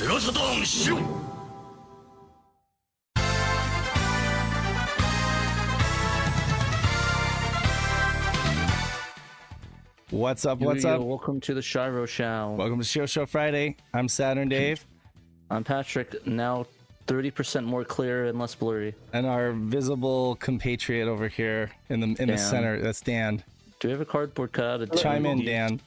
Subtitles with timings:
[0.00, 0.98] スロソトーンしろ
[10.10, 10.60] What's up?
[10.60, 11.00] What's Yo, up?
[11.02, 12.54] Welcome to the Shiro Show.
[12.56, 13.76] Welcome to Show Show Friday.
[13.92, 14.86] I'm Saturn Dave,
[15.50, 16.24] I'm Patrick.
[16.26, 16.66] Now
[17.08, 18.94] 30% more clear and less blurry.
[19.12, 22.38] and our visible compatriot over here in the in the Dan.
[22.38, 22.80] center.
[22.80, 23.42] That's Dan.
[23.80, 24.82] Do we have a cardboard cutout?
[24.82, 25.38] of Chime Dan?
[25.40, 25.80] in, Dan.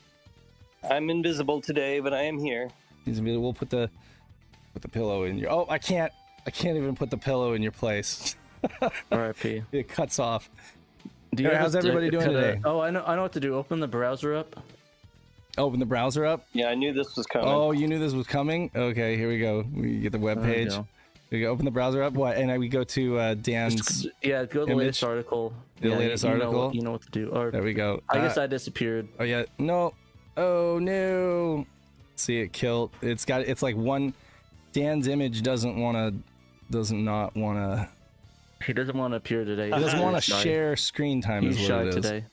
[0.89, 2.69] I'm invisible today, but I am here.
[3.04, 3.90] He's gonna be- We'll put the
[4.72, 5.50] put the pillow in your.
[5.52, 6.12] Oh, I can't.
[6.46, 8.36] I can't even put the pillow in your place.
[9.12, 9.62] R.I.P.
[9.72, 10.50] It cuts off.
[11.34, 12.60] Do Hey, how's everybody doing kinda- today?
[12.64, 13.02] Oh, I know.
[13.06, 13.54] I know what to do.
[13.56, 14.62] Open the browser up.
[15.56, 16.46] Open the browser up.
[16.52, 17.48] Yeah, I knew this was coming.
[17.48, 18.70] Oh, you knew this was coming.
[18.74, 19.64] Okay, here we go.
[19.74, 20.70] We get the web we page.
[20.70, 20.86] go.
[21.30, 22.12] We go open the browser up.
[22.14, 22.36] What?
[22.36, 23.74] And we go to uh, Dan's.
[23.76, 24.76] Just- yeah, go to the image.
[24.78, 25.52] latest article.
[25.80, 26.66] The Yeah, latest you know article?
[26.66, 27.28] what- you know what to do.
[27.30, 28.02] Or There we go.
[28.08, 29.08] I guess Uh, I disappeared.
[29.18, 29.44] Oh yeah.
[29.58, 29.94] No.
[30.36, 31.66] Oh no.
[32.24, 32.90] See it killed.
[33.02, 33.42] It's got.
[33.42, 34.14] It's like one.
[34.72, 36.14] Dan's image doesn't want to.
[36.72, 37.88] Doesn't not want to.
[38.64, 39.66] He doesn't want to appear today.
[39.66, 41.42] He doesn't want to share screen time.
[41.42, 41.94] He's is shy it is.
[41.96, 42.24] today.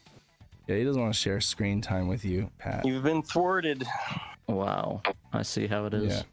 [0.68, 2.86] Yeah, he doesn't want to share screen time with you, Pat.
[2.86, 3.84] You've been thwarted.
[4.48, 5.02] Wow.
[5.34, 6.24] I see how it is.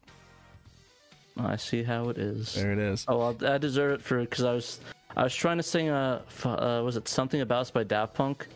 [1.36, 1.44] Yeah.
[1.44, 2.54] I see how it is.
[2.54, 3.04] There it is.
[3.08, 4.78] Oh, well, I deserve it for because I was
[5.16, 8.14] I was trying to sing a f- uh, was it something about us by Daft
[8.14, 8.46] Punk,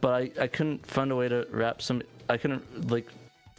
[0.00, 3.06] but I, I couldn't find a way to rap some I couldn't like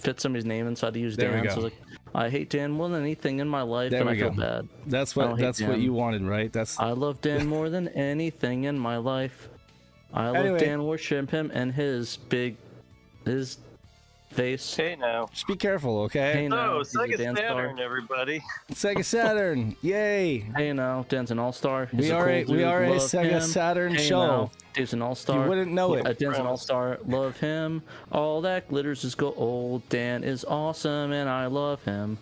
[0.02, 1.46] fit somebody's name inside to use There Dan.
[1.46, 1.82] So I was like,
[2.14, 4.36] I hate Dan more than anything in my life, There and I feel go.
[4.42, 4.68] bad.
[4.88, 5.38] That's what.
[5.38, 6.52] That's what you wanted, right?
[6.52, 6.80] That's.
[6.80, 9.50] I love Dan more than anything in my life.
[10.14, 10.60] I love Anyway.
[10.60, 12.58] Dan, worship him, and his big
[13.26, 13.60] his
[14.32, 14.76] face.
[14.76, 15.28] Hey now.
[15.32, 16.34] Just be careful, okay?
[16.34, 17.48] Hey now, Oh, he's a Sega Dan star.
[17.50, 18.42] Saturn, everybody.
[18.72, 20.40] Sega Saturn, yay!
[20.56, 21.90] Hey now, Dan's an all star.
[21.94, 24.26] We are a we are a Sega Saturn Hey show.
[24.28, 25.44] now, Dave's an all star.
[25.44, 26.06] You wouldn't know it.
[26.06, 26.98] Uh, Dan's an all star.
[27.06, 27.84] Love him.
[28.12, 29.82] All that glitters is gold.
[29.90, 32.18] Dan is awesome, and I love him.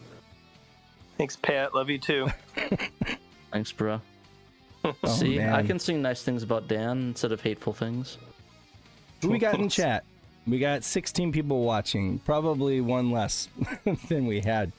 [1.17, 1.75] Thanks, Pat.
[1.75, 2.27] Love you too.
[3.51, 4.01] Thanks, bro.
[4.85, 8.17] Oh, See, I can sing nice things about Dan instead of hateful things.
[9.22, 10.05] Who we got in chat?
[10.49, 13.47] We got 16 people watching, probably one less
[14.07, 14.71] than we had.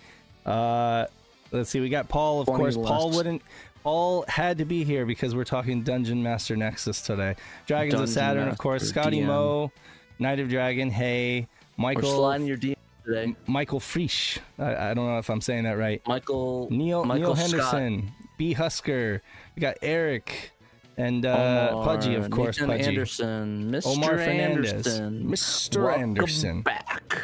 [0.44, 1.06] Uh,
[1.52, 2.76] let's see, we got Paul, of 20 course.
[2.76, 3.42] Paul wouldn't.
[3.82, 7.36] Paul had to be here because we're talking Dungeon Master Nexus today.
[7.66, 8.88] Dragons of Dungeon Saturn, of course.
[8.88, 9.22] Scotty.
[9.22, 9.72] Mo,
[10.18, 10.90] Knight of Dragon.
[10.90, 11.46] Hey,
[11.78, 12.14] We're Michael.
[12.16, 13.34] sliding your DM today.
[13.46, 14.38] Michael Frisch.
[14.58, 16.02] I, I don't know if I'm saying that right.
[16.06, 17.72] Michael Neil Michael Neil Scott.
[17.74, 19.22] Henderson, B Husker.
[19.56, 20.52] We got Eric
[21.00, 22.56] and uh, Omar, Pudgy, of course.
[22.60, 22.88] Nathan Pudgy.
[22.88, 23.86] Anderson, Mr.
[23.86, 25.84] Omar Fernandez, Anderson, Mr.
[25.84, 26.62] Welcome Anderson.
[26.62, 27.20] back.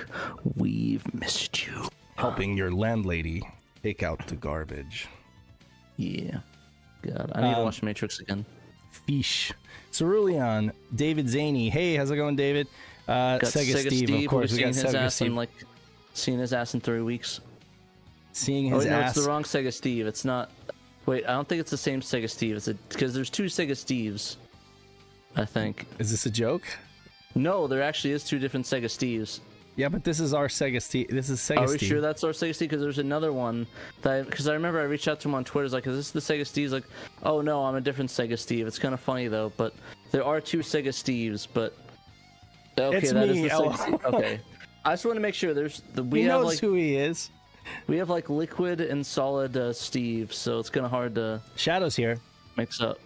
[0.56, 1.88] We've missed you.
[2.16, 3.42] helping your landlady
[3.82, 5.06] take out the garbage.
[5.96, 6.38] Yeah.
[7.02, 8.44] God, I need to Um, watch Matrix again.
[8.90, 9.52] Fish.
[9.92, 11.70] Cerulean, David Zaney.
[11.70, 12.66] Hey, how's it going, David?
[13.06, 14.52] Uh, Got Sega, Steve, of course.
[14.52, 15.28] We got Sega ass Steve.
[15.28, 15.50] in like
[16.14, 17.40] seen his ass in three weeks.
[18.32, 20.06] Seeing Oh his wait, no, it's the wrong Sega Steve.
[20.06, 20.50] It's not.
[21.06, 22.56] Wait, I don't think it's the same Sega Steve.
[22.56, 24.36] It's because there's two Sega Steves.
[25.36, 25.86] I think.
[25.98, 26.64] Is this a joke?
[27.34, 29.40] No, there actually is two different Sega Steves.
[29.76, 31.08] Yeah, but this is our Sega Steve.
[31.08, 31.58] This is Sega Steve.
[31.58, 31.88] Are we Steve.
[31.88, 32.70] sure that's our Sega Steve?
[32.70, 33.66] Because there's another one
[34.02, 35.64] that because I, remember I reached out to him on Twitter.
[35.64, 36.86] I was like, "Is this the Sega Steve?" He's like,
[37.22, 39.74] "Oh no, I'm a different Sega Steve." It's kind of funny though, but
[40.12, 41.46] there are two Sega Steves.
[41.52, 41.76] But
[42.78, 43.72] okay, It's that is me, the Ella.
[43.74, 44.14] Sega Steve.
[44.14, 44.40] Okay,
[44.86, 46.96] I just want to make sure there's the we he have knows like who he
[46.96, 47.30] is.
[47.86, 51.96] we have like liquid and solid uh, Steve, so it's kind of hard to Shadow's
[51.96, 52.18] here.
[52.56, 52.98] mix up.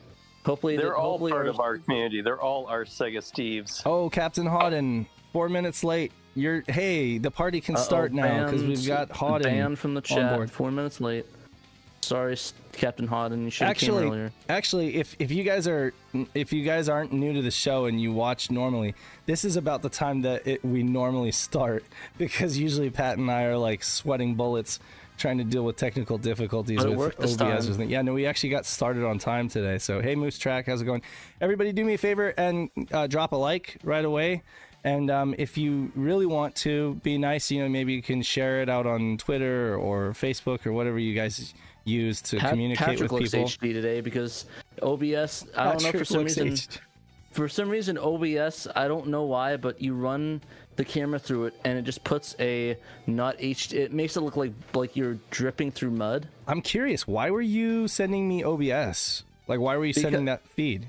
[0.46, 2.22] Hopefully, They're all hopefully part ours- of our community.
[2.22, 3.82] They're all our Sega Steves.
[3.84, 5.06] Oh, Captain Hawden.
[5.32, 6.12] Four minutes late.
[6.34, 6.62] You're.
[6.66, 10.02] Hey, the party can Uh-oh, start now because we've got Hawden banned from the on
[10.04, 10.36] chat.
[10.36, 10.50] board.
[10.50, 11.26] Four minutes late.
[12.00, 12.36] Sorry,
[12.72, 13.44] Captain Hodden.
[13.44, 14.32] You should actually earlier.
[14.48, 15.92] actually if if you guys are
[16.34, 18.94] if you guys aren't new to the show and you watch normally
[19.26, 21.84] this is about the time that it, we normally start
[22.18, 24.78] because usually pat and i are like sweating bullets
[25.18, 29.18] trying to deal with technical difficulties with obs yeah no we actually got started on
[29.18, 31.02] time today so hey moose track how's it going
[31.40, 34.42] everybody do me a favor and uh, drop a like right away
[34.82, 38.62] and um, if you really want to be nice you know maybe you can share
[38.62, 41.52] it out on twitter or facebook or whatever you guys
[41.90, 44.46] use to Pat- communicate Patrick with looks people HD today because
[44.82, 45.46] OBS.
[45.56, 46.48] I don't know for some reason.
[46.48, 46.80] aged.
[47.32, 48.66] For some reason, OBS.
[48.74, 50.40] I don't know why, but you run
[50.76, 52.76] the camera through it, and it just puts a
[53.06, 53.74] not HD.
[53.74, 56.26] It makes it look like like you're dripping through mud.
[56.48, 59.24] I'm curious, why were you sending me OBS?
[59.46, 60.86] Like, why were you sending that feed?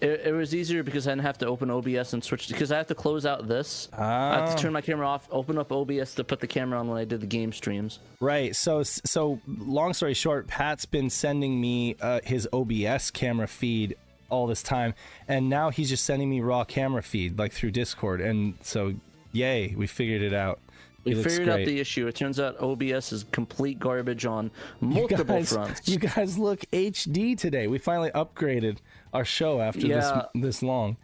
[0.00, 2.76] It, it was easier because I didn't have to open OBS and switch because I
[2.76, 3.88] have to close out this.
[3.92, 3.96] I
[4.36, 4.54] have Ah.
[4.54, 7.04] to turn my camera off, open up OBS to put the camera on when I
[7.04, 7.98] did the game streams.
[8.20, 8.54] Right.
[8.54, 13.96] So, so long story short, Pat's been sending me uh, his OBS camera feed
[14.30, 14.94] all this time,
[15.26, 18.92] and now he's just sending me raw camera feed like through Discord, and so
[19.32, 20.60] yay, we figured it out.
[21.04, 22.06] We looks figured out the issue.
[22.08, 24.50] It turns out OBS is complete garbage on
[24.82, 25.88] You multiple guys, fronts.
[25.88, 27.66] you guys look HD today.
[27.68, 28.78] We finally upgraded
[29.12, 30.22] our show after Yeah.
[30.34, 30.96] this this long.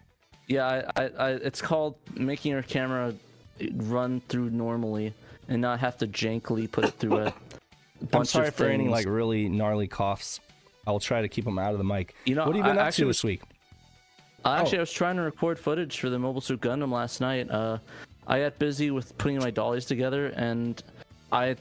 [0.46, 0.66] Yeah,
[0.96, 3.14] I, I, I, it's called making your camera
[3.76, 5.14] run through normally
[5.48, 7.34] and not have to jankily put it through a
[8.10, 10.40] bunch I'm sorry of for any like really gnarly coughs.
[10.86, 12.14] I'll try to keep them out of the mic.
[12.26, 13.42] You know, what have you been I up actually to this week?
[14.44, 14.80] Uh, Actually, Oh.
[14.80, 17.50] I was trying to record footage for the Mobile Suit Gundam last night.
[17.50, 17.78] Uh,
[18.26, 20.82] I got busy with putting my dollies together, and
[21.32, 21.56] I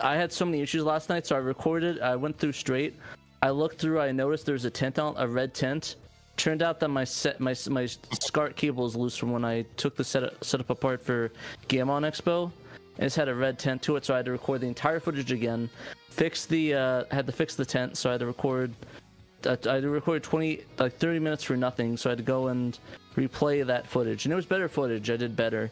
[0.00, 2.00] I had so many issues last night, so I recorded.
[2.00, 2.94] I went through straight.
[3.42, 4.00] I looked through.
[4.00, 5.96] I noticed there's a tent on a red tent.
[6.36, 9.96] Turned out that my set my my SCART cable is loose from when I took
[9.96, 11.32] the setup setup apart for
[11.66, 12.52] Game On Expo.
[12.98, 15.32] It's had a red tent to it, so I had to record the entire footage
[15.32, 15.68] again.
[16.10, 18.72] Fix the uh, had to fix the tent, so I had to record
[19.44, 22.24] I I had to record 20 like 30 minutes for nothing so i had to
[22.24, 22.78] go and
[23.16, 25.70] replay that footage and it was better footage i did better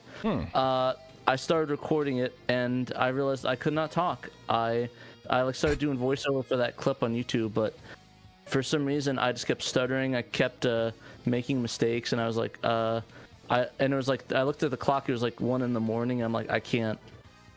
[0.54, 0.94] uh,
[1.26, 4.88] i started recording it and i realized i could not talk i
[5.30, 7.74] i like started doing voiceover for that clip on youtube but
[8.46, 10.90] for some reason i just kept stuttering i kept uh,
[11.24, 13.00] making mistakes and i was like uh
[13.50, 15.72] i and it was like i looked at the clock it was like one in
[15.72, 16.98] the morning i'm like i can't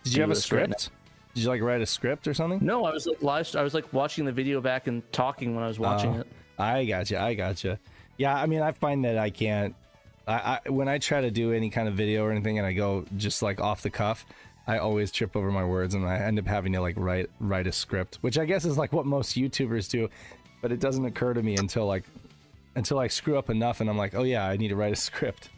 [0.03, 0.89] Did you have a this right script?
[1.35, 2.59] Did you like write a script or something?
[2.61, 5.63] no i was like live i was like watching the video back and talking when
[5.63, 6.19] i was watching Oh.
[6.21, 6.27] it
[6.61, 7.17] I got you.
[7.17, 7.77] I got you.
[8.17, 9.73] Yeah, I mean, I find that I can't.
[10.27, 12.73] I, I when I try to do any kind of video or anything, and I
[12.73, 14.25] go just like off the cuff,
[14.69, 17.65] I always trip over my words, and I end up having to like write write
[17.65, 20.07] a script, which I guess is like what most YouTubers do,
[20.61, 22.03] but it doesn't occur to me until like
[22.75, 24.95] until I screw up enough, and I'm like, oh yeah, I need to write a
[24.95, 25.49] script.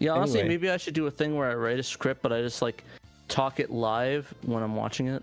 [0.00, 0.54] Yeah, honestly, Anyway.
[0.56, 2.82] maybe I should do a thing where I write a script, but I just like
[3.28, 5.22] talk it live when I'm watching it,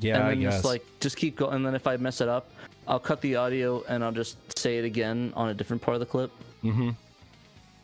[0.00, 1.54] Yeah, and then just like just keep going.
[1.54, 2.50] And then if I mess it up,
[2.88, 6.00] I'll cut the audio and I'll just say it again on a different part of
[6.00, 6.32] the clip.
[6.64, 6.90] Mm-hmm.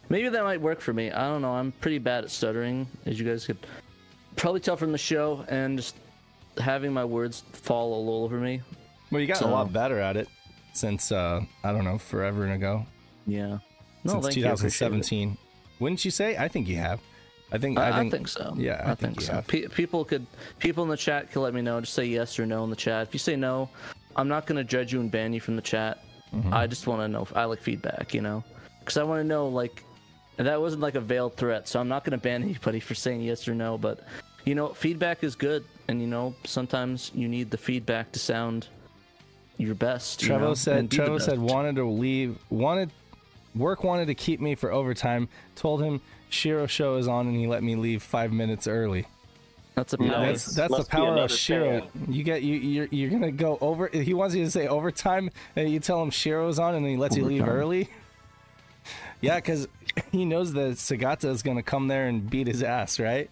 [0.08, 1.12] Maybe that might work for me.
[1.12, 1.52] I don't know.
[1.52, 3.58] I'm pretty bad at stuttering, as you guys could
[4.36, 5.96] probably tell from the show, and just
[6.58, 8.62] having my words fall all over me.
[9.10, 10.28] well, you got a lot better at it
[10.72, 12.86] since uh I don't know forever and ago.
[13.26, 13.58] Yeah.
[14.04, 15.02] No, since thank you, I appreciate it.
[15.02, 15.38] 2017.
[15.80, 16.36] Wouldn't you say?
[16.36, 17.00] I think you have.
[17.52, 17.78] I think.
[17.78, 18.54] I, I I think, think, so.
[18.56, 19.42] Yeah, I, I, think, you so.
[19.46, 20.26] Pe- people could,
[20.58, 21.80] people in the chat could let me know.
[21.80, 23.06] Just say yes or no in the chat.
[23.08, 23.68] If you say no,
[24.16, 25.98] I'm not gonna judge you and ban you from the chat.
[26.34, 26.52] Mm-hmm.
[26.52, 27.22] I just want to know.
[27.22, 28.44] If I like feedback, you know,
[28.80, 29.84] because I want to know like,
[30.38, 31.68] and that wasn't like a veiled threat.
[31.68, 33.78] So I'm not gonna ban anybody for saying yes or no.
[33.78, 34.00] But
[34.44, 38.68] you know, feedback is good, and you know, sometimes you need the feedback to sound
[39.56, 40.22] your best.
[40.22, 40.76] you Trevo know, said.
[40.78, 42.38] and be Trevo said wanted to leave.
[42.50, 42.90] Wanted
[43.54, 45.28] work wanted to keep me for overtime.
[45.56, 49.06] Told him Shiro show is on, and he let me leave five minutes early.
[49.76, 50.08] That's a Nice.
[50.12, 50.26] power.
[50.26, 51.80] That's that's Must the power of Shiro.
[51.80, 52.06] fan.
[52.08, 53.88] You get you you're, you're gonna go over.
[53.88, 56.96] He wants you to say overtime, and you tell him Shiro's on, and then he
[56.98, 57.88] lets you leave early.
[59.20, 59.66] Yeah, because
[60.12, 63.30] he knows that Segata is gonna come there and beat his ass, right?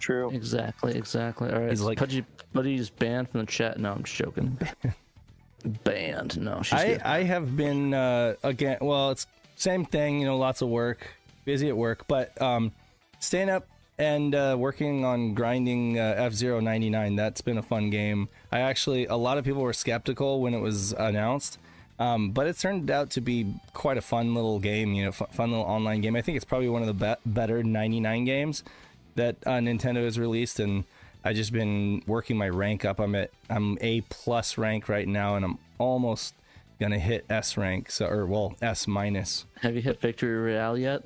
[0.00, 0.30] True.
[0.30, 1.52] Exactly, exactly.
[1.52, 3.78] All right, He's like- Pudgy, Pudgy's banned from the chat.
[3.78, 4.58] No, I'm just joking.
[5.84, 6.40] banned.
[6.40, 7.02] No, she's I, good.
[7.02, 8.78] I have been uh, again.
[8.80, 9.26] Well, it's
[9.56, 10.20] same thing.
[10.20, 11.06] You know, lots of work,
[11.44, 12.72] busy at work, but um,
[13.20, 13.68] staying up
[13.98, 17.14] and uh, working on grinding uh, F Zero ninety nine.
[17.16, 18.28] That's been a fun game.
[18.50, 21.58] I actually, a lot of people were skeptical when it was announced.
[21.98, 25.28] Um, but it turned out to be quite a fun little game, you know, fun,
[25.32, 26.16] fun little online game.
[26.16, 28.64] I think it's probably one of the be- better 99 games
[29.14, 30.84] that uh, Nintendo has released, and
[31.24, 32.98] I just been working my rank up.
[32.98, 36.34] I'm at I'm A plus rank right now, and I'm almost
[36.80, 37.90] gonna hit S rank.
[37.90, 39.46] So or well S minus.
[39.60, 41.02] Have you hit Victory Royale yet?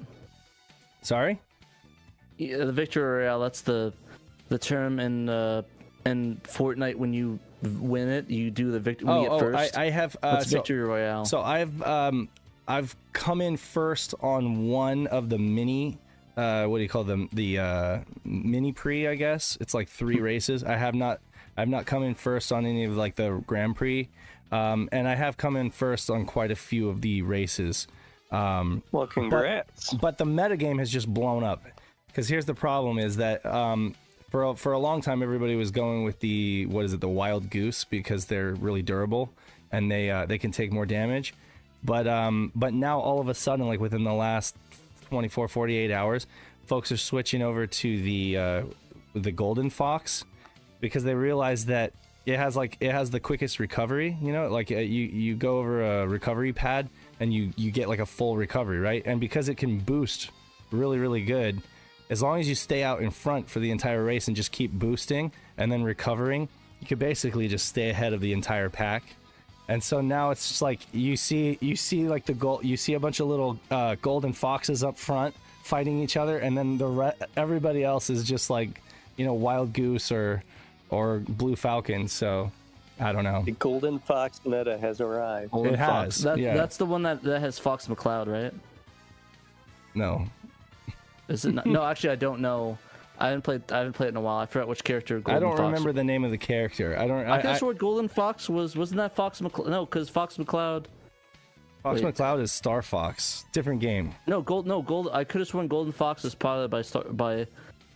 [1.03, 1.39] Sorry.
[2.39, 3.41] Yeah, the Victory Royale.
[3.41, 3.93] That's the
[4.49, 5.63] the term in uh,
[6.05, 9.09] in Fortnite when you win it, you do the victory.
[9.09, 9.77] When you oh, first.
[9.77, 10.17] I, I have.
[10.23, 11.25] Uh, What's so, Victory Royale?
[11.25, 12.29] so I've um
[12.69, 15.99] I've come in first on one of the mini.
[16.37, 17.29] Uh, what do you call them?
[17.33, 19.57] The uh, mini pre, I guess.
[19.61, 20.65] It's like three races.
[20.65, 21.21] I have not.
[21.57, 24.09] I've not come in first on any of like the Grand Prix,
[24.53, 27.87] um, and I have come in first on quite a few of the races.
[28.31, 29.95] Um, Well, congrats.
[29.95, 31.65] but the metagame has just blown up
[32.09, 33.95] because here's the problem is that um,
[34.29, 37.09] for a, for a long time everybody was going with the what is it the
[37.09, 39.33] wild goose because they're really durable
[39.73, 41.35] and they uh, they can take more damage.
[41.85, 44.57] But um, but now all of a sudden like within the last
[45.09, 46.27] 24 48 hours
[46.67, 48.63] folks are switching over to the uh,
[49.15, 50.25] the golden fox
[50.81, 51.93] because they realize that
[52.27, 54.49] it has like it has the quickest recovery you know?
[54.49, 56.89] Like uh, you you go over a recovery pad
[57.21, 59.03] and you you get like a full recovery right?
[59.07, 60.31] And because it can boost
[60.73, 61.63] really really good
[62.11, 64.73] as long as you stay out in front for the entire race and just keep
[64.73, 66.49] boosting and then recovering
[66.81, 69.03] you could basically just stay ahead of the entire pack
[69.69, 72.95] and so now it's just like you see you see like the gold you see
[72.95, 75.35] a bunch of little uh, golden foxes up front
[75.65, 78.81] fighting each other and then the re- everybody else is just like
[79.17, 80.43] you know, Wild Goose or
[80.91, 82.09] or Blue Falcon.
[82.09, 82.51] So
[83.01, 83.43] I don't know.
[83.45, 85.51] The Golden Fox meta has arrived.
[85.51, 86.17] Golden It Fox.
[86.17, 86.55] has, That, yeah.
[86.55, 88.55] That's the one that, that has Fox McCloud, right?
[89.95, 90.27] No,
[91.29, 91.55] Is it?
[91.55, 91.67] Not?
[91.67, 92.79] no, actually, I don't know.
[93.19, 93.73] I haven't played.
[93.73, 94.37] I haven't played in a while.
[94.39, 95.21] I forgot which character.
[95.21, 96.97] Golden I don't Fox remember the name of the character.
[96.99, 97.27] I don't.
[97.27, 99.69] I I, could have I, Golden Fox was wasn't that Fox McCloud?
[99.69, 100.87] No, because Fox McCloud.
[101.83, 102.15] Fox wait.
[102.15, 103.45] McCloud is Star Fox.
[103.53, 104.15] Different game.
[104.27, 104.67] No, gold.
[104.67, 105.09] No, gold.
[105.13, 107.47] I could have sworn Golden Fox is piloted by Star by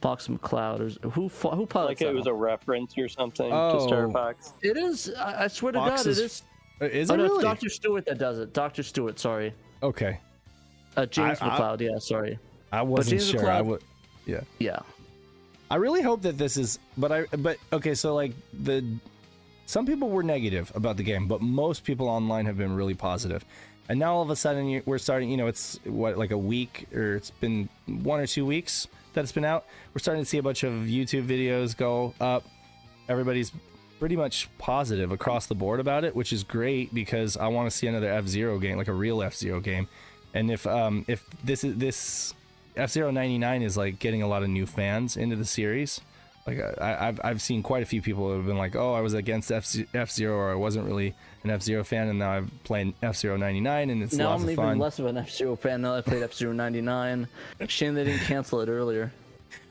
[0.00, 0.80] Fox McCloud.
[0.80, 2.34] Or is- who fo- who pilots Like it that was one?
[2.34, 3.74] a reference or something Oh.
[3.74, 4.52] to Star Fox.
[4.62, 5.12] It is.
[5.18, 6.42] I, I swear to God, is- it is.
[6.80, 7.42] Uh, Is Oh it no, really?
[7.42, 8.54] Doctor Stewart that does it.
[8.54, 9.18] Doctor Stewart.
[9.18, 9.52] Sorry.
[9.82, 10.18] Okay,
[10.96, 11.80] Uh, James I- I- McCloud.
[11.82, 12.38] Yeah, sorry.
[12.72, 13.50] I wasn't James sure.
[13.50, 13.82] I would.
[14.26, 14.40] Yeah.
[14.58, 14.80] Yeah.
[15.70, 18.84] I really hope that this is, but I, but okay, so like the,
[19.66, 23.44] some people were negative about the game, but most people online have been really positive.
[23.88, 26.38] And now all of a sudden you- we're starting, you know, it's what like a
[26.38, 29.64] week or it's been one or two weeks that it's been out.
[29.94, 32.44] We're starting to see a bunch of YouTube videos go up.
[33.08, 33.52] Everybody's
[33.98, 37.76] pretty much positive across the board about it, which is great because I want to
[37.76, 39.88] see another F Zero game, like a real F Zero game.
[40.34, 42.34] And if um if this is this
[42.76, 46.00] F Zero ninety nine is like getting a lot of new fans into the series.
[46.46, 49.00] Like I, I've I've seen quite a few people who have been like, oh, I
[49.00, 52.50] was against F Zero or I wasn't really an F Zero fan, and now I'm
[52.64, 54.78] playing F Zero ninety nine, and it's Now lots I'm of even fun.
[54.78, 57.28] less of an F Zero fan now that I played F Zero '99.
[57.68, 59.12] Shame they didn't cancel it earlier.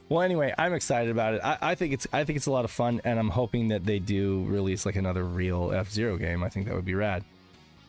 [0.10, 1.42] Well, anyway, I'm excited about it.
[1.44, 3.84] I, I think it's I think it's a lot of fun, and I'm hoping that
[3.86, 6.44] they do release like another real F Zero game.
[6.44, 7.24] I think that would be rad.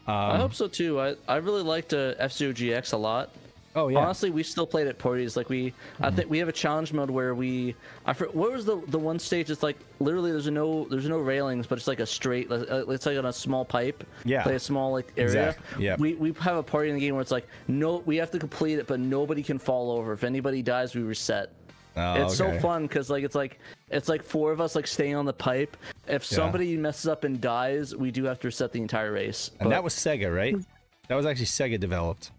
[0.07, 0.99] I Um, hope so too.
[1.01, 3.31] I, I really liked uh, F Zero GX a lot.
[3.77, 5.37] Oh yeah, Honestly, we still played at parties.
[5.37, 6.05] Like we, Mm-hmm.
[6.05, 7.77] I think we have a challenge mode where we.
[8.05, 9.49] I for, what was the the one stage?
[9.51, 12.51] It's like literally there's no there's no railings, but it's like a straight.
[12.51, 14.03] uh, It's like on a small pipe.
[14.25, 14.45] Yeah.
[14.45, 15.49] Like a small like area.
[15.51, 15.97] Exactly, yeah.
[15.99, 18.39] We we have a party in the game where it's like no, we have to
[18.41, 20.13] complete it, but nobody can fall over.
[20.13, 21.53] If anybody dies, we reset.
[21.97, 22.55] Oh, it's okay.
[22.57, 25.33] so fun because like it's like it's like four of us like staying on the
[25.33, 25.77] pipe.
[26.09, 26.37] If Yeah.
[26.39, 29.51] somebody messes up and dies, we do have to reset the entire race.
[29.61, 30.57] And But that was Sega, right?
[31.09, 32.31] That was actually Sega developed.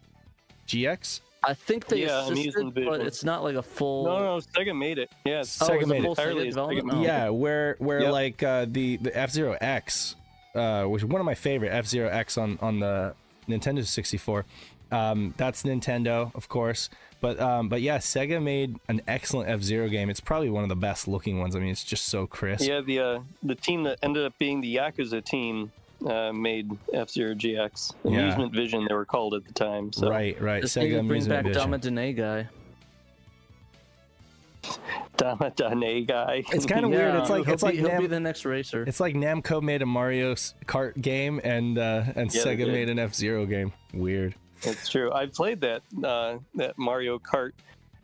[0.72, 1.22] GX.
[1.44, 4.06] I think they Yeah, assisted, but it's not like a full.
[4.06, 5.10] No, no, Sega made it.
[5.26, 6.04] Yeah, Oh, Sega it's made it.
[6.04, 6.88] full Sega is development.
[6.90, 7.02] Sega- Oh.
[7.02, 8.12] Yeah, where where Yep.
[8.12, 10.16] like uh, the the F Zero X,
[10.54, 13.16] uh, which is one of my favorite F Zero X on on the
[13.50, 14.46] Nintendo 64.
[14.92, 16.90] Um, that's Nintendo, of course,
[17.22, 20.10] but um, but yeah, Sega made an excellent F Zero game.
[20.12, 21.56] It's probably one of the best looking ones.
[21.56, 22.68] I mean, it's just so crisp.
[22.68, 25.72] Yeah, the uh, the team that ended up being the Yakuza team
[26.06, 27.94] uh, made F Zero GX.
[28.04, 28.12] Yeah.
[28.12, 29.92] Amusement Vision, they were called at the time.
[29.94, 30.10] So.
[30.10, 30.62] Right, right.
[30.62, 31.62] Just Sega need to bring back Vision.
[31.62, 32.50] Dama Dene guy.
[35.18, 36.44] Dama Dane guy.
[36.52, 37.16] It's kind of weird.
[37.16, 38.84] It's like he'll it's be, like he'll be the next racer.
[38.84, 40.34] it's like Namco made a Mario
[40.66, 43.74] Kart game and uh, and Yeah, Sega made an F Zero game.
[43.94, 44.36] Weird.
[44.64, 45.12] It's true.
[45.12, 47.52] I played that uh, that Mario Kart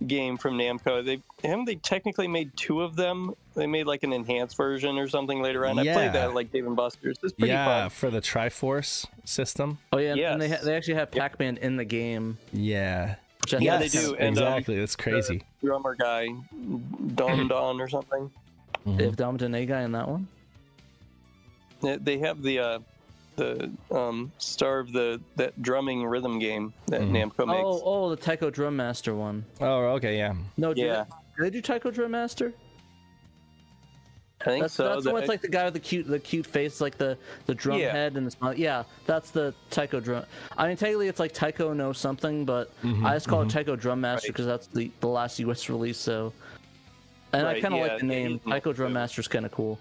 [0.06, 1.04] game from Namco.
[1.04, 3.34] They haven't they technically made two of them.
[3.56, 5.80] They made like an enhanced version or something later on.
[5.80, 5.94] I Yeah.
[5.94, 7.18] played that like Dave and Buster's.
[7.24, 7.90] It's pretty yeah, fun.
[7.90, 9.80] for the Triforce system.
[9.92, 12.38] oh yeah, and they ha- they actually have Pac-Man in the game.
[12.54, 13.16] Yeah.
[13.42, 14.80] Which I Yeah, think they is do, kinda and, um, exactly.
[14.80, 15.42] That's crazy.
[15.64, 16.28] Drummer guy,
[17.16, 18.30] Don Don or something.
[18.84, 18.94] cool.
[18.94, 20.28] They have Dama Dene guy in that one.
[21.82, 22.80] They- They have the uh,
[23.38, 27.12] the um, star of the that drumming rhythm game that Mhm.
[27.12, 27.62] Namco makes.
[27.64, 29.46] Oh, oh, the Taiko Drum Master one.
[29.62, 30.34] Oh, okay, yeah.
[30.58, 31.06] No, did Yeah.
[31.38, 32.54] they, did they do Taiko Drum Master?
[34.42, 34.84] I think That's so.
[34.84, 36.98] that's the The- one with like the guy with the cute the cute face, like
[36.98, 37.18] the
[37.48, 37.92] the drum Yeah.
[37.92, 38.54] head and the smile.
[38.54, 40.26] Yeah, that's the Taiko drum.
[40.56, 43.76] I mean, technically it's like Taiko no something, but Mm-hmm, I just call it Taiko
[43.76, 44.34] Drum Master Right.
[44.34, 45.98] because that's the the last US release.
[45.98, 46.34] So,
[47.34, 48.94] and I kind of yeah, like the name Taiko Drum too.
[48.94, 49.80] Master is kind of cool.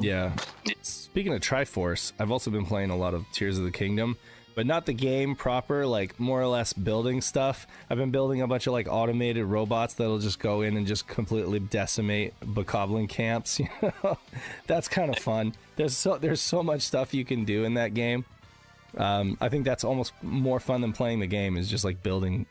[0.00, 0.32] Yeah.
[0.82, 4.16] Speaking of Triforce, I've also been playing a lot of Tears of the Kingdom,
[4.54, 7.66] but not the game proper, like more or less building stuff.
[7.90, 11.06] I've been building a bunch of like automated robots that'll just go in and just
[11.06, 13.60] completely decimate Bokoblin camps.
[13.82, 14.18] You know,
[14.66, 15.54] that's kind of fun.
[15.76, 18.24] There's so there's so much stuff you can do in that game.
[18.96, 21.56] Um, I think that's almost more fun than playing the game.
[21.56, 22.46] Is just like building,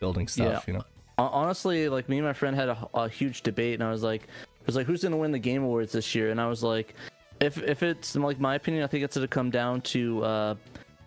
[0.00, 0.64] building stuff.
[0.66, 0.72] Yeah.
[0.72, 0.84] You know.
[1.16, 4.26] Honestly, like me and my friend had a, a huge debate, and I was like,
[4.66, 6.30] was like, who's gonna win the Game Awards this year?
[6.30, 6.94] And I was like,
[7.40, 10.54] if if it's like my opinion, I think it's gonna come down to uh,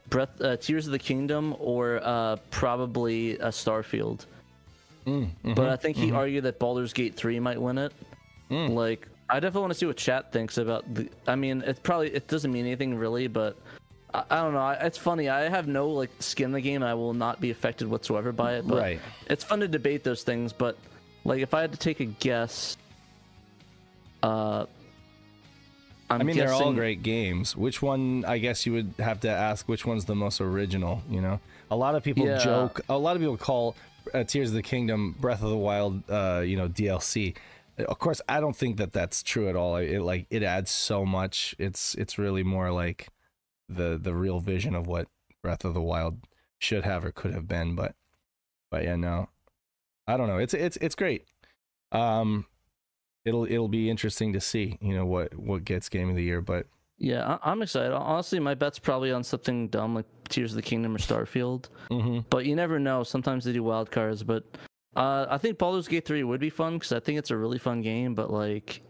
[0.10, 4.26] Breath, uh, Tears of the Kingdom, or uh, probably a Starfield.
[5.06, 7.94] Mm, But I think he argued that Baldur's Gate 3 might win it.
[8.52, 8.74] Mm.
[8.74, 11.10] Like, I definitely want to see what chat thinks about the.
[11.28, 13.58] I mean, it probably it doesn't mean anything really, but
[14.14, 14.60] I, I don't know.
[14.60, 15.30] I, it's funny.
[15.30, 16.84] I have no like skin in the game.
[16.84, 18.68] I will not be affected whatsoever by it.
[18.68, 19.00] But Right.
[19.30, 20.78] It's fun to debate those things, but
[21.26, 22.78] like if I had to take a guess,
[24.24, 24.66] uh,
[26.10, 27.56] I'm I mean, they're all great games.
[27.56, 28.24] Which one?
[28.26, 31.02] I guess you would have to ask which one's the most original.
[31.10, 32.38] You know, a lot of people Yeah.
[32.38, 32.82] joke.
[32.88, 33.76] A lot of people call
[34.14, 36.10] uh, Tears of the Kingdom Breath of the Wild.
[36.10, 37.36] Uh, you know, DLC.
[37.78, 39.76] of course, I don't think that that's true at all.
[39.76, 41.56] It like it adds so much.
[41.60, 43.10] It's it's really more like
[43.68, 45.08] the the real vision of what
[45.44, 46.20] Breath of the Wild
[46.58, 47.76] should have or could have been.
[47.76, 47.96] But
[48.72, 49.28] but yeah, no,
[50.08, 50.38] I don't know.
[50.38, 51.26] It's it's it's great.
[51.92, 52.46] Um,
[53.28, 54.78] it'll it'll be interesting to see.
[54.82, 56.66] You know what what gets Game of the Year, but
[56.98, 57.94] Yeah, I- I'm excited.
[57.94, 61.70] Honestly, my bet's probably on something dumb like Tears of the Kingdom or Starfield.
[61.90, 62.26] mhm.
[62.30, 63.04] But you never know.
[63.04, 64.24] Sometimes they do wild cards.
[64.24, 64.44] But
[64.96, 67.60] uh, I think Baldur's Gate 3 would be fun because I think it's a really
[67.60, 68.16] fun game.
[68.16, 68.82] But like,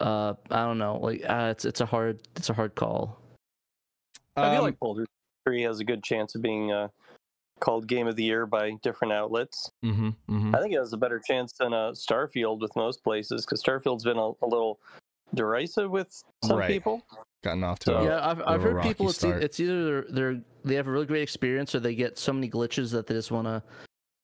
[0.00, 0.98] uh, I don't know.
[0.98, 3.18] Like, uh, it's it's a hard it's a hard call.
[4.36, 5.06] I feel Um, like Baldur
[5.44, 6.88] 3 has a good chance of being uh,
[7.62, 9.70] called Game of the Year by different outlets.
[9.84, 10.54] mhm, mhm.
[10.54, 14.04] I think it has a better chance than uh, Starfield with most places because Starfield's
[14.04, 14.78] been a, a little
[15.34, 16.68] derisive with some Right.
[16.68, 17.02] people.
[17.42, 19.06] gotten off to So- a, yeah, I've, I've a heard people.
[19.06, 20.04] rocky It's, e- it's either they're,
[20.34, 23.14] they're they have a really great experience or they get so many glitches that they
[23.14, 23.62] just want to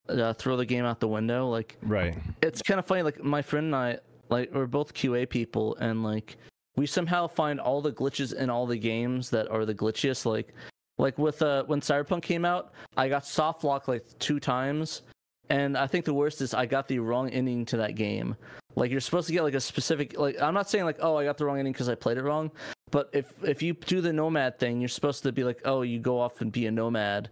[0.09, 1.49] uh, throw the game out the window.
[1.49, 2.17] Like right.
[2.43, 3.03] it's kind of funny.
[3.03, 3.99] Like my friend and I,
[4.31, 6.37] like we're both QA people, and like
[6.77, 10.25] we somehow find all the glitches in all the games that are the glitchiest.
[10.27, 10.55] Like,
[10.99, 15.03] like with uh when Cyberpunk came out, I got soft locked like two times,
[15.49, 18.37] and I think the worst is I got the wrong ending to that game.
[18.77, 21.25] Like you're supposed to get like a specific like I'm not saying like oh I
[21.25, 22.51] got the wrong ending because I played it wrong,
[22.91, 25.99] but if if you do the nomad thing, you're supposed to be like oh you
[25.99, 27.31] go off and be a nomad.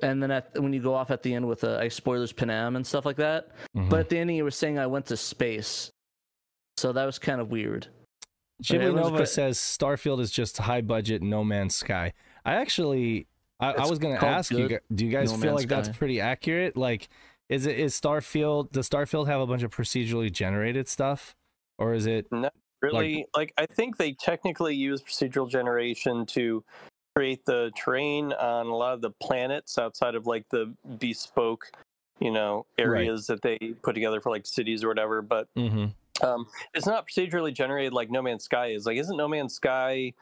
[0.00, 2.84] And then at, when you go off at the end with uh, spoilers Panam and
[2.84, 3.88] stuff like that, Mhm.
[3.88, 5.90] but at the ending, you were saying I went to space,
[6.76, 7.86] so that was kind of weird.
[8.62, 12.12] Ghibli Nova says Starfield is just high budget No Man's Sky.
[12.44, 13.26] I actually,
[13.60, 15.60] I, I was going to ask you, good gu- do you guys No feel Man's
[15.62, 16.76] like that's pretty accurate?
[16.76, 17.08] Like,
[17.48, 18.72] is it is Starfield?
[18.72, 21.34] Does Starfield have a bunch of procedurally generated stuff,
[21.78, 22.26] or is it?
[22.82, 26.62] Really, like, I think they technically use procedural generation to
[27.16, 31.70] create the terrain on a lot of the planets outside of like the bespoke,
[32.20, 35.22] you know, areas that they put together for like cities or whatever.
[35.22, 36.26] But Mm-hmm.
[36.26, 38.84] um, it's not procedurally generated like No Man's Sky is.
[38.84, 40.12] Like, isn't No Man's Sky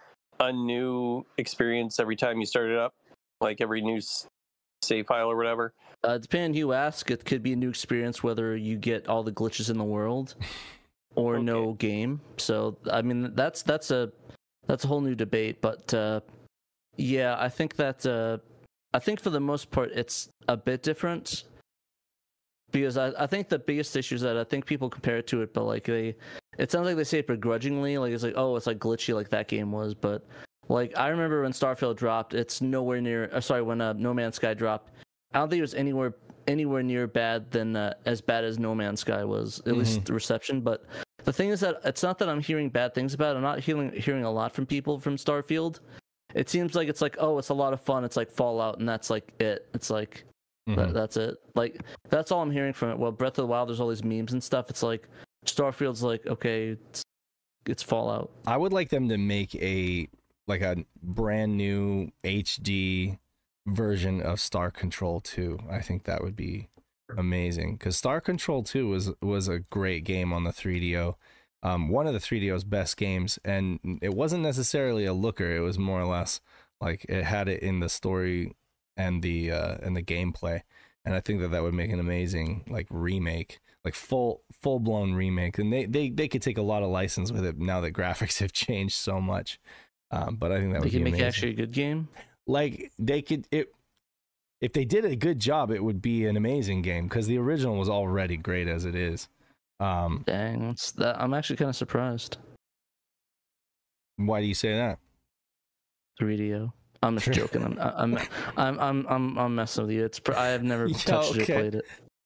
[0.40, 2.94] a new experience every time you start it up?
[3.40, 4.00] Like every new
[4.82, 5.72] save file or whatever.
[6.04, 9.22] Uh, depending who you ask, it could be a new experience whether you get all
[9.22, 10.34] the glitches in the world
[11.14, 12.20] or no game.
[12.38, 14.10] So I mean that's that's a
[14.66, 15.60] that's a whole new debate.
[15.60, 16.20] But uh,
[16.96, 18.38] yeah, I think that uh,
[18.92, 21.44] I think for the most part it's a bit different
[22.72, 25.42] because I, I think the biggest issue is that I think people compare it to
[25.42, 26.16] it, but like they
[26.58, 29.28] it sounds like they say it begrudgingly, like it's like oh it's like glitchy like
[29.30, 30.26] that game was, but
[30.68, 33.30] like I remember when Starfield dropped, it's nowhere near.
[33.32, 34.90] Uh, sorry, when uh, No Man's Sky dropped,
[35.34, 36.14] I don't think it was anywhere
[36.46, 39.60] anywhere near bad than uh, as bad as No Man's Sky was.
[39.66, 40.60] At least the reception.
[40.60, 40.84] But
[41.24, 43.34] the thing is that it's not that I'm hearing bad things about.
[43.34, 43.36] it.
[43.36, 45.80] I'm not hearing hearing a lot from people from Starfield.
[46.34, 48.04] It seems like it's like oh, it's a lot of fun.
[48.04, 49.68] It's like Fallout, and that's like it.
[49.74, 50.24] It's like
[50.68, 50.80] Mm-hmm.
[50.80, 51.36] that, that's it.
[51.54, 52.98] Like that's all I'm hearing from it.
[52.98, 54.70] Well, Breath of the Wild, there's all these memes and stuff.
[54.70, 55.08] It's like
[55.46, 57.02] Starfield's like okay, it's,
[57.66, 58.30] it's Fallout.
[58.46, 60.08] I would like them to make a
[60.46, 63.18] like a brand new HD
[63.66, 65.58] version of Star Control 2.
[65.70, 66.68] I think that would be
[67.16, 71.14] amazing because Star Control 2 was was a great game on the 3DO.
[71.64, 75.56] Um, one of the 3DO's best games, and it wasn't necessarily a looker.
[75.56, 76.40] It was more or less
[76.80, 78.54] like it had it in the story
[78.96, 80.62] and the uh, and the gameplay.
[81.04, 85.14] And I think that that would make an amazing like remake, like full full blown
[85.14, 85.58] remake.
[85.58, 88.38] And they, they they could take a lot of license with it now that graphics
[88.40, 89.58] have changed so much.
[90.10, 91.26] Um, but I think that They would be make amazing.
[91.26, 92.08] actually a good game.
[92.46, 93.74] like they could it
[94.60, 97.76] if they did a good job, it would be an amazing game because the original
[97.76, 99.28] was already great as it is.
[99.80, 101.20] Um, Dang, that.
[101.20, 102.36] I'm actually kind of surprised.
[104.16, 105.00] why do you say that?
[106.20, 106.72] 3DO.
[107.02, 107.62] I'm just joking.
[107.64, 108.18] I'm I'm
[108.56, 110.04] I'm I'm I'm, I'm messing with you.
[110.04, 111.52] It's pr- I have never Yeah, touched it okay.
[111.54, 111.84] or played it.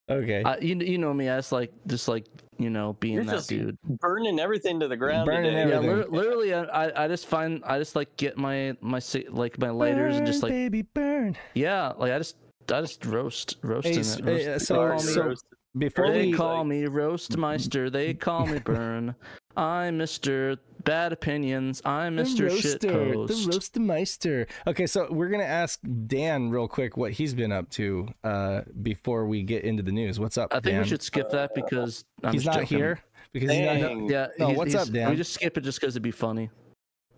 [0.09, 1.29] Okay, I, you you know me.
[1.29, 2.27] I just like just like
[2.59, 3.77] you know being You're that just dude.
[3.83, 5.69] burning everything to the ground Burning today.
[5.69, 5.97] Yeah, everything.
[5.99, 9.71] lit- literally, I I- I just find I just like get my my like my
[9.71, 11.37] lighters and just like baby burn.
[11.55, 12.37] yeah, like I just
[12.71, 14.01] I just roast roasting Hey, it.
[14.01, 15.45] s- roast- uh, they so- call Burn me- so- roast.
[15.79, 17.91] Before they we call like- me Roastmeister.
[17.93, 19.15] They call me Burn.
[19.57, 20.57] I'm Mister
[20.87, 21.83] Bad Opinions.
[21.85, 23.49] I'm Mister Shit the Post.
[23.49, 24.49] roastermeister.
[24.69, 29.27] Okay, so we're gonna ask Dan real quick what he's been up to uh, before
[29.27, 30.21] we get into the news.
[30.21, 30.83] What's up, I think Dan?
[30.83, 32.79] we should skip that because I'm he's just not joking.
[32.79, 33.01] here
[33.33, 33.75] because he's not.
[33.81, 34.09] Dang.
[34.09, 34.29] Yeah.
[34.39, 35.11] No, he's- what's he's- up, Dan?
[35.11, 36.51] We just skip it just because it'd be funny.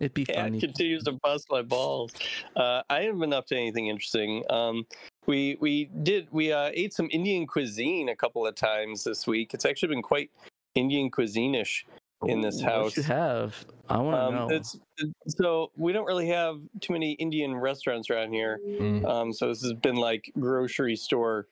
[0.01, 0.61] It'd be Cat funny.
[0.61, 2.13] continues to bust my balls.
[2.57, 4.45] Uh, I haven't been up to anything interesting.
[4.49, 4.87] Um,
[5.27, 9.53] we we did we uh, ate some Indian cuisine a couple of times this week.
[9.53, 10.31] It's actually been quite
[10.75, 11.85] Indian cuisine-ish.
[12.27, 12.97] In this Ooh, What house.
[12.97, 13.65] you have?
[13.89, 14.49] I want to Um, know.
[14.55, 14.77] it's
[15.29, 18.59] so we don't really have too many Indian restaurants around here.
[18.67, 19.07] Mm.
[19.09, 21.47] Um, so this has been like grocery store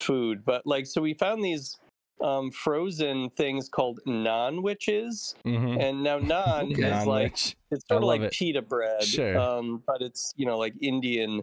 [0.00, 1.76] food, but like so we found these
[2.20, 5.80] um, frozen things called non witches, Mhm.
[5.82, 6.82] and now naan Okay.
[7.00, 7.56] is like Non-witch.
[7.72, 8.32] it's I sort of like it.
[8.32, 9.36] pita bread, Sure.
[9.36, 11.42] um, but it's you know like Indian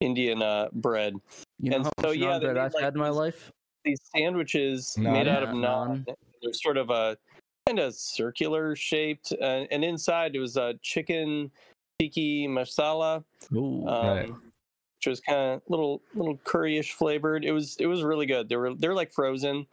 [0.00, 1.14] Indian uh, bread.
[1.58, 3.50] You know And how so, much yeah, naan bread I've like, had in my life?
[3.84, 5.12] These sandwiches Naan.
[5.12, 6.04] made out of Yeah, naan.
[6.06, 6.14] naan.
[6.42, 7.18] They're sort of a
[7.66, 11.50] kind of circular shaped, uh, and inside it was a chicken
[12.00, 13.24] tikka masala.
[13.54, 13.86] Ooh.
[13.86, 14.28] um, Right.
[14.28, 17.44] which was kind of little little curryish flavored.
[17.44, 18.48] It was it was really good.
[18.48, 19.66] They were they're like frozen,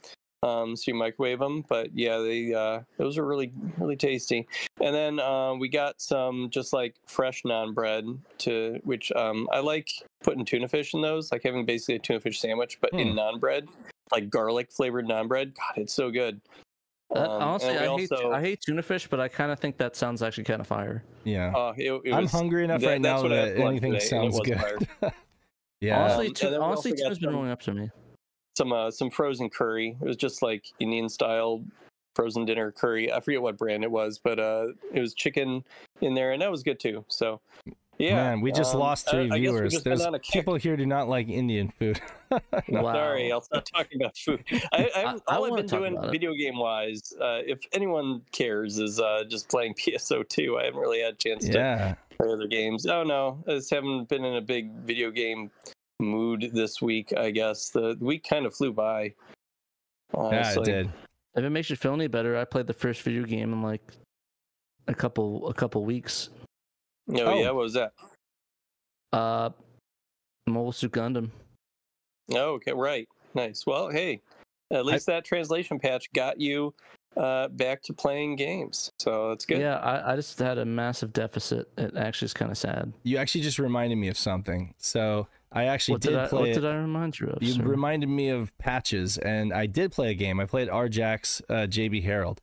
[0.44, 1.64] um, so you microwave them.
[1.68, 4.48] But yeah, they uh, those are really really tasty.
[4.82, 8.06] And then uh, we got some just like fresh naan bread
[8.40, 9.90] to which um, I like
[10.24, 13.40] putting tuna fish in those, like having basically a tuna fish sandwich, but in naan
[13.40, 13.68] bread,
[14.12, 15.54] like garlic flavored naan bread.
[15.56, 16.40] God, it's so good.
[17.14, 19.52] That- Um, honestly, and we I hate also- I hate tuna fish, but I kind
[19.52, 21.04] of think that sounds actually kind of fire.
[21.24, 21.54] Yeah.
[21.56, 23.94] uh, it, it I'm was- hungry enough that- right now what I had that anything
[23.94, 24.88] today, sounds good.
[25.82, 26.02] yeah.
[26.04, 27.74] honestly, Um, tu- and then we honestly, also got tuna's been some- rolling up to
[27.74, 27.90] me.
[28.58, 29.96] some uh, some frozen curry.
[30.02, 31.64] It was just like Indian style
[32.16, 33.12] frozen dinner curry.
[33.14, 35.64] I forget what brand it was, but uh, it was chicken
[36.02, 37.06] in there, and that was good too.
[37.08, 37.40] So,
[37.98, 39.74] yeah, Man, we just um, lost three I guess we've viewers.
[39.74, 40.34] just There's on a kick.
[40.34, 42.00] people here do not like Indian food.
[42.68, 42.82] No.
[42.82, 42.92] Wow.
[42.94, 44.44] Sorry, I'll stop talking about food.
[44.52, 47.60] I, I, I- I all I've wanna been talk doing video game wise, uh, if
[47.72, 50.60] anyone cares, is uh, just playing PSO2.
[50.62, 52.86] I haven't really had a chance to play other games.
[52.86, 55.50] Oh no, I just haven't been in a big video game
[56.02, 57.14] mood this week.
[57.18, 59.14] I guess the, the week kind of flew by.
[60.14, 60.90] Yeah, it did.
[61.36, 63.94] If it makes you feel any better, I played the first video game in like
[64.90, 66.30] a couple a couple weeks.
[67.10, 67.40] Oh, Oh.
[67.40, 67.94] yeah, what was that?
[69.14, 69.50] Uh,
[70.48, 71.32] Mobile Suit Gundam.
[72.34, 73.08] Oh, okay, right.
[73.36, 73.66] Nice.
[73.66, 74.22] Well, hey,
[74.72, 76.74] at least that translation patch got you
[77.16, 78.92] uh, back to playing games.
[79.00, 79.60] So that's good.
[79.60, 81.70] Yeah, I, I just had a massive deficit.
[81.78, 82.92] It actually is kind of sad.
[83.04, 84.74] You actually just reminded me of something.
[84.78, 86.54] So I actually What did, did, I, play what it.
[86.56, 87.42] did I remind you of?
[87.42, 87.64] You sir?
[87.64, 90.40] reminded me of patches, and I did play a game.
[90.40, 92.42] I played Rjax uh, JB Harold.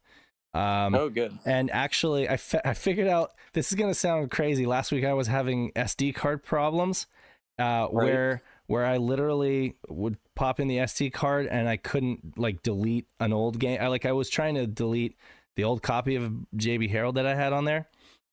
[0.55, 1.37] Um, Oh, good.
[1.45, 4.67] And actually, I, fi- I figured out this is gonna sound crazy.
[4.67, 7.07] Last week I was having SD card problems,
[7.59, 12.63] uh, where where I literally would pop in the SD card and I couldn't like
[12.63, 13.79] delete an old game.
[13.81, 15.17] I like I was trying to delete
[15.57, 17.89] the old copy of JB Harold that I had on there,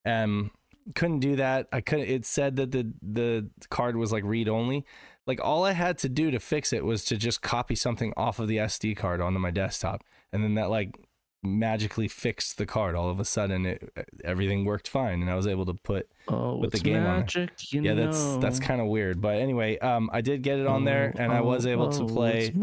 [0.05, 0.51] and
[0.95, 1.67] couldn't do that.
[1.71, 2.05] I couldn't.
[2.05, 4.85] It said that the the card was like read only.
[5.27, 8.39] Like all I had to do to fix it was to just copy something off
[8.39, 10.03] of the SD card onto my desktop,
[10.33, 10.95] and then that like
[11.43, 12.95] magically fixed the card.
[12.95, 13.91] All of a sudden, it
[14.23, 16.07] everything worked fine, and I was able to put.
[16.27, 18.37] oh, with the game on magic, you Yeah, that's know.
[18.39, 21.31] that's kind of weird, but anyway, um, I did get it on there, Oh, and
[21.31, 22.53] I was oh, able to oh, play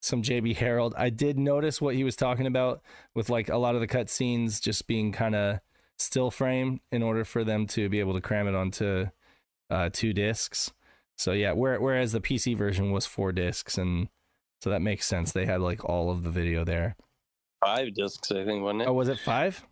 [0.00, 0.94] some JB Harold.
[0.96, 2.82] I did notice what he was talking about
[3.14, 5.58] with like a lot of the cutscenes just being kind of
[5.98, 9.06] still frame in order for them to be able to cram it onto
[9.70, 10.72] uh, two discs.
[11.16, 14.08] So yeah, where, whereas the PC version was four discs, and
[14.62, 15.32] so that makes sense.
[15.32, 16.94] They had like all of the video there.
[17.64, 18.88] Five discs, I think, wasn't it?
[18.88, 19.64] Oh, was it five?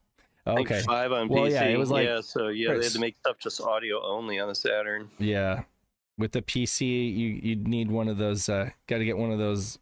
[0.46, 1.51] Okay, five on Well, PC.
[1.53, 4.38] yeah, it was like- yeah, so yeah, they had to make stuff just audio only
[4.38, 5.11] on the Saturn.
[5.18, 5.62] yeah.
[6.18, 8.49] With the PC, you you'd need one of those.
[8.49, 9.79] Uh, Got to get one of those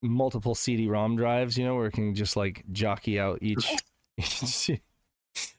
[0.00, 3.68] multiple CD-ROM drives, you know, where it can just like jockey out each.
[4.16, 4.70] each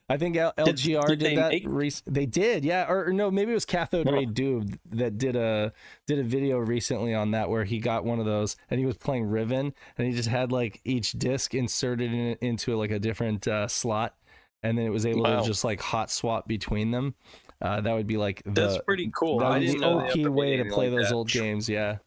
[0.10, 1.52] I think L- Did- LGR did did, they that.
[1.52, 4.14] make- rec- they did, yeah, or, or no, maybe it was Cathode No.
[4.14, 5.74] Ray Dude that did a
[6.06, 8.96] did a video recently on that where he got one of those and he was
[8.98, 13.48] playing Riven and he just had like each disc inserted in, into like a different
[13.48, 14.16] uh, slot
[14.64, 15.42] and then it was able Wow.
[15.42, 17.16] to just like hot swap between them.
[17.62, 19.40] Uh, that would be like the That's pretty cool.
[19.40, 21.16] that I didn't the know OP way to play like those that.
[21.16, 21.68] old games.
[21.68, 21.98] Yeah.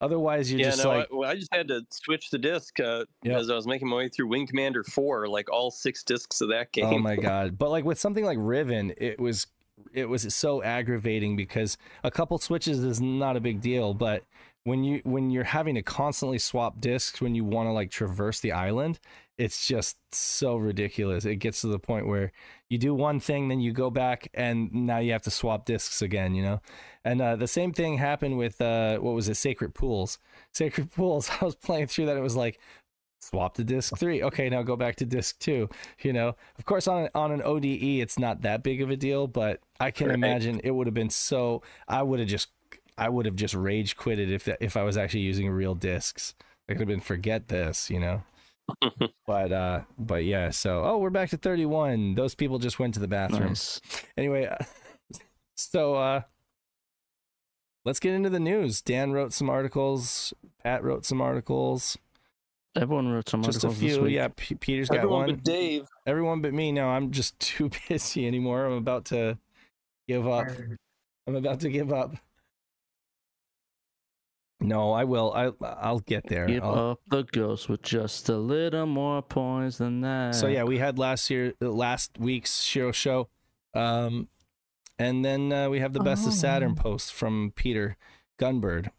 [0.00, 2.78] Otherwise, you're yeah, just no, like, I, well, I just had to switch the disc
[2.78, 3.36] uh, Yep.
[3.36, 6.50] as I was making my way through Wing Commander 4, like all six discs of
[6.50, 6.84] that game.
[6.84, 7.58] oh my god!
[7.58, 9.46] But like with something like Riven, it was
[9.92, 14.24] it was so aggravating because a couple switches is not a big deal, but
[14.64, 18.40] when you when you're having to constantly swap discs when you want to like traverse
[18.40, 19.00] the island,
[19.38, 21.24] it's just so ridiculous.
[21.24, 22.32] It gets to the point where
[22.68, 26.02] you do one thing, then you go back, and now you have to swap discs
[26.02, 26.34] again.
[26.34, 26.60] You know,
[27.04, 30.18] and uh, the same thing happened with uh, what was it, Sacred Pools.
[30.52, 31.30] Sacred Pools.
[31.40, 32.16] I was playing through that.
[32.16, 32.58] It was like
[33.20, 34.22] swap to disc three.
[34.22, 35.68] Okay, now go back to disc two.
[36.02, 38.96] You know, of course, on an, on an ODE, it's not that big of a
[38.96, 40.14] deal, but I can Right.
[40.14, 41.62] imagine it would have been so.
[41.86, 42.48] I would have just,
[42.96, 46.34] I would have just rage quitted if if I was actually using real discs.
[46.68, 48.22] I could have been forget this, you know.
[49.26, 50.50] but uh, but yeah.
[50.50, 52.14] So oh, we're back to thirty one.
[52.14, 53.48] Those people just went to the bathroom.
[53.48, 53.80] Nice.
[54.16, 54.64] Anyway, uh,
[55.56, 56.22] so uh,
[57.84, 58.80] let's get into the news.
[58.80, 60.32] Dan wrote some articles.
[60.62, 61.96] Pat wrote some articles.
[62.76, 64.02] Everyone wrote some Just a articles this few.
[64.04, 64.14] week.
[64.14, 65.34] Yeah, P- Peter's got Everyone one.
[65.36, 65.86] but Dave.
[66.06, 66.70] Everyone but me.
[66.70, 68.66] No, I'm just too busy anymore.
[68.66, 69.38] I'm about to
[70.06, 70.48] give up.
[71.26, 72.16] I'm about to give up.
[74.60, 75.32] No, I will.
[75.34, 76.46] I I'll get there.
[76.46, 80.34] Keep I'll- up the ghost with just a little more points than that.
[80.34, 83.28] So yeah, we had last year, last week's Shiro show,
[83.74, 84.28] um,
[84.98, 86.82] and then uh, we have the best of Saturn Oh.
[86.82, 87.96] post from Peter
[88.40, 88.90] Gunbird,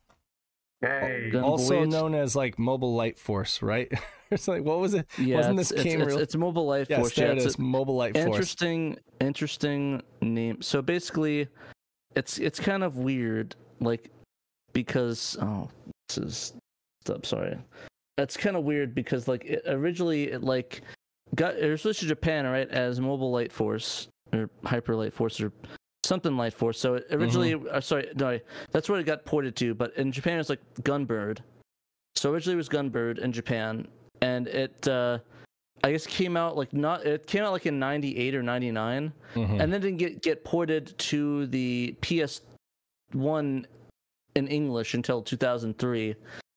[0.82, 1.30] Hey.
[1.32, 1.89] Gun- also Boyd.
[1.89, 3.91] known as like Mobile Light Force, right?
[4.32, 5.08] it's like what was it?
[5.17, 7.15] yeah, wasn't it's, this it's, game it's, real- it's mobile light Yes, force.
[7.15, 7.56] there yeah, it it's is.
[7.56, 8.26] a- Mobile Light Force.
[8.28, 11.50] interesting interesting name so basically
[12.15, 14.10] it's it's kind of weird like
[14.73, 15.69] because oh
[16.08, 16.53] this is
[17.01, 17.58] stop sorry.
[18.17, 20.82] That's kind of weird because like it, originally it like
[21.36, 25.39] got it was switched to japan right as mobile light force or hyper light force
[25.39, 25.51] or
[26.03, 26.79] something light force.
[26.79, 28.39] So it originally uh, sorry no
[28.71, 31.39] that's what it got ported to but in japan it's like gunbird.
[32.15, 33.88] So originally it was gunbird in japan
[34.21, 35.19] and it uh
[35.82, 39.62] I guess came out like not it came out like in 98 or 99 Mhm.
[39.62, 43.65] and then didn't get get ported to the PS1
[44.39, 46.15] in English until 2003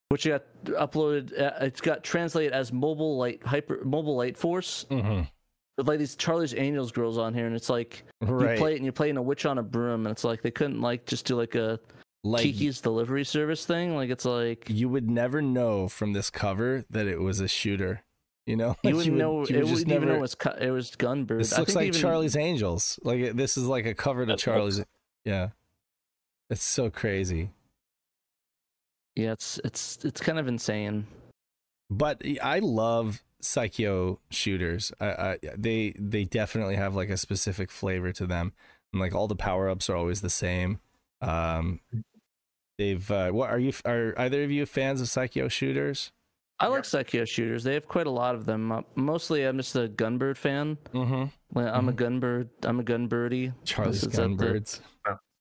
[0.09, 5.27] which got uploaded uh, it's got translated as mobile light hyper mobile light force Mhm.
[5.79, 8.53] with like these Charlie's Angels girls on here and it's like right.
[8.53, 10.51] you play it and you're playing a witch on a broom and it's like they
[10.51, 11.79] couldn't like just do like a
[12.25, 16.85] like Kiki's delivery service thing like it's like you would never know from this cover
[16.91, 18.03] that it was a shooter.
[18.47, 20.35] You know, you wouldn't would- know you it would wouldn't just even know it was
[20.35, 22.99] cu- it was Gunbird This I looks think like even- Charlie's Angels.
[23.03, 24.85] Like this is like a cover to Charlie's.
[25.25, 25.51] Yeah,
[26.51, 27.51] it's so crazy.
[29.17, 31.07] Yeah it's it's it's kind of insane
[31.91, 34.93] But I love Psikyo shooters.
[35.01, 38.53] I, I they they definitely have like a specific flavor to them,
[38.93, 40.79] and like all the power ups are always the same.
[41.21, 41.81] Um,
[42.79, 43.73] they've uh, what are you?
[43.85, 46.13] Are either of you fans of Psikyo shooters?
[46.61, 47.65] I like Psikyo shooters.
[47.65, 48.71] They have quite a lot of them.
[48.71, 50.79] Uh, mostly, I'm just a Gunbird fan.
[50.95, 51.59] Mm-hmm.
[51.59, 52.49] I'm a Gunbird.
[52.63, 53.53] I'm a Gunbirdie.
[53.65, 54.81] Charlie's Is that the- Gunbirds.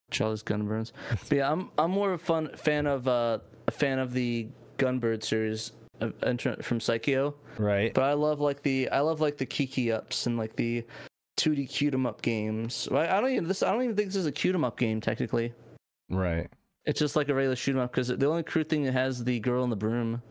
[0.09, 0.91] Charlie's Gunbirds.
[1.29, 4.47] But yeah, I'm I'm more of a fun fan of uh, a fan of the
[4.77, 7.33] Gunbird series uh, of, from Psikyo.
[7.57, 7.93] Right.
[7.93, 10.83] But I love like the I love like the Kiki ups and like the
[11.37, 12.87] 2D cute 'em up games.
[12.91, 15.01] I don't even this I don't even think this is a cute 'em up game
[15.01, 15.53] technically.
[16.09, 16.49] Right.
[16.85, 19.23] It's just like a regular shoot 'em up because the only crude thing that has
[19.23, 20.21] the girl in the broom.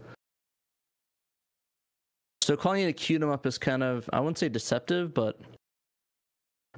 [2.42, 5.38] So calling it a cute 'em up is kind of I wouldn't say deceptive, but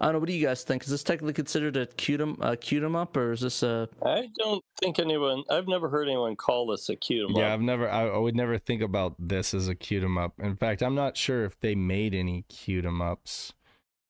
[0.03, 0.19] I don't know.
[0.19, 0.83] What do you guys think?
[0.83, 3.89] Is this technically considered a cute 'em a cute 'em up, or is this a
[4.05, 5.45] I don't think anyone.
[5.49, 7.41] I've never heard anyone call this a cute 'em up.
[7.41, 7.55] Yeah.
[7.55, 7.89] I've never.
[7.89, 10.35] I, I would never think about this as a cute 'em up.
[10.41, 13.53] In fact, I'm not sure if they made any cute 'em ups.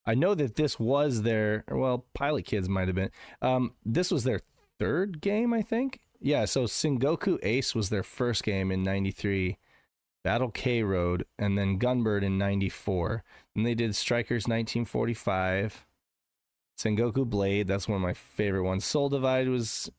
[0.06, 1.64] I know that this was their.
[1.70, 3.10] Well, Pilot Kids might have been.
[3.42, 4.40] Um, this was their
[4.78, 6.00] third game, I think.
[6.20, 6.46] Yeah.
[6.46, 9.58] So Sengoku Ace was their first game in '93.
[10.24, 13.24] Battle K Road, and then Gunbird in '94.
[13.54, 15.84] Then they did Strikers 1945.
[16.78, 18.84] Sengoku Blade, that's one of my favorite ones.
[18.84, 19.90] Soul Divide was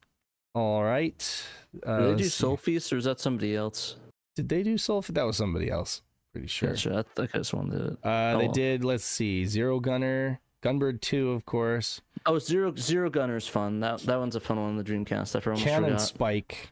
[0.55, 1.45] all right.
[1.85, 2.33] Uh, do they do let's.
[2.35, 3.97] Soul Feast, or is that somebody else?
[4.35, 5.01] Did they do Soul?
[5.09, 6.01] That was somebody else.
[6.31, 6.69] Pretty sure.
[6.69, 6.99] Yeah, sure.
[6.99, 7.97] I think I just one did it.
[8.03, 8.51] Uh, they Oh.
[8.53, 8.83] did.
[8.83, 9.45] Let's see.
[9.45, 12.01] Zero Gunner, Gunbird Two, of course.
[12.25, 13.79] Oh, Zero Zero Gunner's fun.
[13.81, 15.35] That that one's a fun one in the Dreamcast.
[15.35, 16.01] I almost Cannon forgot.
[16.01, 16.71] Spike.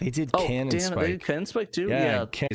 [0.00, 0.96] They did Oh, Cannon damn it!
[1.00, 1.88] They did Cannon Spike too.
[1.88, 2.26] yeah, Yeah.
[2.30, 2.48] Can-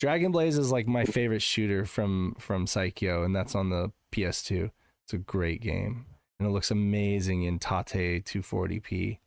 [0.00, 4.70] Dragon Blaze is like my favorite shooter from from Psikyo, and that's on the PS2.
[5.04, 6.06] It's a great game,
[6.38, 9.18] and it looks amazing in Tate 240p.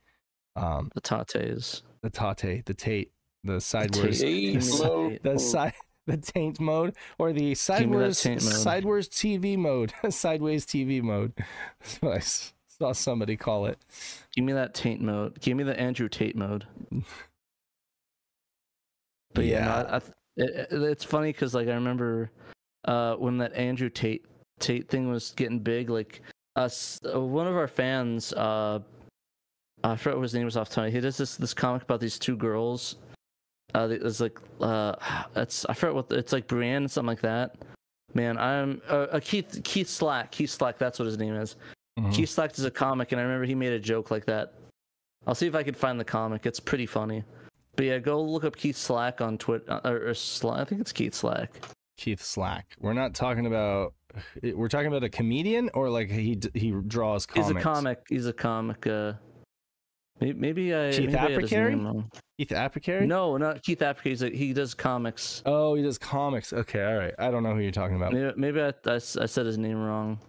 [0.56, 1.84] Um, The Tates.
[2.02, 3.12] the Tate, the Tate,
[3.44, 4.22] the sideways.
[4.22, 5.74] Hey, The the side,
[6.08, 11.34] the taint mode, or the sideways sideways TV mode, sideways TV mode.
[11.82, 13.78] That's what I saw somebody call it.
[14.36, 15.40] Give me that Taint mode.
[15.42, 16.66] Give me the Andrew Tate mode.
[19.34, 20.02] But yeah, no, I, I,
[20.38, 22.32] it, it- it's funny because like I remember
[22.86, 24.26] uh, when that Andrew Tate
[24.60, 25.89] Tate thing was getting big.
[25.89, 26.22] Like
[26.56, 28.80] us, uh, one of our fans, uh,
[29.84, 30.88] I forgot what his name was off top.
[30.89, 32.98] He does this this comic about these two girls.
[33.74, 34.96] Uh, it's like uh,
[35.36, 37.56] it's I forgot what it's like Brienne something like that.
[38.13, 40.32] Man, I'm uh, uh, Keith Keith Slack.
[40.32, 40.78] Keith Slack.
[40.78, 41.56] That's what his name is.
[42.00, 42.13] Mhm.
[42.13, 44.54] Keith Slack is a comic, and I remember he made a joke like that.
[45.26, 46.46] I'll see if I can find the comic.
[46.46, 47.24] It's pretty funny.
[47.76, 50.60] But yeah, go look up Keith Slack on Twitter, or, or Slack.
[50.60, 51.52] I think it's Keith Slack.
[51.98, 52.76] Keith Slack.
[52.80, 53.94] We're not talking about.
[54.44, 57.48] We're talking about a comedian, or like he he draws comics.
[57.48, 58.06] He's a comic.
[58.10, 58.86] He's a comic.
[58.86, 59.14] Uh,
[60.20, 60.92] maybe, maybe I.
[60.92, 62.04] Keith maybe I had his Apicary?
[62.38, 63.06] Keith Apicary.
[63.06, 64.12] No, not Keith Apicary.
[64.12, 65.42] He's a, he does comics.
[65.46, 66.52] Oh, he does comics.
[66.52, 67.14] Okay, all right.
[67.20, 68.12] I don't know who you're talking about.
[68.12, 70.20] Maybe, maybe I, I I said his name wrong.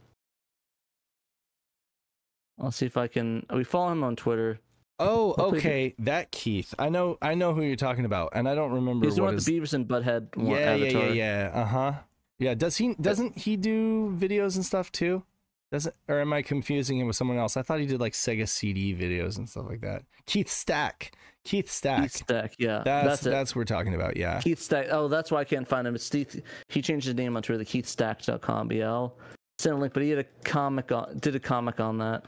[2.60, 3.44] I'll see if I can.
[3.52, 4.60] We follow him on Twitter.
[4.98, 5.94] Oh, okay.
[5.98, 6.74] That Keith.
[6.78, 7.18] I know.
[7.20, 9.60] I know who you're talking about, and I don't remember He's the one with the
[9.60, 11.50] Beavis and Butthead one, yeah, yeah, yeah, yeah.
[11.52, 11.92] Uh huh.
[12.38, 12.54] Yeah.
[12.54, 12.94] Does he?
[13.00, 15.24] Doesn't he do videos and stuff too?
[15.72, 17.56] Doesn't or am I confusing him with someone else?
[17.56, 20.02] I thought he did like Sega CD videos and stuff like that.
[20.26, 21.12] Keith Stack.
[21.44, 22.02] Keith Stack.
[22.02, 24.16] Keith Stack, yeah, that's that's, that's, what we're talking about.
[24.16, 24.38] Yeah.
[24.40, 24.88] Keith Stack.
[24.90, 25.94] Oh, that's why I can't find him.
[25.94, 26.42] It's Steve.
[26.68, 28.70] He changed his name on Twitter to KeithStack.com.
[28.82, 29.16] I'll
[29.58, 29.94] send a link.
[29.94, 32.24] But he had a comic on, did a comic on that.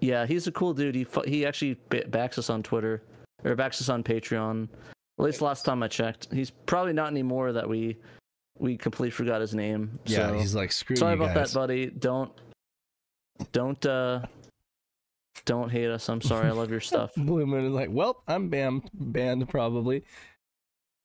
[0.00, 0.94] Yeah, he's a cool dude.
[0.94, 1.74] He he actually
[2.08, 3.02] backs us on Twitter
[3.44, 4.68] or backs us on Patreon.
[5.18, 6.28] At least last time I checked.
[6.32, 7.52] He's probably not anymore.
[7.52, 7.96] That we
[8.58, 9.98] we completely forgot his name.
[10.06, 10.28] Yeah.
[10.28, 11.52] so- He's like screw Sorry you about guys.
[11.52, 11.86] that, buddy.
[11.86, 12.30] Don't
[13.52, 14.20] don't uh
[15.44, 16.08] don't hate us.
[16.08, 16.48] I'm sorry.
[16.48, 17.12] I love your stuff.
[17.16, 20.04] Blue Moon is like, well, I'm banned, banned probably.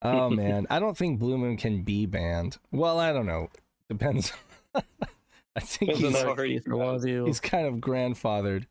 [0.01, 2.57] Oh man, I don't think Blue Moon can be banned.
[2.71, 3.49] Well, I don't know.
[3.89, 4.33] Depends.
[4.75, 7.25] I think Depends on he's how Sorry, hard you Keith, I love you.
[7.25, 8.65] he's kind of grandfathered.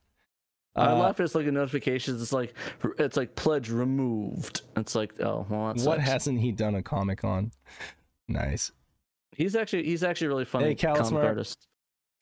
[0.76, 2.22] I Uh, laugh at it's like a notifications.
[2.22, 2.54] It's like
[2.98, 4.62] it's like pledge removed.
[4.76, 7.50] It's like oh well, that what hasn't he done a comic on?
[8.28, 8.70] Nice.
[9.36, 11.24] He's actually he's actually a really funny Hey, comic Calismar.
[11.24, 11.66] artist.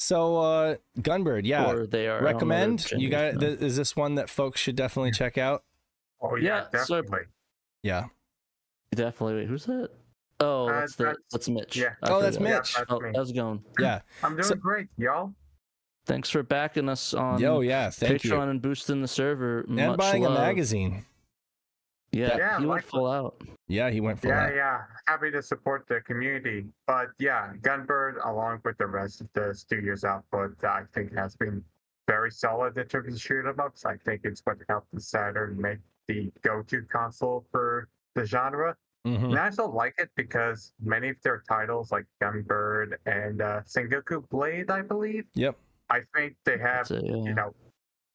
[0.01, 2.19] So, uh, Gunbird, yeah, Or they are.
[2.19, 2.89] I know recommend.
[2.93, 3.41] You got no.
[3.41, 5.65] th- is this one that folks should definitely check out?
[6.23, 7.27] Oh yeah, Yeah, so- definitely.
[7.83, 8.05] Yeah.
[8.95, 9.41] Definitely.
[9.41, 9.91] Wait, who's that?
[10.41, 11.77] Oh, Uh, that's the that's- that's Mitch.
[11.77, 11.95] yeah.
[12.05, 12.49] Oh, that's forgot.
[12.49, 12.75] Yeah, Mitch.
[12.75, 13.65] that's Oh, how's it going?
[13.81, 14.01] Yeah.
[14.23, 15.35] I'm doing So- great, y'all.
[16.09, 17.91] Thanks for backing us on Yo, yeah.
[17.91, 18.51] Thank Patreon you.
[18.51, 19.61] and boosting the server.
[19.61, 20.33] And Much buying love.
[20.33, 21.05] a magazine.
[22.13, 23.43] Yeah, Yeah, he went full out.
[23.67, 24.55] Yeah, he went for Yeah, that.
[24.57, 24.81] yeah.
[25.07, 26.65] Happy to support the community.
[26.87, 31.63] But yeah, Gunbird, along with the rest of the studio's output, I think has been
[32.07, 33.85] very solid in terms of shoot 'em ups.
[33.85, 38.75] I think it's what helped the Saturn make the go-to console for the genre.
[39.07, 39.25] Mhm.
[39.25, 44.27] And I also like it because many of their titles, like Gunbird and uh, Sengoku
[44.31, 45.59] Blade, I believe, Yep.
[45.91, 47.17] I think they have it, yeah.
[47.25, 47.55] you know,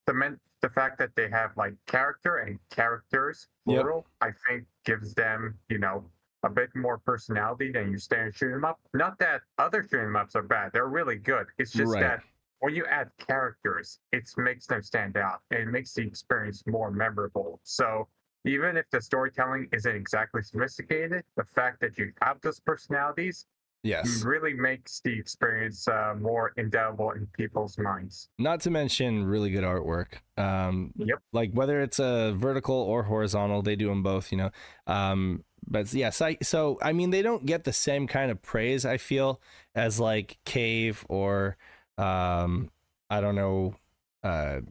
[0.05, 3.81] the men, the fact that they have like character and characters Yep.
[3.81, 6.09] plural, I think gives them, you know,
[6.43, 8.79] a bit more personality than you standard shoot 'em up.
[8.93, 11.47] Not that other shoot 'em ups are bad; they're really good.
[11.57, 12.01] It's just Right.
[12.01, 12.23] that
[12.59, 16.91] when you add characters, it makes them stand out and it makes the experience more
[16.91, 17.59] memorable.
[17.63, 18.07] So
[18.45, 23.47] even if the storytelling isn't exactly sophisticated, the fact that you have those personalities
[23.83, 24.23] Yes.
[24.23, 28.29] really makes the experience uh, more indelible in people's minds.
[28.39, 30.15] Not to mention really good artwork.
[30.37, 31.19] Um, Yep.
[31.33, 34.31] Like whether it's a vertical or horizontal, they do them both.
[34.31, 34.51] You know.
[34.87, 38.85] Um, but yes, so, so I mean, they don't get the same kind of praise
[38.85, 39.41] I feel
[39.75, 41.57] as like Cave or
[41.97, 42.69] um,
[43.09, 43.75] I don't know,
[44.23, 44.61] uh,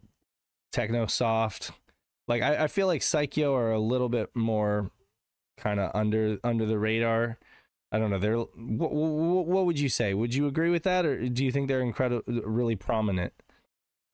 [0.72, 1.70] Technosoft.
[2.28, 4.90] Like I, I feel like Psikyo are a little bit more
[5.56, 7.38] kind of under under the radar.
[7.92, 8.18] I don't know.
[8.18, 10.14] They're what, what, what would you say?
[10.14, 13.32] Would you agree with that, or do you think they're incredible, really prominent?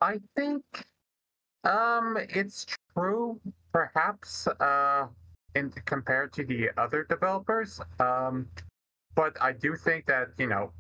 [0.01, 0.63] I think
[1.65, 3.41] um it's true
[3.73, 5.07] perhaps uh
[5.57, 8.47] in compared to the other developers um
[9.17, 10.71] but I do think that you know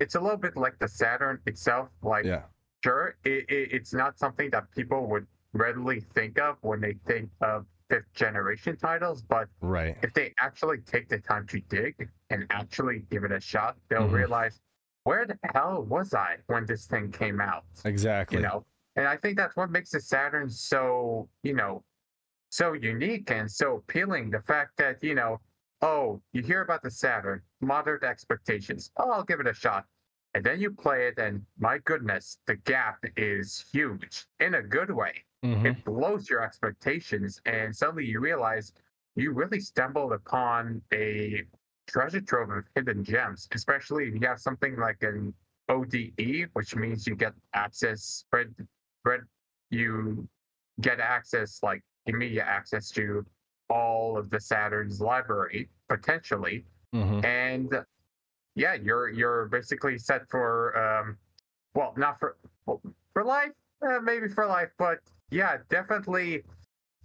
[0.00, 2.44] it's a little bit like the Saturn itself like Yeah.
[2.82, 7.28] sure it, it, it's not something that people would readily think of when they think
[7.42, 9.98] of fifth generation titles but Right.
[10.02, 14.08] if they actually take the time to dig and actually give it a shot they'll
[14.08, 14.12] Mhm.
[14.22, 14.62] realize
[15.04, 18.38] where the hell was I when this thing came out Exactly.
[18.38, 18.64] you know
[18.96, 21.84] and i think that's what makes the saturn so you know
[22.48, 25.38] so unique and so appealing the fact that you know
[25.82, 29.84] oh you hear about the saturn moderate expectations oh i'll give it a shot
[30.34, 34.90] and then you play it and my goodness the gap is huge in a good
[34.90, 35.66] way Mhm.
[35.66, 38.72] it blows your expectations and suddenly you realize
[39.16, 41.42] you really stumbled upon a
[41.86, 45.34] treasure trove of hidden gems especially if you have something like an
[45.68, 46.12] ode
[46.52, 48.54] which means you get access spread
[49.00, 49.22] spread
[49.70, 50.26] you
[50.80, 53.24] get access like immediate access to
[53.68, 57.24] all of the saturn's library potentially Mhm.
[57.24, 57.84] and
[58.54, 61.18] yeah you're you're basically set for um
[61.74, 62.80] well not for well,
[63.12, 63.52] for life
[63.82, 65.00] uh, maybe for life but
[65.32, 66.44] yeah definitely.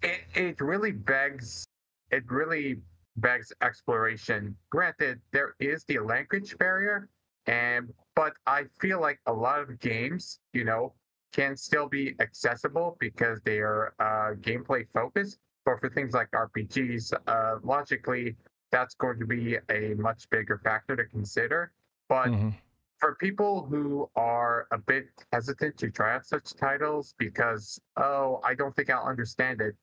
[0.04, 1.66] It, it really begs
[2.12, 2.78] it really
[3.18, 4.56] begs exploration.
[4.70, 7.10] Granted there is the language barrier
[7.48, 10.94] and but i feel like a lot of games you know
[11.32, 15.40] can still be accessible because they are uh, gameplay focused.
[15.66, 18.36] But for things like rpgs uh, logically
[18.72, 21.72] that's going to be a much bigger factor to consider.
[22.10, 22.54] But Mhm.
[23.00, 28.54] For people who are a bit hesitant to try out such titles because oh i
[28.56, 29.76] don't think i'll understand it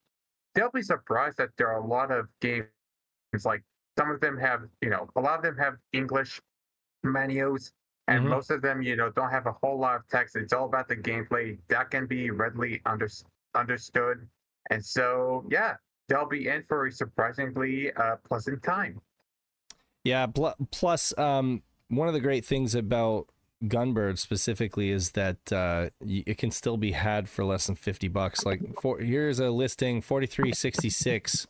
[0.54, 2.66] they'll be surprised that there are a lot of games
[3.44, 3.62] like
[3.98, 6.40] some of them have you know a lot of them have english
[7.02, 7.72] menus
[8.08, 8.30] and Mhm.
[8.30, 10.88] most of them you know don't have a whole lot of text it's all about
[10.88, 13.08] the gameplay that can be readily under,
[13.54, 14.26] understood
[14.70, 15.76] and so yeah
[16.08, 19.00] they'll be in for a surprisingly uh, pleasant time
[20.04, 20.26] Yeah.
[20.26, 23.28] Pl- plus, um, one of the great things about
[23.64, 28.44] Gunbird specifically is that uh, it can still be had for less than fifty bucks.
[28.44, 31.46] Like, for, here's a listing: forty three sixty six.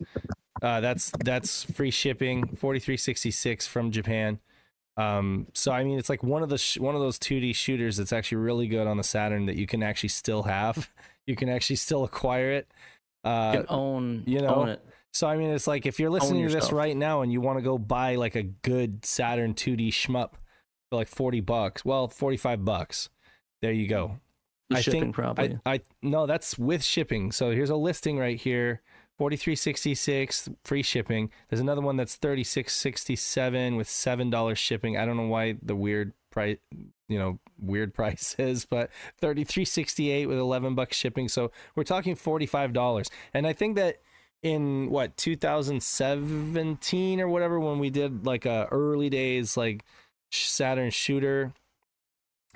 [0.63, 2.57] Uh, that's that's free shipping.
[2.57, 4.39] Forty three sixty six from Japan.
[4.97, 7.97] Um, so I mean, it's like one of the sh- one of those 2D shooters
[7.97, 10.91] that's actually really good on the Saturn that you can actually still have.
[11.27, 12.69] You can actually still acquire it.
[13.25, 14.85] Uh, You can own, you know, own it.
[15.15, 17.59] So I mean, it's like if you're listening to this right now and you want
[17.59, 20.33] to go buy like a good Saturn 2D shmup
[20.91, 23.09] for like 40 bucks, well, 45 bucks.
[23.63, 24.19] There you go.
[24.71, 25.59] The I shipping think probably.
[25.65, 27.31] I, I no, that's with shipping.
[27.31, 28.83] So here's a listing right here.
[29.19, 31.31] 4366 free shipping.
[31.49, 34.97] There's another one that's 3667 with $7 shipping.
[34.97, 36.57] I don't know why the weird price,
[37.09, 38.91] you know, weird price is, but
[39.21, 41.29] 3368 with 11 bucks shipping.
[41.29, 43.09] So we're talking $45.
[43.33, 43.99] And I think that
[44.45, 49.85] in what 2017 or whatever when we did like a early days like
[50.31, 51.53] Saturn shooter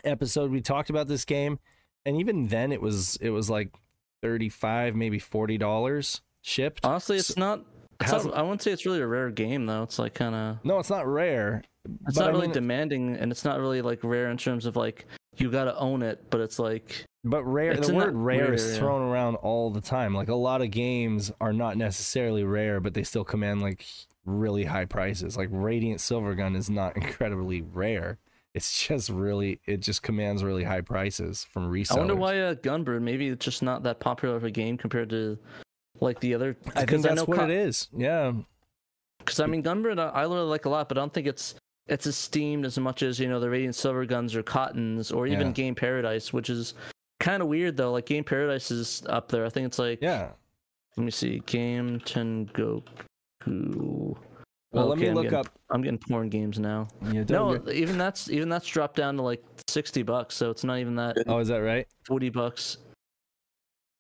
[0.05, 1.59] episode we talked about this game
[2.05, 3.75] and even then it was it was like
[4.23, 7.65] 35 maybe 40 dollars shipped Honestly, it's So- not.
[8.01, 9.83] It's not I wouldn't say it's really a rare game though.
[9.83, 10.59] It's like kind of.
[10.65, 11.65] no it's not rare
[12.07, 14.77] It's not I really mean- demanding, and it's not really like rare in terms of
[14.77, 15.07] like
[15.41, 16.31] you got to own it.
[16.31, 19.81] But it's like but rare It's the word rare weird is thrown around all the
[19.81, 20.15] time.
[20.15, 23.87] Like a lot of games are not necessarily rare but they still command like
[24.25, 25.37] really high prices.
[25.37, 28.19] Like radiant silvergun is not incredibly rare.
[28.55, 32.55] It's just really it just commands really high prices from resellers I wonder why uh,
[32.55, 35.39] Gunbird maybe it's just not that popular of a game compared to
[36.01, 36.57] like the other.
[36.75, 37.89] i think that's know what Con- it is.
[37.97, 38.33] Yeah.
[39.19, 41.55] Because I mean, Gunbird I, I really like a lot, but I don't think it's
[41.89, 45.49] it's esteemed as much as you know the Radiant Silver Guns or Cottons or even
[45.49, 45.53] Yeah.
[45.53, 46.75] Game Paradise, which is
[47.21, 47.93] kind of weird though.
[47.93, 49.45] Like Game Paradise is up there.
[49.45, 50.31] I think it's like yeah
[50.97, 52.83] let me see, Game Tengoku.
[54.73, 56.89] well let me I'm look getting, up I'm getting porn games now.
[57.13, 60.79] you No, even that's even that's dropped down to like sixty bucks, so it's not
[60.79, 62.79] even that oh is that right forty bucks.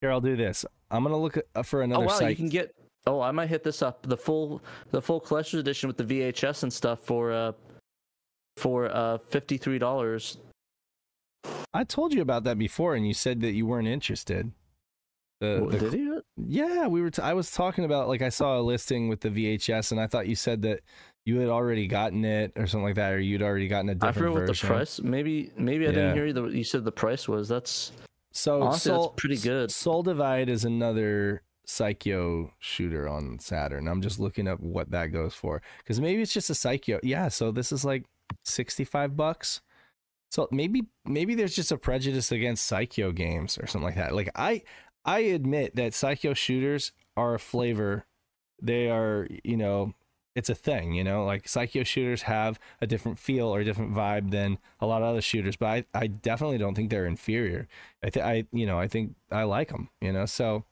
[0.00, 0.64] Here, I'll do this.
[0.90, 2.30] I'm gonna look for Oh another wow, site.
[2.30, 2.72] you can get.
[3.06, 4.02] Oh, I might hit this up.
[4.06, 7.52] The full the full collector's edition with the VHS and stuff for uh
[8.58, 10.38] for uh fifty three dollars.
[11.72, 14.52] I told you about that before, and you said that you weren't interested.
[15.40, 16.18] The, the- Did he?
[16.36, 17.10] yeah, we were.
[17.10, 20.06] T- I was talking about like I saw a listing with the VHS, and I
[20.06, 20.80] thought you said that
[21.24, 24.34] you had already gotten it or something like that, or you'd already gotten a different
[24.34, 25.00] forget what the price.
[25.00, 25.94] Maybe maybe I Yeah.
[25.94, 26.32] didn't hear you.
[26.32, 27.48] The, you said the price was.
[27.48, 27.92] That's
[28.32, 29.70] So honestly Soul, that's pretty good.
[29.70, 33.86] Soul Divide is another Psikyo shooter on Saturn.
[33.86, 36.98] I'm just looking up what that goes for because maybe it's just a Psikyo.
[37.02, 38.04] Yeah, so this is like
[38.44, 39.60] 65 bucks.
[40.30, 44.14] So maybe maybe there's just a prejudice against Psikyo games or something like that.
[44.14, 44.62] Like I
[45.04, 48.04] I admit that Psikyo shooters are a flavor.
[48.60, 49.94] They are, you know,
[50.38, 53.92] it's a thing, you know, like Psikyo shooters have a different feel or a different
[53.92, 57.66] vibe than a lot of other shooters, but I, I definitely don't think they're inferior.
[58.04, 60.64] I think I, you know, I think I like them, you know, so,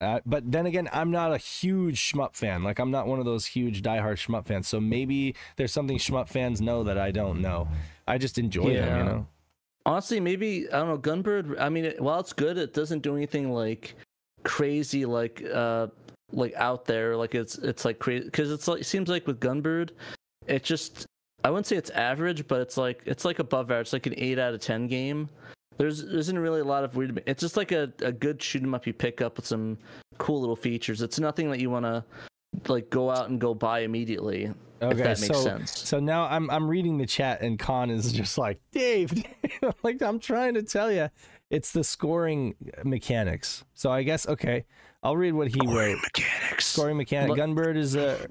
[0.00, 2.62] uh, but then again, I'm not a huge shmup fan.
[2.62, 4.66] Like I'm not one of those huge diehard shmup fans.
[4.66, 7.68] So maybe there's something shmup fans know that I don't know.
[8.08, 9.26] I just enjoy them, you know?
[9.84, 10.98] Honestly, maybe I don't know.
[10.98, 11.60] Gunbird.
[11.60, 13.94] I mean, it, while it's good, it doesn't do anything like
[14.42, 15.88] crazy, like uh,
[16.32, 17.16] like out there.
[17.16, 19.90] Like it's it's like crazy because it's like it seems like with Gunbird,
[20.46, 21.06] it just
[21.44, 23.86] I wouldn't say it's average, but it's like it's like above average.
[23.86, 25.28] It's like an eight out of ten game.
[25.80, 27.22] There's there isn't really a lot of weird.
[27.26, 29.78] It's just like a, a good shoot 'em up you pick up with some
[30.18, 31.00] cool little features.
[31.00, 32.04] It's nothing that you want to
[32.68, 34.52] like go out and go buy immediately.
[34.82, 35.78] if that makes so, sense.
[35.78, 39.24] So now I'm I'm reading the chat and Khan is just like Dave,
[39.82, 41.08] like I'm trying to tell you,
[41.48, 43.64] it's the scoring mechanics.
[43.72, 44.66] So I guess okay,
[45.02, 45.96] I'll read what he wrote.
[46.02, 46.66] mechanics.
[46.66, 47.30] Scoring mechanic.
[47.30, 48.28] Look- Gunbird is a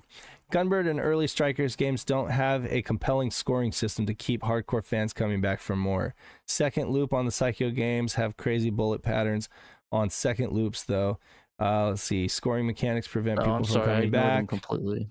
[0.51, 5.13] Gunbird and early Strikers games don't have a compelling scoring system to keep hardcore fans
[5.13, 6.15] coming back for more.
[6.47, 9.47] Second loop on the Psikyo games have crazy bullet patterns
[9.91, 11.19] on second loops though.
[11.61, 12.27] Uh, let's see.
[12.27, 14.47] Scoring mechanics prevent Oh, people I'm from sorry, coming back.
[14.47, 15.07] completely.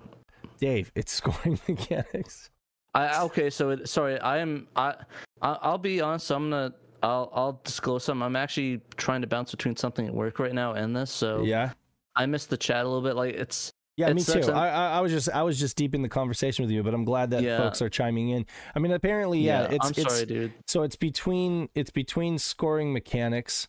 [0.58, 2.50] Dave, it's scoring mechanics.
[2.94, 4.94] I okay, so it, sorry, I am I,
[5.42, 6.26] I I'll be honest.
[6.26, 8.22] So I'm gonna I'll I'll disclose something.
[8.22, 11.72] I'm actually trying to bounce between something at work right now and this, so Yeah.
[12.16, 13.14] I missed the chat a little bit.
[13.14, 14.52] Like it's Yeah, It me too.
[14.52, 16.94] I, I I was just I was just deep in the conversation with you, but
[16.94, 17.58] I'm glad that Yeah.
[17.58, 18.46] folks are chiming in.
[18.76, 20.52] I mean, apparently, yeah, it's I'm it's sorry, dude.
[20.68, 23.66] so it's between it's between scoring mechanics,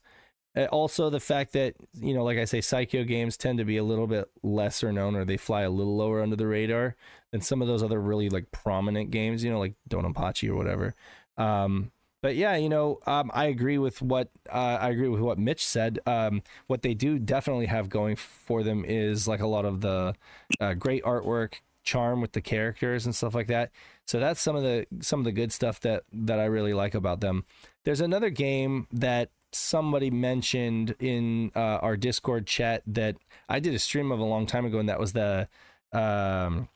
[0.55, 3.77] uh, also the fact that you know, like I say, Psikyo games tend to be
[3.77, 6.95] a little bit lesser known, or they fly a little lower under the radar
[7.31, 9.43] than some of those other really like prominent games.
[9.43, 10.93] You know, like Donpachi or whatever.
[11.37, 11.91] Um,
[12.21, 15.65] but yeah, you know, um, I agree with what uh, I agree with what Mitch
[15.65, 15.99] said.
[16.05, 20.15] Um, what they do definitely have going for them is like a lot of the
[20.59, 23.71] uh, great artwork, charm with the characters and stuff like that.
[24.05, 26.93] So that's some of the some of the good stuff that that I really like
[26.95, 27.45] about them.
[27.85, 33.17] There's another game that somebody mentioned in uh, our Discord chat that
[33.47, 35.47] I did a stream of a long time ago, and that was the
[35.91, 36.69] um,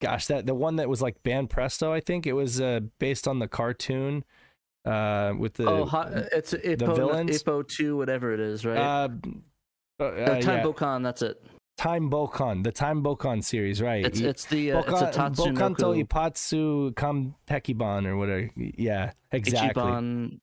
[0.00, 1.90] gosh, that the one that was like Banpresto.
[1.90, 4.24] I think it was uh, based on the cartoon
[4.84, 7.42] uh, with the oh, hot, it's Ippo, villains?
[7.42, 8.78] Ippo two, whatever it is, right?
[8.78, 9.08] uh,
[10.00, 10.62] uh, Or Time yeah.
[10.64, 11.42] Bokan, that's it.
[11.76, 14.04] Time Bokan, the Time Bokan series, right?
[14.04, 18.50] It's it's the uh, it's a Bokan, Bokanto Tatsunoko Ipatsu Kampekiban or whatever.
[18.56, 19.82] Yeah, exactly.
[19.82, 20.40] Ichiban.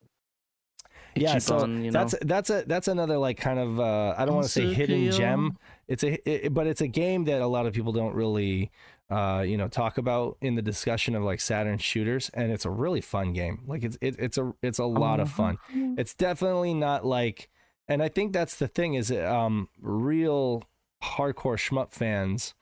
[1.15, 1.91] yeah, so you know.
[1.91, 5.11] that's that's a that's another like kind of uh, I don't want to say hidden
[5.11, 5.57] gem.
[5.87, 8.71] It's a it, but it's a game that a lot of people don't really
[9.09, 12.69] uh, you know talk about in the discussion of like Saturn shooters, and it's a
[12.69, 13.61] really fun game.
[13.65, 15.57] Like it's it, it's a it's a lot of fun.
[15.97, 17.49] It's definitely not like,
[17.87, 20.63] and I think that's the thing is um real
[21.03, 22.53] hardcore shmup fans,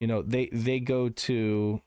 [0.00, 1.80] you know they they go to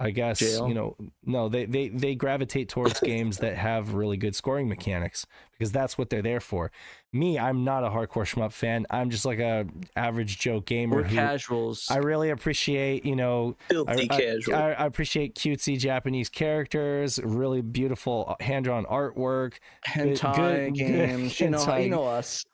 [0.00, 0.68] I guess Jail?
[0.68, 5.26] you know no they they they gravitate towards games that have really good scoring mechanics
[5.50, 6.70] because that's what they're there for.
[7.12, 8.84] Me, I'm not a hardcore shmup fan.
[8.90, 11.86] I'm just like a average Joe gamer We're casuals.
[11.90, 14.54] I really appreciate you know I, Filthy I- casual.
[14.56, 19.54] I, I appreciate cutesy Japanese characters, really beautiful hand drawn artwork,
[19.86, 21.40] hentai good- good games.
[21.40, 21.84] You know, hentai.
[21.84, 22.44] you know us.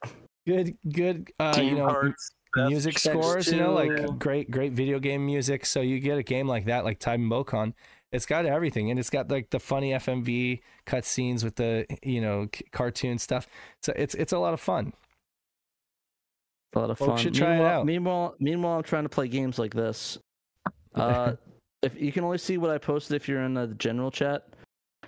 [0.46, 4.06] good good uh, you know Hearts, music scores, you know, like yeah.
[4.18, 5.66] great, great video game music.
[5.66, 7.72] So you get a game like that, like Time Bokan.
[8.14, 12.48] It's got everything, and it's got like the funny FMV cutscenes with the you know
[12.54, 13.48] c- cartoon stuff.
[13.82, 14.92] So it's it's a lot of fun.
[16.74, 17.18] A lot of Folks fun.
[17.18, 17.86] should try it meanwhile, out.
[17.86, 20.18] Meanwhile, meanwhile, I'm trying to play games like this.
[20.94, 21.34] Uh,
[21.82, 24.46] if you can only see what I posted if you're in the general chat.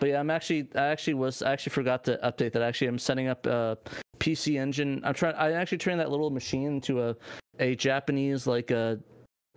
[0.01, 2.63] But yeah, I'm actually, I actually was, I actually forgot to update that.
[2.63, 3.79] Actually, I'm setting up a
[4.19, 5.01] PC Engine.
[5.05, 5.37] I'm trying.
[5.37, 7.15] I actually turned that little machine into a,
[7.61, 8.99] a Japanese like a,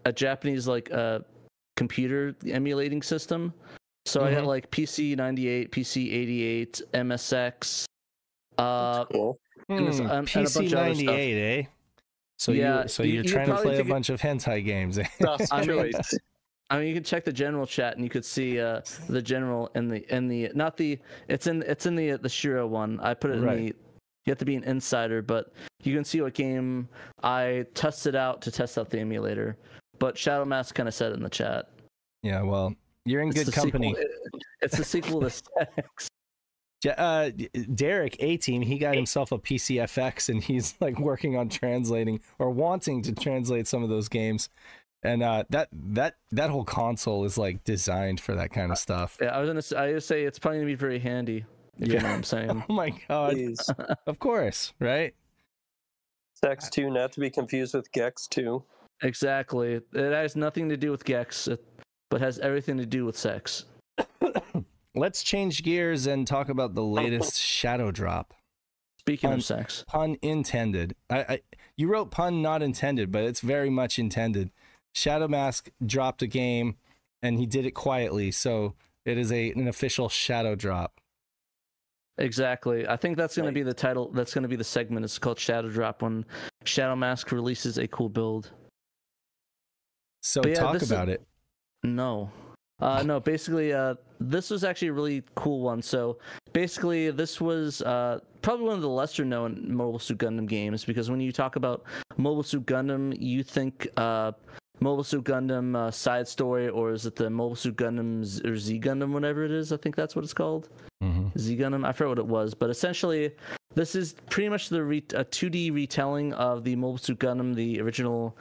[0.05, 1.21] a Japanese like uh
[1.83, 3.53] computer emulating system.
[4.05, 4.47] So I got Mhm.
[4.47, 7.85] like PC 98, PC 88, MSX.
[8.57, 9.39] Uh, cool.
[9.69, 11.05] And it's- Hmm, and- and a bunch PC of other stuff.
[11.05, 11.63] ninety eight, eh?
[12.37, 14.21] So Yeah, you so you- you're you trying to play a take it- bunch of
[14.21, 14.97] hentai games.
[14.99, 15.03] eh?
[15.51, 15.91] I mean.
[16.71, 19.71] I mean, you can check the general chat and you could see uh, the general
[19.73, 22.99] in the in the not the it's in it's in the the Shiro one.
[22.99, 23.57] I put it in Right.
[23.57, 23.63] the
[24.25, 25.51] you have to be an insider, but
[25.83, 26.87] you can see what game
[27.23, 29.57] I tested out to test out the emulator.
[29.99, 31.69] But Shadow Mask kind of said in the chat.
[32.23, 32.73] yeah, well,
[33.05, 33.93] you're in It's good company.
[33.95, 36.07] Sequel, it's the sequel to Sex.
[36.83, 37.31] Ja- Uh,
[37.75, 42.49] Derek A Team, he got himself a PCFX and he's like working on translating or
[42.51, 44.49] wanting to translate some of those games.
[45.03, 49.17] And uh, that that that whole console is like designed for that kind of stuff.
[49.21, 51.45] Yeah, I was gonna say, I was say it's probably gonna be very handy.
[51.77, 52.63] If you know what I'm saying.
[52.69, 53.31] Oh my god!
[53.31, 53.69] Please.
[54.07, 55.13] Of course, right?
[56.35, 58.63] Sex 2, not to be confused with Gex 2.
[59.03, 59.73] Exactly.
[59.93, 61.47] It has nothing to do with Gex,
[62.09, 63.65] but has everything to do with sex.
[64.95, 68.33] Let's change gears and talk about the latest Shadow Drop.
[68.99, 69.83] Speaking Um, of sex.
[69.87, 70.95] Pun intended.
[71.09, 71.41] I, I
[71.77, 74.51] you wrote pun not intended, but it's very much intended.
[74.93, 76.75] Shadow Mask dropped a game,
[77.21, 78.75] and he did it quietly, so
[79.05, 80.99] it is a an official Shadow Drop.
[82.17, 82.85] Exactly.
[82.87, 83.51] I think that's going Right.
[83.51, 84.11] to be the title.
[84.11, 85.05] That's going to be the segment.
[85.05, 86.25] It's called Shadow Drop when
[86.65, 88.51] Shadow Mask releases a cool build.
[90.21, 91.21] So yeah, talk this is- about it.
[91.83, 92.29] No.
[92.81, 95.81] Uh, no, basically, uh, this was actually a really cool one.
[95.81, 96.17] So
[96.53, 101.09] basically, this was uh, probably one of the lesser known Mobile Suit Gundam games because
[101.09, 101.83] when you talk about
[102.17, 104.31] Mobile Suit Gundam, you think uh,
[104.79, 108.55] Mobile Suit Gundam uh, side story, or is it the Mobile Suit Gundam Z- or
[108.55, 109.73] Z Gundam, whatever it is?
[109.73, 110.69] I think that's what it's called.
[111.03, 111.37] Mhm.
[111.37, 111.85] Z Gundam.
[111.85, 113.31] I forget what it was, but essentially,
[113.75, 117.81] this is pretty much the re- a 2D retelling of the Mobile Suit Gundam, the
[117.81, 118.37] original.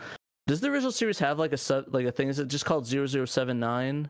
[0.49, 2.28] Does the original series have like a sub, like a thing?
[2.28, 4.09] Is it just called 0079?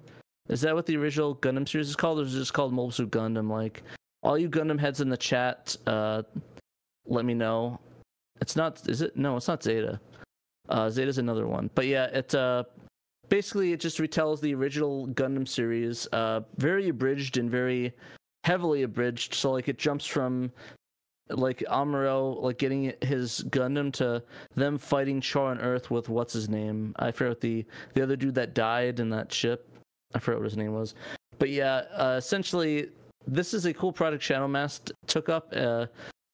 [0.49, 2.93] Is that what the original Gundam series is called, or is it just called Mobile
[2.93, 3.51] Suit Gundam?
[3.51, 3.83] Like,
[4.23, 6.23] all you Gundam heads in the chat, uh,
[7.07, 7.81] let me know.
[8.41, 8.89] It's not.
[8.89, 9.17] Is it?
[9.17, 10.01] No, it's not Zeta.
[10.69, 11.71] Uh, Zeta's another one.
[11.75, 12.63] But yeah, it uh,
[13.29, 17.93] basically it just retells the original Gundam series, uh, very abridged and very
[18.45, 19.35] heavily abridged.
[19.35, 20.53] So like it jumps from
[21.31, 24.23] like Amuro like getting his Gundam to
[24.55, 26.95] them fighting Char on Earth with what's his name?
[26.99, 27.65] I forget the
[27.95, 29.69] the other dude that died in that ship.
[30.15, 30.95] I forget what his name was.
[31.39, 32.89] But yeah, uh, essentially
[33.27, 35.53] this is a cool project Shadow Mask took up.
[35.55, 35.87] Uh,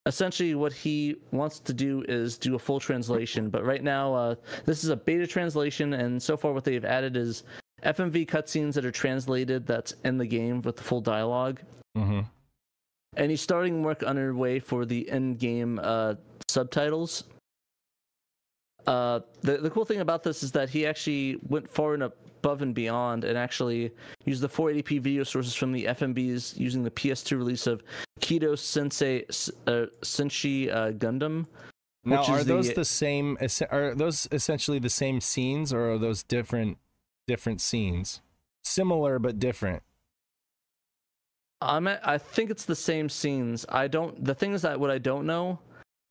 [0.07, 4.35] essentially what he wants to do is do a full translation but right now uh,
[4.67, 7.45] this is a beta translation and so far what they've added is
[7.85, 11.59] fmv cutscenes that are translated that's in the game with the full dialogue
[11.97, 12.27] Mhm.
[13.17, 16.15] And he's starting work underway for the in-game uh,
[16.49, 17.25] subtitles
[18.87, 22.61] uh, the the cool thing about this is that he actually went far and above
[22.61, 23.91] and beyond, and actually
[24.27, 27.83] used the 480p video sources from the FMVs using the PS2 release of
[28.21, 29.25] Kido Sensei
[29.67, 31.47] uh, Senshi uh, Gundam.
[32.05, 33.39] Now, which are those the- the same?
[33.71, 36.77] Are those essentially the same scenes, or are those different
[37.27, 38.21] different scenes?
[38.63, 39.83] Similar but different.
[41.65, 43.65] I'm at, I think it's the same scenes.
[43.69, 44.25] I don't.
[44.25, 45.59] The thing is that what I don't know,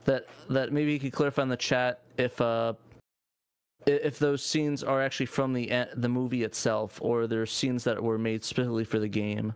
[0.05, 2.73] that that maybe you could clarify in the chat if uh
[3.85, 8.17] if those scenes are actually from the the movie itself or they're scenes that were
[8.17, 9.53] made specifically for the game.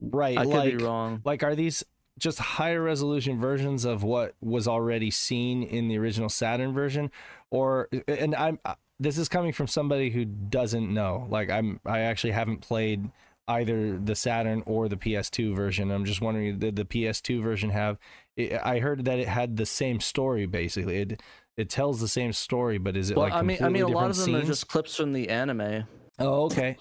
[0.00, 0.36] Right.
[0.36, 1.22] I could like, be wrong.
[1.24, 1.84] like are these
[2.18, 7.10] just higher resolution versions of what was already seen in the original Saturn version,
[7.50, 11.26] or and I'm uh, this is coming from somebody who doesn't know.
[11.30, 13.10] Like I'm I actually haven't played
[13.48, 15.90] either the Saturn or the PS2 version.
[15.90, 17.98] I'm just wondering did the PS2 version have?
[18.38, 20.96] I heard that it had the same story basically.
[20.96, 21.22] It
[21.56, 23.88] it tells the same story, but is it Well, like I mean, I mean, a
[23.88, 24.58] lot of them different are scenes?
[24.58, 25.84] just clips from the anime.
[26.18, 26.76] Oh, okay.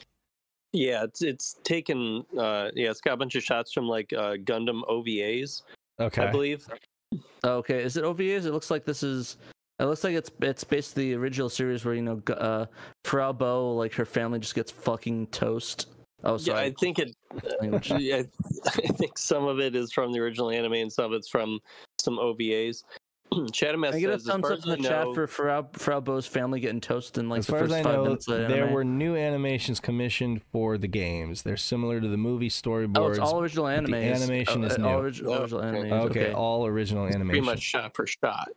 [0.72, 2.26] Yeah, it's it's taken.
[2.36, 5.62] Uh, yeah, it's got a bunch of shots from like uh, Gundam OVAs,
[6.00, 6.24] Okay.
[6.24, 6.66] I believe.
[7.46, 8.46] Okay, is it OVAs?
[8.46, 9.38] It looks like this is.
[9.80, 12.66] It looks like it's it's basically the original series where you know uh,
[13.06, 15.88] Frau Bo like her family just gets fucking toast.
[16.24, 16.56] Oh, Yeah.
[16.56, 17.16] I think it.
[17.62, 17.92] language.
[17.92, 18.24] Uh, yeah,
[18.68, 21.60] I think some of it is from the original anime, and some of it's from
[22.00, 22.84] some OVAs.
[23.52, 26.00] Chatham Can I get a thumbs up in I the chat know, for Frau, Frau
[26.00, 28.38] Bo's family getting toasted in like as the first as I five know, minutes of
[28.42, 28.74] the there anime?
[28.74, 31.42] were new animations commissioned for the games.
[31.42, 32.98] They're similar to the movie storyboards.
[32.98, 34.22] Oh, it's all original but the anime.
[34.22, 34.98] animation oh, is uh, all, new.
[34.98, 35.78] orig- all Oh, original okay.
[35.80, 35.94] anime.
[35.94, 36.34] okay, Okay.
[36.34, 37.28] all original animation.
[37.30, 38.50] pretty much shot for shot.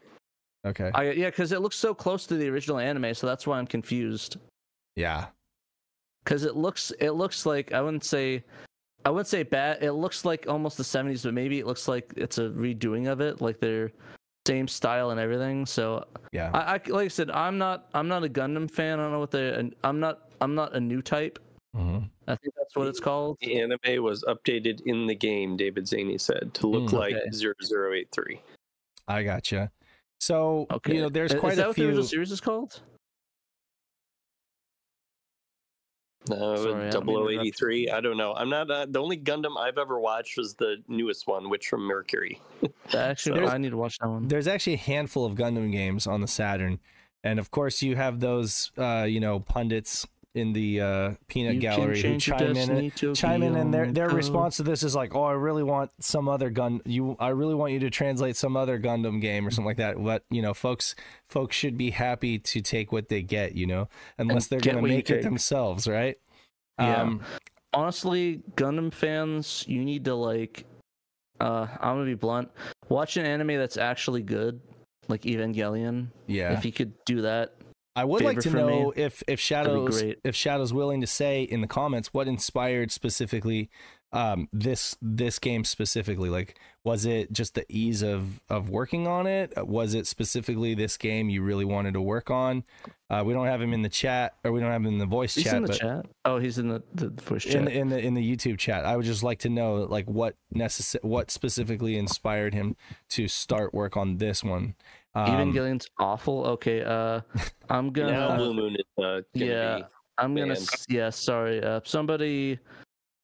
[0.67, 3.59] Okay, I, yeah, because it looks so close to the original anime, so that's why
[3.59, 4.37] I'm confused.
[4.95, 5.27] yeah,
[6.27, 8.43] Because it looks, it looks like I wouldn't say,
[9.05, 9.81] I wouldn't say bad.
[9.81, 13.21] It looks like almost the '70s, but maybe it looks like it's a redoing of
[13.21, 13.93] it, like they're
[14.45, 15.65] same style and everything.
[15.67, 16.51] So yeah.
[16.53, 18.99] I, I like I said, I'm not, I'm not a Gundam fan.
[18.99, 21.39] I don't know what the, I'm not, I'm not a new type.
[21.77, 22.09] Mhm.
[22.27, 23.37] I think that's what it's called.
[23.41, 25.57] The anime was updated in the game.
[25.57, 26.93] David Zaney said to look Mm.
[26.95, 27.31] like Okay.
[27.31, 28.41] 0083.
[29.07, 29.71] I gotcha.
[30.19, 31.87] So Okay, you know, there's Is- quite is that a what the few.
[31.89, 32.81] original series is called?
[36.29, 37.47] No, Sorry, I don't mean to interrupt.
[37.47, 37.91] 0083.
[37.91, 38.35] I don't know.
[38.35, 38.71] I'm not.
[38.71, 42.41] Uh, the only Gundam I've ever watched was the newest one, Witch from Mercury.
[42.95, 44.29] Actually, There's- I need to watch that one.
[44.29, 46.81] There's actually a handful of Gundam games on the Saturn,
[47.23, 50.07] and of course you have those, uh, you know, pundits
[50.37, 52.91] in the uh, peanut You gallery who chime in.
[53.15, 56.29] chime in and their their response to this is like, "Oh, I really want some
[56.29, 56.81] other gun.
[56.85, 60.03] You, I really want you to translate some other Gundam game or something like that."
[60.03, 60.95] But you know, folks,
[61.29, 63.55] folks should be happy to take what they get.
[63.55, 66.17] You know, unless they're gonna make it themselves, right?
[66.79, 67.03] Yeah.
[67.03, 67.23] Um,
[67.73, 70.65] honestly, Gundam fans, you need to like
[71.41, 72.51] uh I'm gonna be blunt.
[72.89, 74.61] Watch an anime that's actually good,
[75.09, 76.09] like Evangelion.
[76.27, 76.53] yeah.
[76.53, 77.56] If you could do that.
[77.97, 81.43] I would like to for me, know if if Shadows if Shadows willing to say
[81.43, 83.71] in the comments what inspired specifically
[84.13, 86.29] um this this game specifically.
[86.29, 89.53] Like was it just the ease of of working on it?
[89.67, 92.65] Was it specifically this game you really wanted to work on?
[93.11, 95.07] Uh we don't have him in the chat or we don't have him in the
[95.07, 96.07] voice He's chat in the chat.
[96.25, 97.57] Oh, he's in the, the voice chat.
[97.57, 98.85] in the, in the in the YouTube chat.
[98.85, 102.77] I would just like to know like what necess- what specifically inspired him
[103.11, 104.75] to start work on this one
[105.17, 106.45] um, Evangelion's awful.
[106.47, 107.21] Okay, uh
[107.71, 109.85] I'm gonna now Blue Moon is uh, gonna yeah, be.
[110.19, 110.69] I'm gonna banned.
[110.89, 111.63] yeah, sorry.
[111.63, 112.59] Uh somebody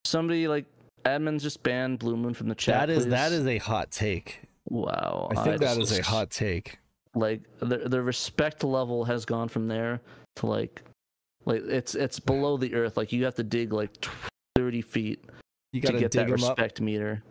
[0.04, 0.66] somebody like
[1.04, 2.88] admins just banned Blue Moon from the chat.
[2.88, 3.38] that is that please.
[3.40, 5.28] is a hot take wow.
[5.36, 6.78] I think that just- is a hot take
[7.14, 10.00] like the the respect level has gone from there
[10.36, 10.82] to like
[11.44, 13.90] like it's it's below the earth like you have to dig like
[14.56, 15.24] 30 feet
[15.72, 17.22] you to gotta get dig that him up respect meter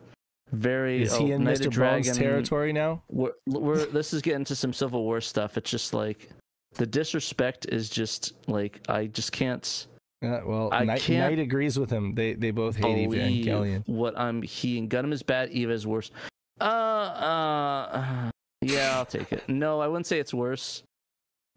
[0.52, 1.70] very Is oh, he in Knight Mr.
[1.70, 3.02] Dragon, territory now?
[3.10, 6.30] we're, we're this is getting to some civil war stuff it's just like
[6.76, 9.88] the disrespect is just like i just can't
[10.22, 12.14] Yeah, well, I Knight, can't Knight agrees with him.
[12.16, 13.88] They they both hate believe Evangelion.
[13.88, 16.12] what i'm he and Gundam is bad eva is worse
[16.60, 18.32] uh uh
[18.62, 20.84] yeah i'll take it no i wouldn't say it's worse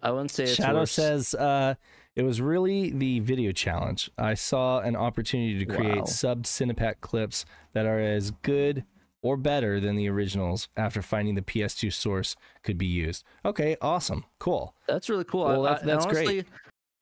[0.03, 0.93] i wouldn't say it's Shadow worse.
[0.93, 1.75] says uh,
[2.17, 4.11] it was really the video challenge.
[4.19, 6.05] I saw an opportunity to create Wow.
[6.05, 8.85] sub Cinepak clips that are as good
[9.23, 13.25] or better than the originals after finding the PS2 source could be used.
[13.45, 14.75] Okay, awesome, cool.
[14.87, 15.45] That's really cool.
[15.47, 16.27] Well, I- that's- that's great.
[16.27, 16.45] honestly,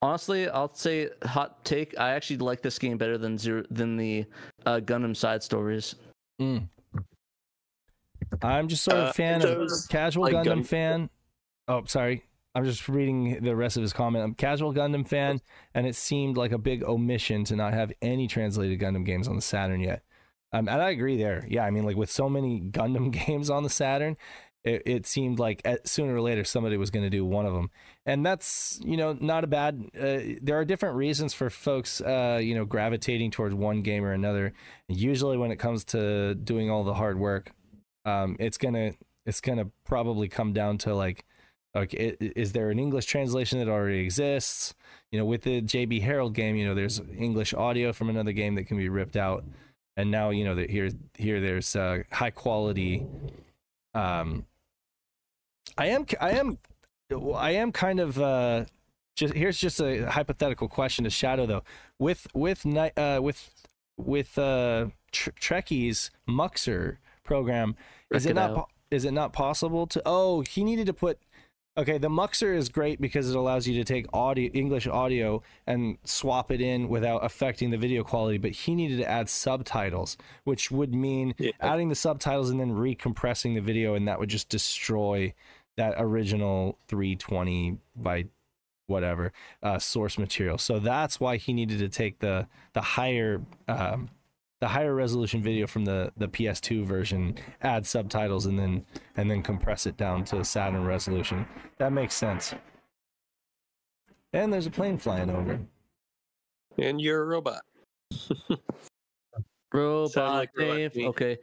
[0.01, 1.97] Honestly, I'll say hot take.
[1.97, 4.25] I actually like this game better than zero than the
[4.65, 5.95] uh, Gundam side stories.
[6.41, 6.67] Mm.
[8.41, 11.09] I'm just sort of a Uh, fan of casual like, Gundam Gun- fan.
[11.69, 12.25] Oh, sorry.
[12.55, 14.23] I'm just reading the rest of his comment.
[14.23, 15.41] I'm a casual Gundam fan,
[15.73, 19.35] and it seemed like a big omission to not have any translated Gundam games on
[19.35, 20.03] the Saturn yet.
[20.51, 21.45] Um, and I agree there.
[21.49, 24.17] Yeah, I mean, like with so many Gundam games on the Saturn,
[24.63, 27.53] it, it seemed like at, sooner or later somebody was going to do one of
[27.53, 27.69] them,
[28.05, 29.83] and that's you know not a bad.
[29.99, 34.13] Uh, there are different reasons for folks, uh, you know, gravitating towards one game or
[34.13, 34.53] another.
[34.87, 37.51] Usually, when it comes to doing all the hard work,
[38.05, 38.93] um, it's gonna
[39.25, 41.25] it's gonna probably come down to like,
[41.75, 44.73] okay, is there an English translation that already exists?
[45.11, 48.55] You know, with the JB Harold game, you know, there's English audio from another game
[48.55, 49.43] that can be ripped out,
[49.97, 53.05] and now you know that here here there's uh, high quality
[53.93, 54.45] um
[55.77, 56.57] I am I am
[57.35, 58.65] I am kind of uh
[59.15, 61.63] just here's just a hypothetical question to Shadow though.
[61.99, 63.51] With with uh with
[63.97, 67.75] with uh Trekkie's Muxer program,
[68.11, 71.19] is it, not is it not possible to Oh, he needed to put
[71.75, 75.97] Okay, the Muxer is great because it allows you to take audio English audio and
[76.03, 80.69] swap it in without affecting the video quality, but he needed to add subtitles, which
[80.69, 81.51] would mean yeah.
[81.59, 85.33] adding the subtitles and then recompressing the video and that would just destroy
[85.75, 88.25] that original 320 by
[88.85, 90.59] whatever uh, source material.
[90.59, 94.09] So that's why he needed to take the the higher um,
[94.63, 98.85] the higher resolution video from the the PS2 version, add subtitles, and then
[99.17, 101.45] and then compress it down to Saturn resolution.
[101.79, 102.55] That makes sense.
[104.31, 105.59] And there's a plane flying over.
[106.77, 107.59] And you're a robot.
[109.73, 110.93] robot like Dave.
[110.95, 111.33] Okay.
[111.33, 111.37] Okay.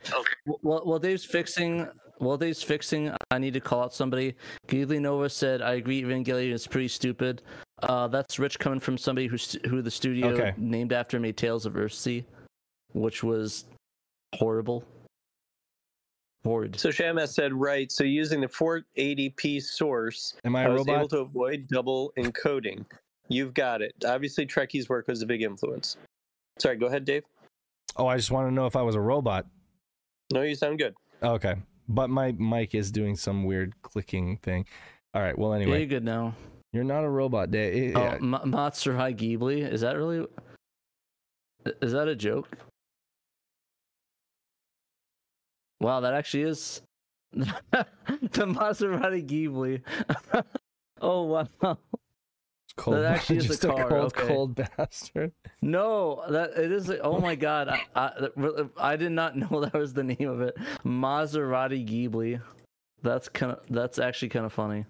[0.62, 1.86] Well, well, Dave's fixing
[2.20, 4.34] while Dave's fixing, I need to call out somebody.
[4.66, 7.42] Ghibli Nova said, "I agree, Evangelion is pretty stupid."
[7.82, 9.36] Uh, that's rich coming from somebody who
[9.68, 10.54] who the studio okay.
[10.56, 12.24] named after made Tales of Earthsea,
[12.93, 13.64] which was
[14.34, 14.84] horrible.
[16.45, 16.80] Horrid.
[16.80, 17.93] So Shamas said, right.
[17.93, 22.86] So using the 480p source, Am I, I was able to avoid double encoding.
[23.28, 23.95] You've got it.
[24.07, 25.99] Obviously, Trekkie's work was a big influence.
[26.59, 27.24] Sorry, go ahead, Dave.
[27.97, 29.47] Oh, I just want to know if I was a robot.
[30.32, 30.95] No, you sound good.
[31.22, 31.57] Okay
[31.91, 34.64] but my mic is doing some weird clicking thing.
[35.12, 35.36] All right.
[35.36, 36.34] Well, anyway, yeah, you're good now.
[36.72, 37.97] You're not a robot, Dave.
[37.97, 38.18] Oh, yeah.
[38.20, 39.70] Monster High Ghibli.
[39.70, 40.24] Is that really?
[41.82, 42.57] Is that a joke?
[45.80, 46.82] Wow, that actually is
[47.32, 47.46] the
[48.46, 49.82] Maserati Ghibli.
[51.00, 51.78] oh wow.
[52.76, 53.86] Cold, that actually is just a, car.
[53.86, 54.26] a cold, okay.
[54.26, 55.32] cold bastard.
[55.62, 56.90] No, that it is.
[57.02, 58.12] Oh my god, I, I,
[58.76, 60.56] I did not know that was the name of it.
[60.84, 62.40] Maserati Ghibli.
[63.02, 64.84] That's kind of that's actually kind of funny.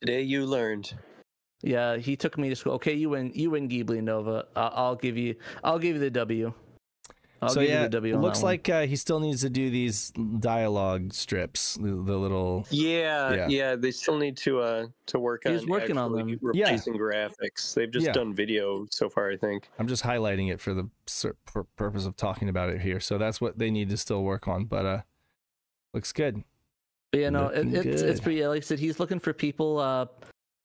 [0.00, 0.94] Today you learned.
[1.62, 2.74] Yeah, he took me to school.
[2.74, 3.32] Okay, you win.
[3.34, 4.46] You win Ghibli Nova.
[4.54, 5.36] I'll, I'll give you.
[5.62, 6.52] I'll give you the W.
[7.44, 11.74] I'll so yeah, it looks like uh, he still needs to do these dialogue strips,
[11.74, 12.66] the, the little.
[12.70, 15.68] Yeah, yeah, yeah, They still need to uh to work He's on.
[15.68, 16.38] working on them.
[16.40, 17.00] Replacing yeah.
[17.00, 17.74] graphics.
[17.74, 18.12] They've just yeah.
[18.12, 19.68] done video so far, I think.
[19.78, 20.88] I'm just highlighting it for the
[21.76, 23.00] purpose of talking about it here.
[23.00, 24.64] So that's what they need to still work on.
[24.64, 25.00] But uh,
[25.92, 26.42] looks good.
[27.12, 28.46] But yeah, no, it, it's it's pretty.
[28.46, 30.06] Like I said, he's looking for people uh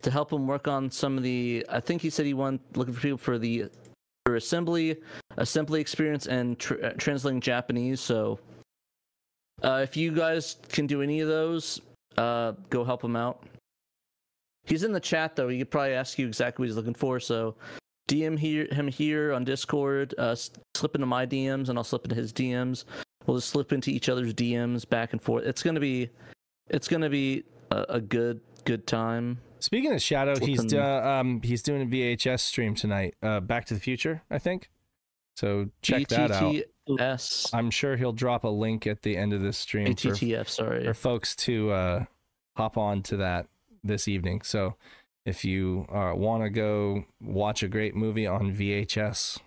[0.02, 1.66] to help him work on some of the.
[1.70, 3.89] I think he said he wanted looking for people for the for
[4.36, 4.98] assembly,
[5.38, 8.00] assembly experience, and tr- uh, translating Japanese.
[8.00, 8.40] So,
[9.64, 11.82] uh, if you guys can do any of those,
[12.18, 13.44] uh, go help him out.
[14.66, 15.50] He's in the chat though.
[15.50, 17.20] He could probably ask you exactly what he's looking for.
[17.20, 17.56] So,
[18.08, 20.16] DM here, him here on Discord.
[20.18, 20.36] Uh,
[20.76, 22.86] slip into my DMs, and I'll slip into his DMs.
[23.26, 25.46] We'll just slip into each other's DMs back and forth.
[25.46, 26.10] It's gonna be,
[26.70, 29.40] it's gonna be a, a good good time.
[29.60, 33.16] Speaking of Shadow, he's uh, um he's doing a VHS stream tonight.
[33.22, 34.70] Uh, Back to the Future, I think.
[35.36, 36.56] So check that out.
[37.00, 37.50] S.
[37.54, 40.84] I'm sure he'll drop a link at the end of this stream ATTF, for, sorry.
[40.86, 42.06] for folks to uh,
[42.58, 43.48] hop on to that
[43.84, 44.42] this evening.
[44.42, 44.76] So
[45.26, 49.38] if you uh, want to go watch a great movie on VHS,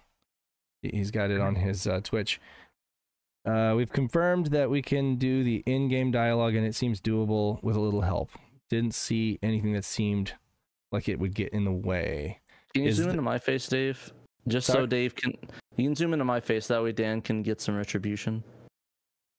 [0.82, 2.40] he's got it on his uh, Twitch.
[3.44, 7.74] Uh, we've confirmed that we can do the in-game dialogue, and it seems doable with
[7.74, 8.30] a little help
[8.72, 10.32] didn't see anything that seemed
[10.90, 12.40] like it would get in the way.
[12.72, 14.12] Can you Is zoom into my face, Dave?
[14.48, 14.82] Just Sorry?
[14.82, 15.34] so Dave can.
[15.76, 16.66] You can zoom into my face.
[16.68, 18.42] That way, Dan can get some retribution.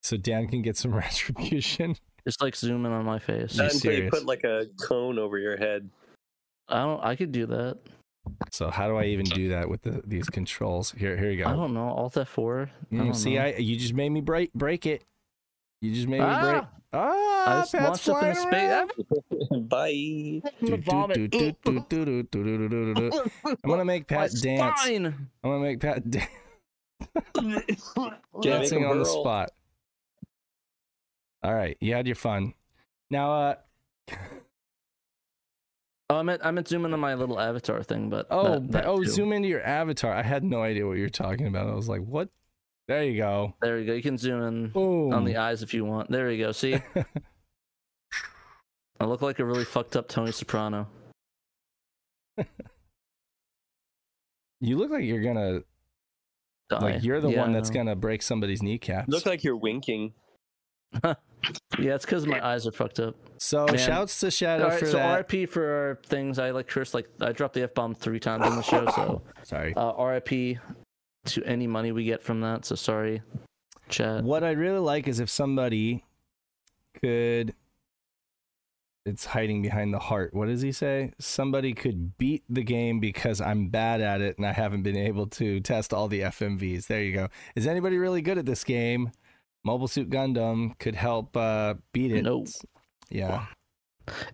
[0.04, 1.96] So Dan can get some retribution.
[2.28, 3.58] Just like zoom in on my face.
[3.58, 5.90] Not until you put like a cone over your head.
[6.70, 7.04] I don't.
[7.04, 7.80] I could do that.
[8.52, 10.92] So how do I even do that with the, these controls?
[10.92, 11.50] Here, here you go.
[11.50, 11.90] I don't know.
[11.90, 12.70] Alt F4.
[12.92, 13.42] Mm, see, know.
[13.42, 15.04] I you just made me break break it.
[15.84, 16.42] You just made me ah!
[16.42, 16.64] break.
[16.94, 18.38] Ah, I just Pat's flying
[18.72, 18.90] up
[19.52, 20.42] in Bye.
[20.62, 20.82] I'm
[23.66, 24.82] gonna make Pat dance.
[24.82, 25.08] Spine.
[25.08, 26.30] I'm gonna make Pat dance.
[28.42, 29.52] dancing on the spot.
[31.44, 32.54] All right, you had your fun.
[33.10, 33.56] Now, uh.
[36.10, 38.86] Oh, I meant I meant zoom into my little avatar thing, but oh, that, that
[38.86, 39.10] oh, too.
[39.10, 40.14] zoom into your avatar.
[40.14, 41.68] I had no idea what you were talking about.
[41.68, 42.30] I was like, what
[42.88, 43.54] there you go.
[43.62, 43.94] There you go.
[43.94, 45.14] You can zoom in Boom.
[45.14, 46.10] on the eyes if you want.
[46.12, 46.52] There you go.
[46.52, 46.80] See?
[49.00, 50.88] I look like a really fucked up Tony Soprano.
[54.66, 55.60] You look like you're gonna
[56.70, 56.80] Die.
[56.80, 59.10] like you're the Yeah, one that's gonna break somebody's kneecaps.
[59.10, 60.14] Look like you're winking.
[61.78, 63.16] Yeah, it's because my eyes are fucked up.
[63.38, 63.78] so Man.
[63.78, 65.30] shouts to Shadow All right, for so that.
[65.30, 66.40] RIP for our things.
[66.40, 68.86] I like curse like I dropped the f bomb three times on the show.
[68.96, 69.74] So Sorry.
[69.76, 70.60] uh, RIP
[71.26, 72.66] to any money we get from that.
[72.66, 73.22] So sorry,
[73.90, 74.24] chat.
[74.24, 76.04] What I'd really like is if somebody
[77.02, 77.54] could.
[79.06, 80.34] It's hiding behind the heart.
[80.34, 81.12] What does he say?
[81.20, 85.28] Somebody could beat the game because I'm bad at it and I haven't been able
[85.28, 86.88] to test all the FMVs.
[86.88, 87.28] There you go.
[87.54, 89.12] Is anybody really good at this game?
[89.66, 92.24] Mobile Suit Gundam could help uh, beat it.
[92.24, 92.48] Nope.
[93.10, 93.46] Yeah.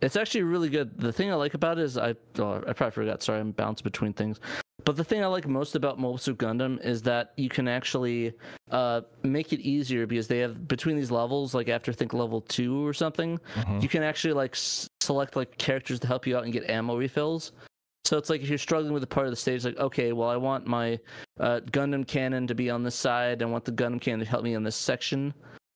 [0.01, 0.99] It's actually really good.
[0.99, 3.21] The thing I like about it is I oh, I probably forgot.
[3.21, 4.39] Sorry, I'm bouncing between things.
[4.85, 8.33] But the thing I like most about Mobile Suit Gundam is that you can actually
[8.71, 12.85] uh, make it easier because they have between these levels, like after think level two
[12.85, 13.81] or something, Mhm.
[13.83, 16.95] you can actually like s- select like characters to help you out and get ammo
[16.97, 17.51] refills.
[18.05, 20.29] So it's like if you're struggling with a part of the stage, like okay, well
[20.29, 20.99] I want my
[21.39, 24.43] uh, Gundam cannon to be on this side, I want the Gundam cannon to help
[24.43, 25.33] me in this section.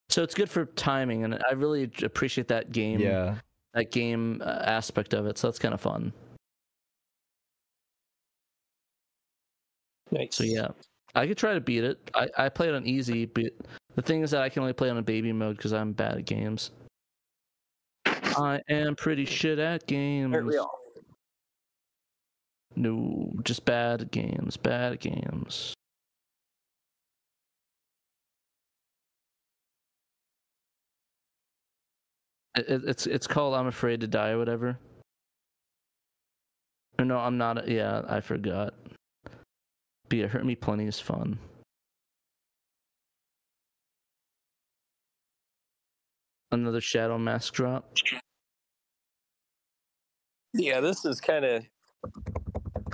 [0.08, 3.36] So it's good for timing, and I really appreciate that game Yeah.
[3.74, 5.38] that game uh, aspect of it.
[5.38, 6.12] So that's kind of fun.
[10.14, 10.36] Nice.
[10.36, 10.68] So yeah,
[11.16, 12.10] I could try to beat it.
[12.14, 13.52] I, I play it on easy, but
[13.96, 16.18] the thing is that I can only play on a baby mode because I'm bad
[16.18, 16.70] at games.
[18.06, 20.34] I am pretty shit at games.
[20.34, 20.78] Aren't we all?
[22.76, 24.56] No, just bad at games.
[24.56, 25.74] Bad at games.
[32.56, 34.78] It, it- it's it's called I'm afraid to die or whatever.
[36.98, 37.66] Or no, I'm not.
[37.68, 38.74] Yeah, I forgot.
[40.08, 41.38] But yeah, hurt me plenty is fun.
[46.52, 47.96] Another shadow mask drop.
[50.52, 51.64] Yeah, this is kind of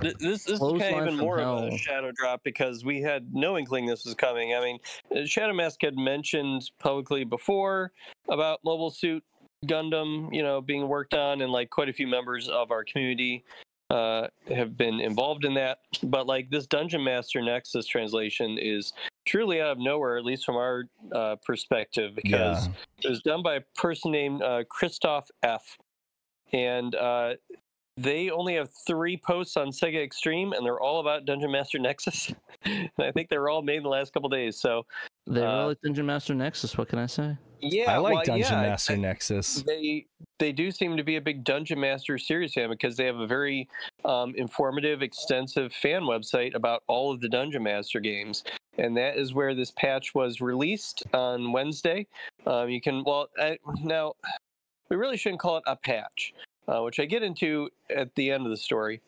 [0.01, 3.33] this this is Close kind of even more of a shadow drop because we had
[3.33, 4.55] no inkling this was coming.
[4.55, 7.91] I mean, Shadow Mask had mentioned publicly before
[8.29, 9.23] about Mobile Suit
[9.67, 13.43] Gundam, you know, being worked on, and like quite a few members of our community
[13.91, 15.79] uh, have been involved in that.
[16.03, 18.93] But like this Dungeon Master Nexus translation is
[19.25, 22.73] truly out of nowhere, at least from our uh, perspective, because Yeah.
[23.03, 25.77] it was done by a person named uh, Christoph F.
[26.53, 27.35] And uh,
[27.97, 32.33] they only have three posts on Sega Extreme, and they're all about Dungeon Master Nexus.
[32.65, 34.59] and I think they were all made in the last couple days.
[34.59, 34.85] So
[35.27, 36.77] They Uh, were like Dungeon Master Nexus.
[36.77, 37.37] What can I say?
[37.63, 39.61] yeah, I like well, Dungeon yeah, Master I- Nexus.
[39.63, 40.05] they
[40.39, 43.27] they do seem to be a big Dungeon Master series fan because they have a
[43.27, 43.69] very
[44.03, 48.43] um, informative, extensive fan website about all of the Dungeon Master games,
[48.79, 52.07] and that is where this patch was released on Wednesday.
[52.47, 54.13] Um, you can well I, now
[54.89, 56.33] we really shouldn't call it a patch,
[56.67, 59.01] uh, which I get into at the end of the story.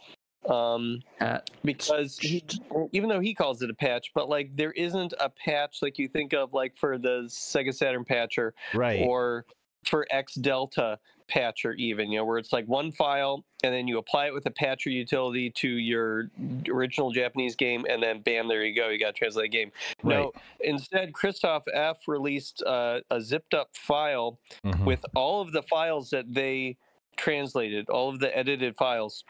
[0.49, 2.43] Um, At because he,
[2.91, 6.07] even though he calls it a patch, but like there isn't a patch like you
[6.07, 9.01] think of like for the Sega Saturn patcher Right.
[9.07, 9.45] or
[9.85, 13.97] for X Delta patcher even, you know, where it's like one file and then you
[13.97, 16.29] apply it with a patcher utility to your
[16.69, 19.71] original Japanese game and then bam, there you go, you got a translated game.
[20.03, 24.85] No, instead, Christoph F released uh, a zipped up file Mhm.
[24.85, 26.77] with all of the files that they
[27.17, 29.23] translated, all of the edited files,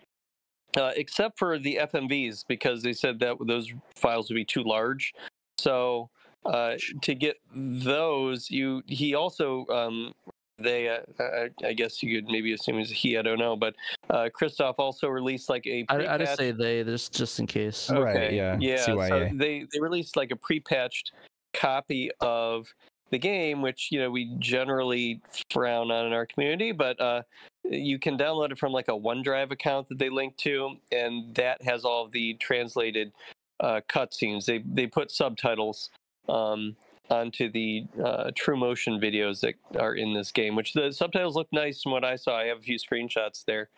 [0.78, 5.14] uh, except for the FMVs, because they said that those files would be too large.
[5.58, 6.10] So
[6.46, 10.14] uh, to get those, you he also um,
[10.58, 13.76] they uh, I, I guess you could maybe assume it's he I don't know, but
[14.10, 17.48] uh, Christoph also released like a I, I just pre-patched- say they, just just in
[17.48, 17.90] case.
[17.92, 18.02] Oh.
[18.02, 18.84] Right, yeah, Yeah.
[18.84, 21.12] So they they released like a pre-patched
[21.54, 22.74] copy of
[23.14, 27.22] the game, which you know we generally frown on in our community, but uh,
[27.64, 31.62] you can download it from like a OneDrive account that they link to, and that
[31.62, 33.14] has all the translated
[33.62, 34.46] uh, cutscenes.
[34.46, 35.92] They they put subtitles
[36.28, 36.76] um,
[37.10, 41.48] onto the uh, True Motion videos that are in this game, which the subtitles look
[41.54, 42.38] nice from what I saw.
[42.38, 43.70] I have a few screenshots there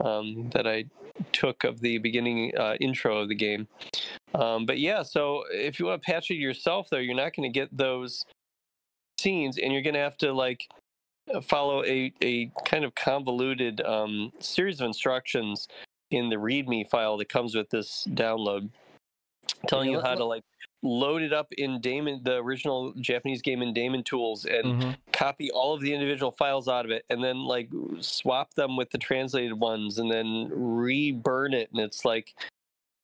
[0.00, 0.84] um, that I
[1.32, 3.66] took of the beginning uh, intro of the game.
[4.34, 7.50] Um, but yeah, so if you want to patch it yourself, though, you're not going
[7.50, 8.24] to get those
[9.24, 10.68] scenes, and you're going to have to like
[11.34, 15.66] uh, follow a a kind of convoluted um, series of instructions
[16.10, 18.68] in the README file that comes with this download,
[19.66, 20.44] telling Yeah, you how to like
[20.82, 24.96] load it up in Daemon, the original Japanese game in Daemon Tools, and Mhm.
[25.12, 27.70] copy all of the individual files out of it and then like
[28.00, 32.34] swap them with the translated ones and then re-burn it and it's like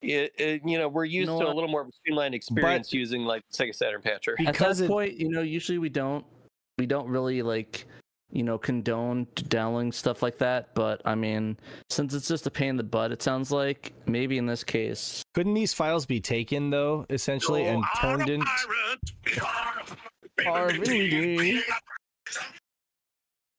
[0.03, 2.93] it, it you know we're used know to a little more of a streamlined experience
[2.93, 6.25] using like Sega Saturn patcher At Because that point, you know, usually we don't
[6.79, 7.87] we don't really like
[8.33, 10.75] you know, condone downloading stuff like that.
[10.75, 14.39] But I mean, since it's just a pain in the butt, it sounds like maybe
[14.39, 18.47] in this case, Couldn't these files be taken though, essentially, and turned into?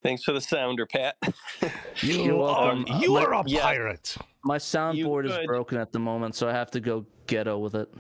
[0.04, 1.16] Thanks for the sounder, Pat.
[1.97, 2.86] You're welcome.
[2.89, 3.62] Um, you my- are a yeah.
[3.62, 4.16] pirate.
[4.43, 7.93] my soundboard is broken at the moment, so I have to go ghetto with it.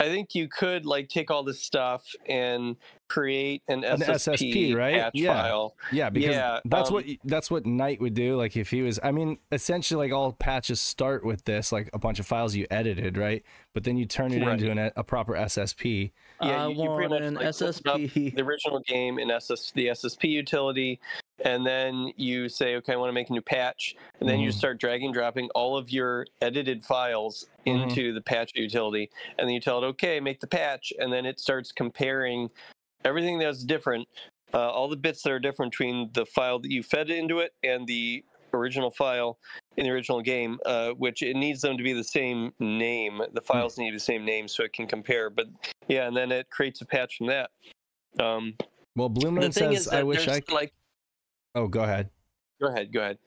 [0.00, 2.76] I think you could like take all this stuff and
[3.08, 4.94] create an, An SSP, SSP, right?
[4.94, 5.34] patch Yeah.
[5.42, 5.74] file.
[5.90, 8.36] Yeah, because Yeah, that's um, what that's what Knight would do.
[8.36, 11.98] Like if he was, I mean, essentially, like all patches start with this, like a
[11.98, 13.42] bunch of files you edited, right?
[13.74, 14.52] But then you turn it Right.
[14.60, 16.12] into an, a proper SSP.
[16.42, 18.34] Yeah, I you- you pretty much, an like, SSP.
[18.36, 21.00] the original game in SS the SSP utility,
[21.44, 24.50] and then you say, okay, I want to make a new patch, and then you
[24.50, 24.54] Mhm.
[24.54, 27.82] start dragging and dropping all of your edited files Mhm.
[27.84, 31.26] into the patch utility, and then you tell it, okay, make the patch, and then
[31.26, 32.50] it starts comparing
[33.04, 34.08] everything that's different,
[34.52, 37.54] uh, all the bits that are different between the file that you fed into it
[37.62, 38.24] and the
[38.54, 39.38] original file
[39.76, 43.22] in the original game, uh, which it needs them to be the same name.
[43.32, 45.30] The files need the same name so it can compare.
[45.30, 45.46] But
[45.86, 47.50] yeah, and then it creates a patch from that.
[48.18, 48.56] Um,
[48.96, 50.72] Well, Blue Moon says, is "I wish I." there's, like.
[51.54, 52.10] Oh, go ahead.
[52.60, 52.92] Go ahead.
[52.92, 53.18] Go ahead.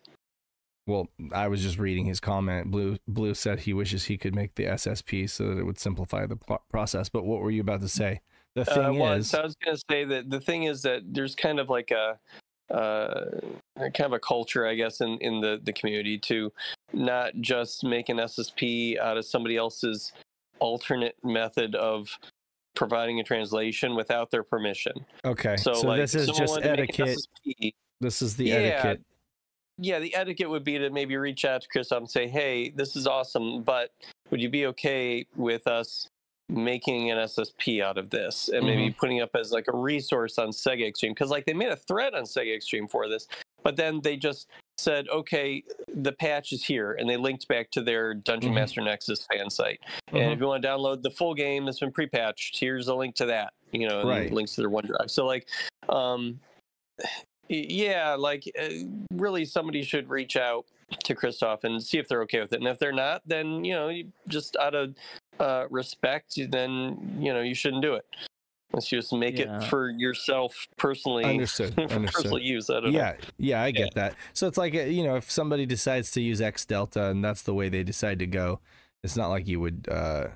[0.88, 2.72] Well, I was just reading his comment.
[2.72, 6.26] Blue Blue said he wishes he could make the SSP so that it would simplify
[6.26, 7.08] the pl- process.
[7.08, 8.22] But what were you about to say?
[8.56, 10.82] The thing Uh, well, is, so I was going to say that the thing is
[10.82, 12.20] that there's kind of like a,
[12.74, 13.26] uh,
[13.78, 16.52] kind of a culture, I guess, in, in the, the community to
[16.92, 20.12] not just make an SSP out of somebody else's
[20.60, 22.18] alternate method of
[22.76, 24.94] providing a translation without their permission.
[25.24, 25.56] okay.
[25.58, 27.28] So, So, like, this is just wanted to make an etiquette.
[27.48, 28.56] SSP, This is the Yeah.
[28.56, 29.02] etiquette.
[29.78, 32.96] yeah, the etiquette would be to maybe reach out to Chris and say, "Hey, this
[32.96, 33.92] is awesome, but
[34.30, 36.08] would you be okay with us
[36.50, 39.00] making an SSP out of this and maybe Mm-hmm.
[39.00, 41.12] putting up as like a resource on SegaXtreme?
[41.12, 43.28] Because like they made a thread on SegaXtreme for this,
[43.64, 44.48] but then they just
[44.78, 48.56] said, "Okay, the patch is here," and they linked back to their Dungeon Mhm.
[48.56, 49.80] Master Nexus fan site.
[50.12, 50.22] Mhm.
[50.24, 53.16] And if you want to download the full game that's been pre-patched, here's a link
[53.16, 53.54] to that.
[53.72, 54.32] You know, Right.
[54.32, 55.10] links to their OneDrive.
[55.10, 55.48] So like,
[55.90, 56.40] um,
[57.56, 58.70] yeah, like uh,
[59.14, 60.66] really, somebody should reach out
[61.04, 62.60] to Christoph and see if they're okay with it.
[62.60, 64.96] And if they're not, then you know, you just out of
[65.40, 68.06] uh, respect, then you know, you shouldn't do it.
[68.74, 69.58] Let's just make Yeah.
[69.62, 71.74] it for yourself personally, Understood.
[71.76, 72.12] for Understood.
[72.14, 72.70] personal use.
[72.70, 73.00] I don't know.
[73.00, 74.16] Yeah, yeah, I get that.
[74.34, 77.54] So it's like uh, you know, if somebody decides to use xdelta and that's the
[77.54, 78.60] way they decide to go,
[79.04, 79.88] it's not like you would.
[79.92, 80.28] uh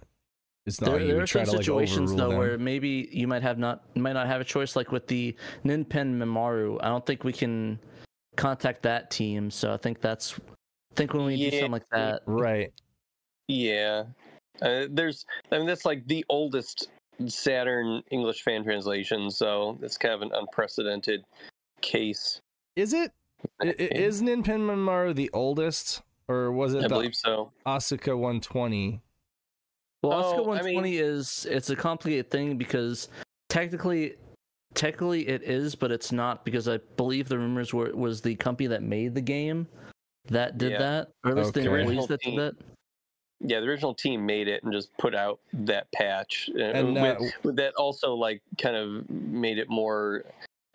[0.66, 2.38] It's not There, like you there are some to like situations though them.
[2.40, 6.18] where maybe you might have not might not have a choice, like with the Ninpen
[6.18, 6.80] Manmaru.
[6.82, 7.80] I don't think we can
[8.36, 12.22] contact that team, so I think that's I think when we do something like that,
[12.26, 12.74] Right.
[13.48, 14.06] Yeah.
[14.62, 16.88] Uh, there's, I mean, that's like the oldest
[17.28, 21.24] Saturn English fan translation, so it's kind of an unprecedented
[21.82, 22.40] case.
[22.76, 23.12] Is it?
[23.62, 27.52] I- i- Is Ninpen Maru the oldest, or was it I the believe so.
[27.68, 29.02] Asuka 120?
[30.06, 33.10] Well, Oscar Oh, I 120 is it's a complicated thing because
[33.50, 34.16] technically,
[34.74, 38.36] technically it is, but it's not because I believe the rumors were it was the
[38.36, 39.68] company that made the game
[40.28, 40.78] that did Yeah.
[40.80, 41.70] that, or at least the Okay.
[41.70, 42.36] employees Original that did team.
[42.38, 42.56] that.
[43.42, 46.50] Yeah, the original team made it and just put out that patch.
[46.56, 50.24] uh, And, with, uh, with that also like kind of made it more.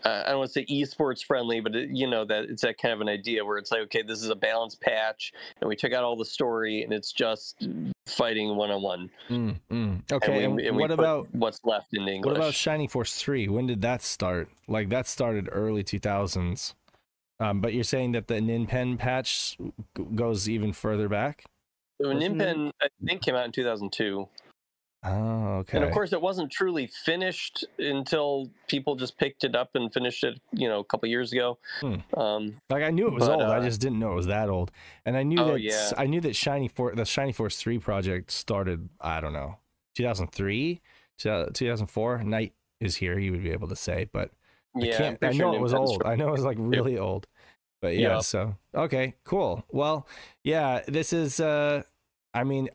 [0.05, 2.78] Uh, I don't want to say esports friendly, but it, you know that it's that
[2.78, 5.76] kind of an idea where it's like, okay, this is a balanced patch, and we
[5.76, 7.68] took out all the story, and it's just
[8.07, 9.11] fighting one on one.
[9.30, 9.64] Okay.
[10.36, 12.30] and And, we, and we what about what's left in English?
[12.30, 13.48] what about Shining Force 3?
[13.48, 14.48] When did that start?
[14.66, 16.74] Like that started early 2000s.
[17.38, 19.72] Um, but you're saying that the Ninpen patch g-
[20.14, 21.44] goes even further back?
[22.01, 24.28] So Wasn't it- Ninpen, I think, came out in 2002.
[25.03, 25.78] Oh, okay.
[25.78, 30.24] And of course, it wasn't truly finished until people just picked it up and finished
[30.24, 31.59] it, you know, a couple years ago.
[31.80, 32.18] Hmm.
[32.20, 34.26] Um, Like I knew it was But, old, I uh, just didn't know it was
[34.26, 34.70] that old.
[35.07, 35.90] And I knew Oh, that yeah.
[35.96, 39.57] I knew that Shining Force the Shining Force 3 project started, I don't know,
[39.94, 40.82] 2003,
[41.18, 42.22] 2004.
[42.24, 44.30] Knight is here, he would be able to say, but
[44.76, 46.03] I yeah, I'm can't I know it was old.
[46.05, 47.26] I know it was like really old.
[47.80, 48.18] But yeah, Yeah.
[48.20, 49.64] so okay, cool.
[49.70, 50.07] Well,
[50.44, 51.84] yeah, this is uh
[52.34, 52.68] I mean,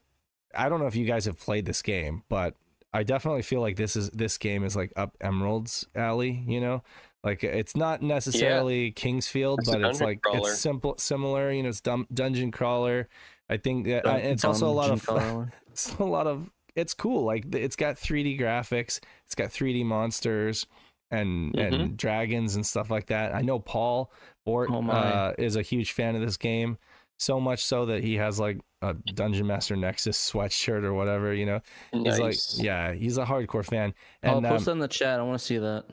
[0.58, 2.56] I don't know if you guys have played this game, but
[2.94, 6.84] I definitely feel like this is this game is like up Emerald's alley, you know?
[7.24, 10.52] Like it's not necessarily King's Field, It's but it's like crawler.
[10.52, 13.08] it's simple similar, you know, it's dum- dungeon crawler.
[13.50, 16.94] I think that uh, Dun- it's also a lot of it's a lot of it's
[16.94, 20.66] cool like it's got 3d graphics it's got 3d monsters
[21.12, 21.74] and Mm-hmm.
[21.76, 24.12] and dragons and stuff like that i know paul
[24.46, 26.78] Bort Oh uh, is a huge fan of this game
[27.18, 28.60] so much so that he has like
[28.90, 31.60] a dungeon master nexus sweatshirt or whatever you know
[31.92, 35.20] he's like yeah he's a hardcore fan I'll and post um, in the chat.
[35.20, 35.86] I want to see that.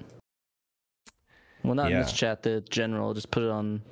[1.64, 2.02] Well, not in Yeah.
[2.02, 2.42] this chat.
[2.42, 3.14] The general.
[3.14, 3.82] Just put it on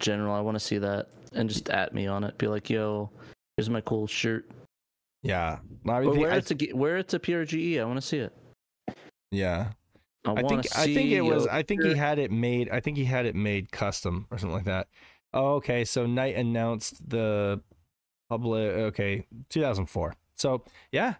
[0.00, 0.34] general.
[0.34, 2.36] I want to see that, and just at me on it.
[2.38, 3.10] Be like, yo,
[3.56, 4.50] here's my cool shirt.
[5.22, 5.58] Yeah.
[5.84, 7.80] No, I think- where I- it's a where it's a PRGE.
[7.80, 8.32] I want to see it.
[9.30, 9.72] yeah.
[10.26, 12.98] I, I think I think it was I think he had it made I think
[12.98, 14.86] he had it made custom or something like that.
[15.32, 15.82] Oh, okay.
[15.86, 17.62] So Knight announced the
[18.30, 20.14] public okay, 2004.
[20.36, 20.62] So,
[20.92, 21.14] yeah.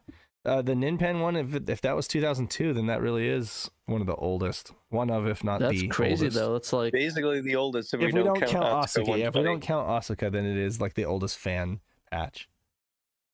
[0.47, 4.07] Uh, the Ninpen one if if that was 2002 then that really is one of
[4.07, 4.73] the oldest.
[4.89, 6.37] One of if not That's the crazy oldest.
[6.39, 6.55] though.
[6.57, 7.93] It's like Basically, the oldest.
[7.93, 10.57] If, If we don't count Asuka Asuka, yeah, if we don't count Asuka then it
[10.57, 11.81] is like the oldest fan
[12.11, 12.49] patch.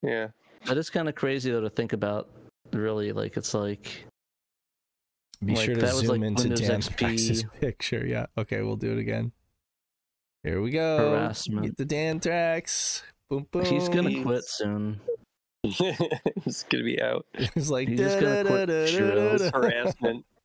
[0.01, 0.27] yeah.
[0.65, 2.27] that is kind of crazy though to think about.
[2.73, 4.03] Really, like it's like
[5.41, 8.05] Be Like, sure to that was, zoom like, into Windows Dan Trax's picture.
[8.05, 8.25] Yeah.
[8.37, 9.31] Okay, we'll do it again.
[10.43, 10.97] Here we go.
[11.11, 11.65] harassment.
[11.67, 13.03] Get the Dan Trax.
[13.29, 13.65] Boom boom.
[13.65, 14.99] He's gonna He's- quit soon.
[15.63, 17.25] He's gonna be out.
[17.53, 20.25] He's like, He's just gonna quit "Da-da-da-da-da-da." Harassment.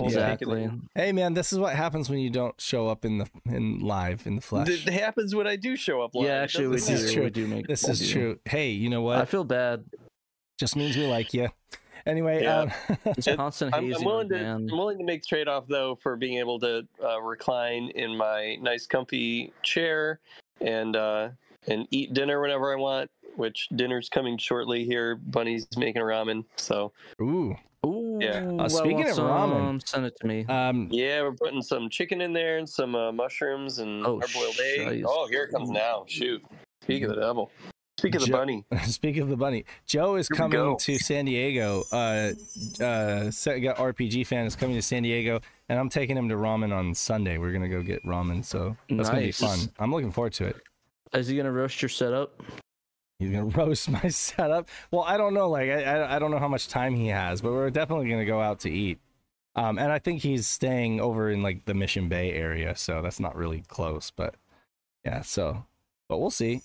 [0.00, 0.70] Exactly.
[0.94, 4.26] Hey man, this is what happens when you don't show up in the in live
[4.26, 4.68] in the flesh.
[4.68, 6.26] It happens when I do show up live.
[6.26, 7.14] Yeah, It actually, we doesn't This is do.
[7.16, 7.24] true.
[7.24, 7.66] We do make.
[7.66, 8.12] this is do.
[8.12, 8.38] true.
[8.44, 9.16] Hey, you know what?
[9.16, 9.84] I feel bad.
[10.60, 11.48] Just means we like you.
[12.04, 12.58] Anyway, Yeah.
[12.60, 12.70] um,
[13.06, 14.68] It's constant I'm, hazing I'm willing to Dan.
[14.70, 18.56] I'm willing to make trade off though for being able to uh, recline in my
[18.60, 20.20] nice comfy chair
[20.60, 21.30] and uh,
[21.68, 23.10] and eat dinner whenever I want.
[23.36, 25.14] Which dinner's coming shortly here.
[25.16, 26.92] Bunny's making ramen, so
[27.22, 27.56] ooh,
[27.86, 28.50] Ooh, Yeah.
[28.58, 29.80] I speaking want of ramen, some.
[29.84, 30.44] send it to me.
[30.46, 34.56] um, yeah, we're putting some chicken in there and some uh, mushrooms and Oh, hard-boiled
[34.88, 35.04] egg.
[35.06, 36.04] Oh, here it comes now.
[36.08, 36.42] Shoot.
[36.82, 37.52] Speak of the devil.
[37.98, 38.64] Speak of the Jo- bunny.
[38.86, 41.84] Speaking of the bunny, Joe is Here coming to San Diego.
[41.92, 42.32] Uh, uh,
[43.30, 46.94] Sega RPG fan is coming to San Diego, and I'm taking him to ramen on
[46.94, 47.38] Sunday.
[47.38, 49.58] We're gonna go get ramen, so that's gonna be fun.
[49.78, 50.56] I'm looking forward to it.
[51.12, 52.42] Is he gonna roast your setup?
[53.18, 54.68] He's gonna roast my setup.
[54.90, 55.48] Well, I don't know.
[55.48, 58.24] Like, I, I I don't know how much time he has, but we're definitely gonna
[58.24, 58.98] go out to eat.
[59.56, 63.18] Um, and I think he's staying over in like the Mission Bay area, so that's
[63.18, 64.12] not really close.
[64.14, 64.36] But
[65.04, 65.64] yeah, so
[66.08, 66.62] but we'll see.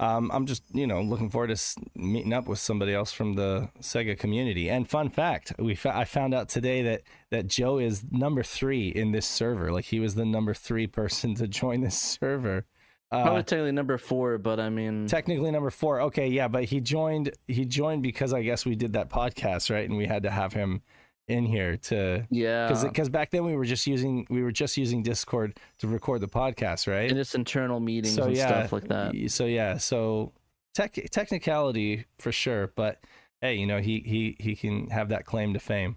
[0.00, 3.70] Um, I'm just you know looking forward to meeting up with somebody else from the
[3.80, 4.68] Sega community.
[4.68, 8.88] And fun fact, we fa- I found out today that that Joe is number three
[8.88, 9.72] in this server.
[9.72, 12.66] Like he was the number three person to join this server.
[13.14, 16.00] Uh, Probably technically number four, but I mean, technically number four.
[16.02, 19.88] Okay yeah but he joined he joined because i guess we did that podcast right?
[19.88, 20.82] And we had to have him
[21.26, 24.76] in here to yeah, because because back then we were just using we were just
[24.76, 27.08] using discord to record the podcast right?
[27.08, 29.14] And just internal meetings so and yeah stuff like that.
[29.30, 30.32] so yeah so
[30.74, 33.00] tech technicality for sure but
[33.40, 35.96] hey you know he he he can have that claim to fame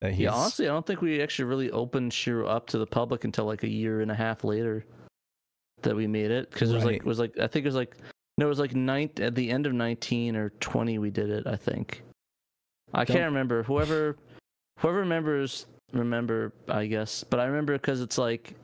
[0.00, 2.86] that he's Yeah, honestly, I don't think we actually really opened Shiro up to the
[2.86, 4.84] public until like a year and a half later
[5.82, 7.74] that we made it because it was like it was like I think it was
[7.74, 7.96] like
[8.36, 11.46] no, it was like ninth at the end of nineteen or twenty we did it.
[11.46, 12.02] I think
[12.94, 13.62] I Don't- can't remember.
[13.62, 14.16] Whoever
[14.78, 18.54] whoever remembers remember I guess, but I remember because it's like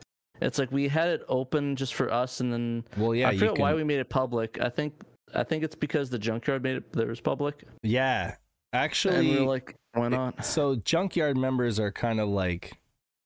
[0.41, 3.55] it's like we had it open just for us and then well yeah I forget
[3.55, 4.59] can, why we made it public.
[4.61, 4.93] I think
[5.33, 8.35] I think it's because the junkyard made it there was public yeah
[8.73, 10.43] actually and we were like why not?
[10.45, 12.73] So junkyard members are kind of like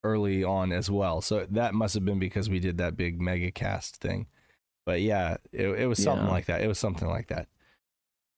[0.03, 1.21] early on as well.
[1.21, 4.27] So that must have been because we did that big mega cast thing.
[4.85, 6.31] But yeah, it, it was something Yeah.
[6.31, 6.61] like that.
[6.61, 7.47] It was something like that.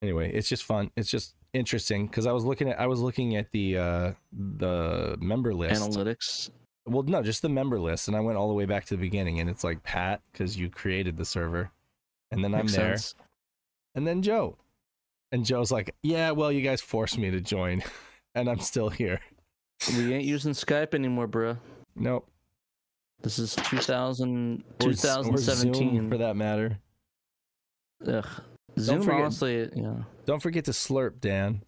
[0.01, 0.91] Anyway, it's just fun.
[0.97, 5.17] It's just interesting because I was looking at I was looking at the uh the
[5.21, 5.81] member list.
[5.81, 6.49] Analytics.
[6.87, 9.01] Well, no, just the member list, and I went all the way back to the
[9.01, 11.71] beginning, and it's like Pat because you created the server,
[12.31, 13.15] and then I'm Makes there, sense.
[13.93, 14.57] and then Joe,
[15.31, 17.83] and Joe's like, "Yeah, well, you guys forced me to join,
[18.35, 19.19] and I'm still here."
[19.89, 21.57] We ain't using Skype anymore, bro.
[21.95, 22.27] Nope.
[23.21, 26.09] This is 2000, Or s- or Zoom 2017.
[26.09, 26.79] for that matter.
[28.07, 28.27] Ugh.
[28.79, 29.95] Zoom, forget- honestly, yeah.
[30.25, 31.61] Don't forget to slurp, Dan.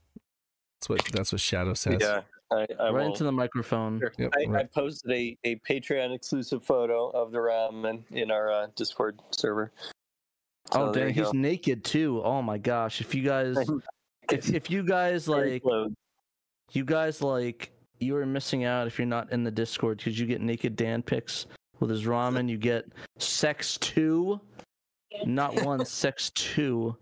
[0.79, 1.97] That's what that's what Shadow says.
[2.01, 2.21] Yeah,
[2.51, 3.05] I, I right won't.
[3.07, 3.99] into the microphone.
[3.99, 4.13] Sure.
[4.17, 8.67] Yep, I, I posted a, a Patreon exclusive photo of the ramen in our uh,
[8.75, 9.71] Discord server.
[10.71, 11.31] So oh, there dang, he's go.
[11.33, 12.21] naked too.
[12.23, 13.01] Oh my gosh.
[13.01, 13.57] If you guys,
[14.31, 15.61] if, if you guys like,
[16.71, 17.71] you guys like,
[18.03, 21.01] you are missing out if you're not in the Discord because you get naked Dan
[21.01, 21.45] pics
[21.79, 22.47] with his ramen.
[22.49, 22.85] You get
[23.19, 24.39] sex two,
[25.25, 26.95] not one, sex two.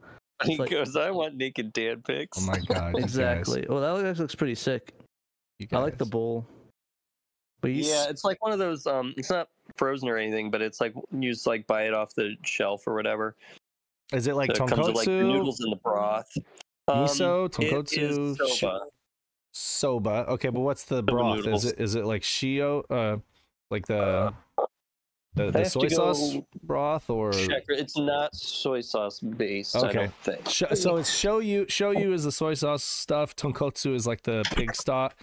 [0.43, 2.37] he like- goes, I want naked Dan pics.
[2.41, 2.97] Oh my god.
[2.97, 3.61] Exactly.
[3.61, 3.67] guys.
[3.69, 4.93] Oh, that looks, looks pretty sick.
[5.71, 6.45] I like the bowl.
[7.61, 8.87] But Yeah, it's like one of those.
[8.87, 12.15] Um, it's not frozen or anything, but it's like you just like buy it off
[12.15, 13.35] the shelf or whatever.
[14.11, 16.27] Is it like so it comes with like the noodles in the broth.
[16.87, 18.67] Um, miso, it tonkotsu, is shi-
[19.51, 20.09] soba.
[20.25, 20.31] soba?
[20.33, 21.45] Okay, but what's the broth?
[21.47, 23.17] Is it is it like shio, uh,
[23.69, 24.33] like the
[25.33, 27.31] the, the soy sauce broth or?
[27.31, 27.63] Check.
[27.69, 29.75] It's not soy sauce based.
[29.75, 29.93] I Okay.
[29.99, 30.49] don't think.
[30.49, 31.65] Sh- so it's shoyu.
[31.67, 33.35] Shoyu is the soy sauce stuff.
[33.35, 35.15] Tonkotsu is like the pig stock,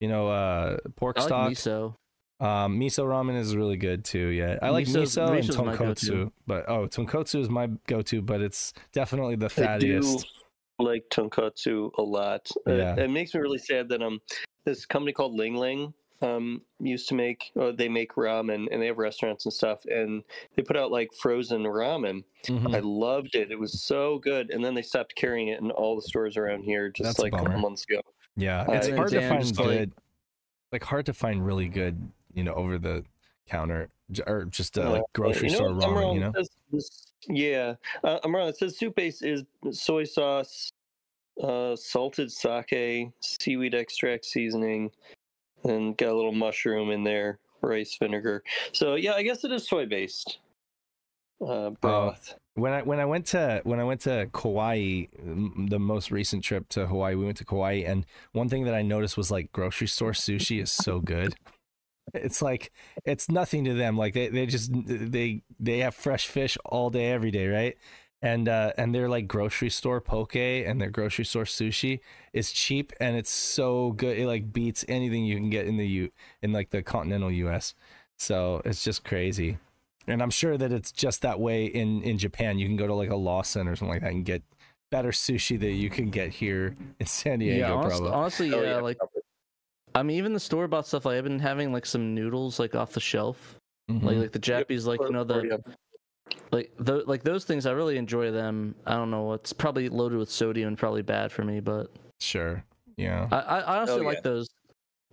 [0.00, 1.50] you know, uh, pork I like stock.
[1.52, 1.94] miso.
[2.38, 4.26] Um, miso ramen is really good too.
[4.28, 8.42] Yeah, I like Miso's- miso and miso's tonkotsu, but oh, tonkotsu is my go-to, but
[8.42, 10.26] it's definitely the I do fattiest.
[10.78, 12.48] Like tonkatsu a lot.
[12.66, 12.96] Uh, Yeah.
[12.96, 14.20] it makes me really sad that um
[14.64, 18.86] this company called Ling Ling um used to make uh, they make ramen and they
[18.86, 20.22] have restaurants and stuff and
[20.54, 22.24] they put out like frozen ramen.
[22.44, 22.74] Mhm.
[22.74, 23.50] I loved it.
[23.50, 24.50] It was so good.
[24.50, 27.34] And then they stopped carrying it in all the stores around here just That's like
[27.34, 28.00] a couple months ago.
[28.36, 29.92] Yeah, Uh, it's and hard to find good.
[30.72, 33.04] Like hard to find really good, you know, over the
[33.46, 33.88] counter
[34.26, 36.14] or just uh, Uh, like grocery you know store ramen.
[36.14, 36.48] You know, says
[37.28, 37.74] yeah,
[38.04, 38.48] uh, I'm wrong.
[38.48, 40.70] It says soup base is soy sauce,
[41.42, 44.90] uh, salted sake, seaweed extract seasoning,
[45.64, 48.42] and got a little mushroom in there, rice vinegar.
[48.72, 50.38] So yeah, I guess it is soy based
[51.46, 52.34] uh, broth.
[52.54, 56.42] when I when I went to when I went to Kauai, m- the most recent
[56.42, 59.52] trip to Hawaii, we went to Kauai, and one thing that I noticed was like
[59.52, 61.34] grocery store sushi is so good.
[62.14, 62.72] It's like
[63.04, 63.96] it's nothing to them.
[63.96, 67.76] Like they, they just they they have fresh fish all day every day, right?
[68.22, 72.00] And uh and their like grocery store poke and their grocery store sushi
[72.32, 74.18] is cheap and it's so good.
[74.18, 76.10] It like beats anything you can get in the U
[76.42, 77.74] in like the continental US.
[78.16, 79.58] So it's just crazy.
[80.06, 82.58] And I'm sure that it's just that way in in Japan.
[82.58, 84.42] You can go to like a Lawson or something like that and get
[84.90, 87.58] better sushi that you can get here in San Diego.
[87.58, 88.12] yeah, honest, probably.
[88.12, 88.98] honestly, Oh, yeah, like
[89.96, 91.04] I mean, even the store bought stuff.
[91.06, 93.58] Like I've been having like some noodles like off the shelf,
[93.90, 94.02] Mhm.
[94.02, 95.72] like like the Japanese, like you know the Yeah.
[96.52, 97.66] like the like those things.
[97.66, 98.74] I really enjoy them.
[98.86, 99.32] I don't know.
[99.32, 101.90] It's probably loaded with sodium and probably bad for me, but
[102.20, 102.62] sure.
[102.96, 103.28] Yeah.
[103.32, 104.48] I, I honestly Oh, like those.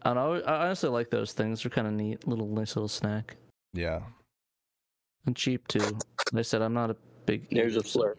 [0.03, 0.45] I don't know.
[0.45, 1.63] I honestly like those things.
[1.63, 3.37] They're kind of neat, little nice little snack
[3.73, 4.01] Yeah.
[5.25, 5.79] and cheap too.
[5.79, 7.47] Like I said I'm not a big.
[7.49, 8.17] There's a eater, so- slur.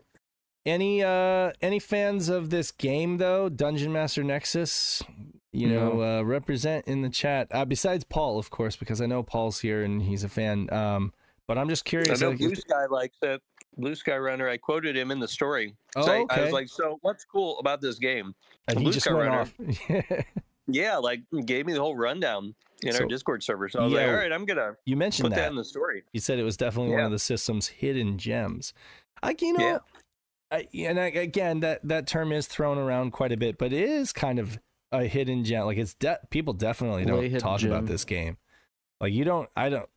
[0.67, 3.49] Any uh any fans of this game though?
[3.49, 5.03] Dungeon Master Nexus?
[5.53, 7.49] You know, uh represent in the chat.
[7.51, 10.73] Uh besides Paul, of course, because I know Paul's here and he's a fan.
[10.73, 11.13] Um
[11.47, 12.23] but I'm just curious I curious.
[12.23, 13.43] know like, Blue Sky likes it.
[13.77, 14.49] Blue Sky Runner.
[14.49, 15.75] I quoted him in the story.
[15.97, 18.35] Oh, So I- I was like, "So what's cool about this game?"
[18.69, 19.41] and he Blue just Sky went Runner.
[19.41, 20.25] off.
[20.67, 23.69] Yeah, like gave me the whole rundown in So- our Discord server.
[23.69, 23.99] So I was Yeah.
[24.01, 25.43] like, "All right, I'm gonna you mentioned put that.
[25.43, 25.51] that.
[25.51, 28.73] in the story." You said it was definitely one of the system's hidden gems.
[29.23, 29.79] I, you know, Yeah.
[30.75, 34.13] And I, again, that that term is thrown around quite a bit, but it is
[34.13, 34.59] kind of
[34.93, 35.65] a hidden gem.
[35.67, 38.37] Like it's de- people definitely don't talk about this game.
[39.01, 39.89] Like you don't, I don't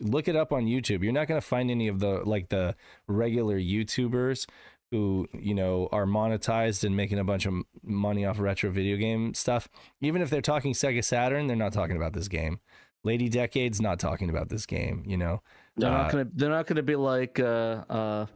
[0.00, 1.02] look it up on YouTube.
[1.02, 2.74] You're not going to find any of the like the
[3.06, 4.46] regular YouTubers
[4.90, 9.34] who you know are monetized and making a bunch of money off retro video game
[9.34, 9.68] stuff.
[10.00, 12.60] Even if they're talking Sega Saturn, they're not talking about this game.
[13.04, 15.04] Lady Decade's not talking about this game.
[15.06, 15.42] You know,
[15.76, 16.26] They're Uh, not gonna.
[16.34, 17.38] They're not gonna be like.
[17.38, 18.26] Uh, uh,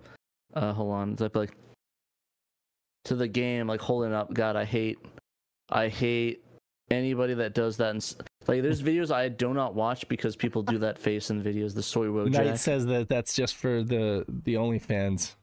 [0.54, 1.14] uh, hold on.
[1.14, 1.56] They're like
[3.04, 4.32] to the game, like holding up.
[4.32, 4.98] God, I hate.
[5.70, 6.44] I hate
[6.90, 7.90] anybody that does that.
[7.90, 8.14] And
[8.48, 11.74] like, there's videos I do not watch because people do that face in videos.
[11.74, 12.58] The soy Knight Jack.
[12.58, 15.34] says that that's just for the the OnlyFans.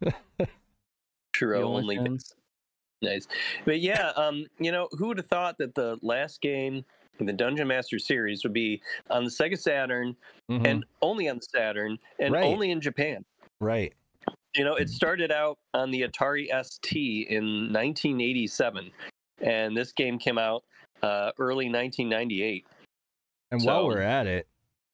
[1.34, 2.34] True, the only OnlyFans.
[3.02, 3.28] nice.
[3.66, 6.84] But yeah, um, you know, who would have thought that the last game
[7.20, 10.16] in the Dungeon Master series would be on the Sega Saturn
[10.50, 10.68] Mhm.
[10.68, 12.44] and only on the Saturn and Right.
[12.44, 13.24] only in Japan?
[13.60, 13.94] right,
[14.58, 18.90] You know, it started out on the Atari ST in 1987,
[19.42, 20.64] and this game came out
[21.04, 22.66] uh, early 1998.
[23.52, 24.48] and while we're at it,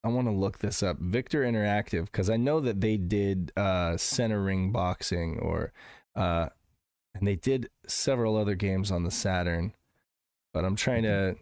[0.03, 0.99] I want to look this up.
[0.99, 5.71] Victor Interactive because I know that they did uh, Center Ring Boxing or
[6.15, 6.49] uh,
[7.15, 9.73] and they did several other games on the Saturn,
[10.53, 11.35] but I'm trying to.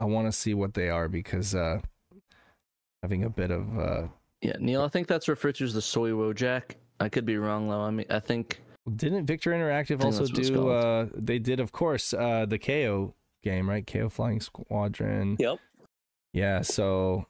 [0.00, 1.80] I want to see what they are because uh,
[3.02, 4.02] having a bit of uh,
[4.42, 4.82] Yeah, Neil.
[4.82, 6.74] I think that's referred to as the soy Wojak.
[7.00, 7.80] I could be wrong though.
[7.80, 8.60] I mean, I think
[8.94, 10.68] Didn't Victor Interactive also that's what it's do?
[10.68, 13.86] Uh, they did, of course, uh, the KO game, right?
[13.86, 15.36] KO Flying Squadron.
[15.38, 15.58] Yep.
[16.32, 16.60] Yeah.
[16.60, 17.26] So.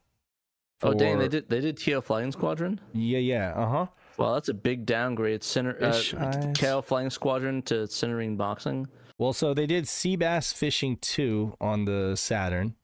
[0.83, 2.81] Oh dang, they did they did KO Flying Squadron.
[2.93, 3.19] Yeah.
[3.19, 3.53] Yeah.
[3.55, 3.87] Uh huh.
[4.17, 5.43] Well, that's a big downgrade.
[5.43, 8.87] Center uh, KO Flying Squadron to Center Ring Boxing.
[9.19, 12.75] Well, so they did Sea Bass Fishing 2 on the Saturn.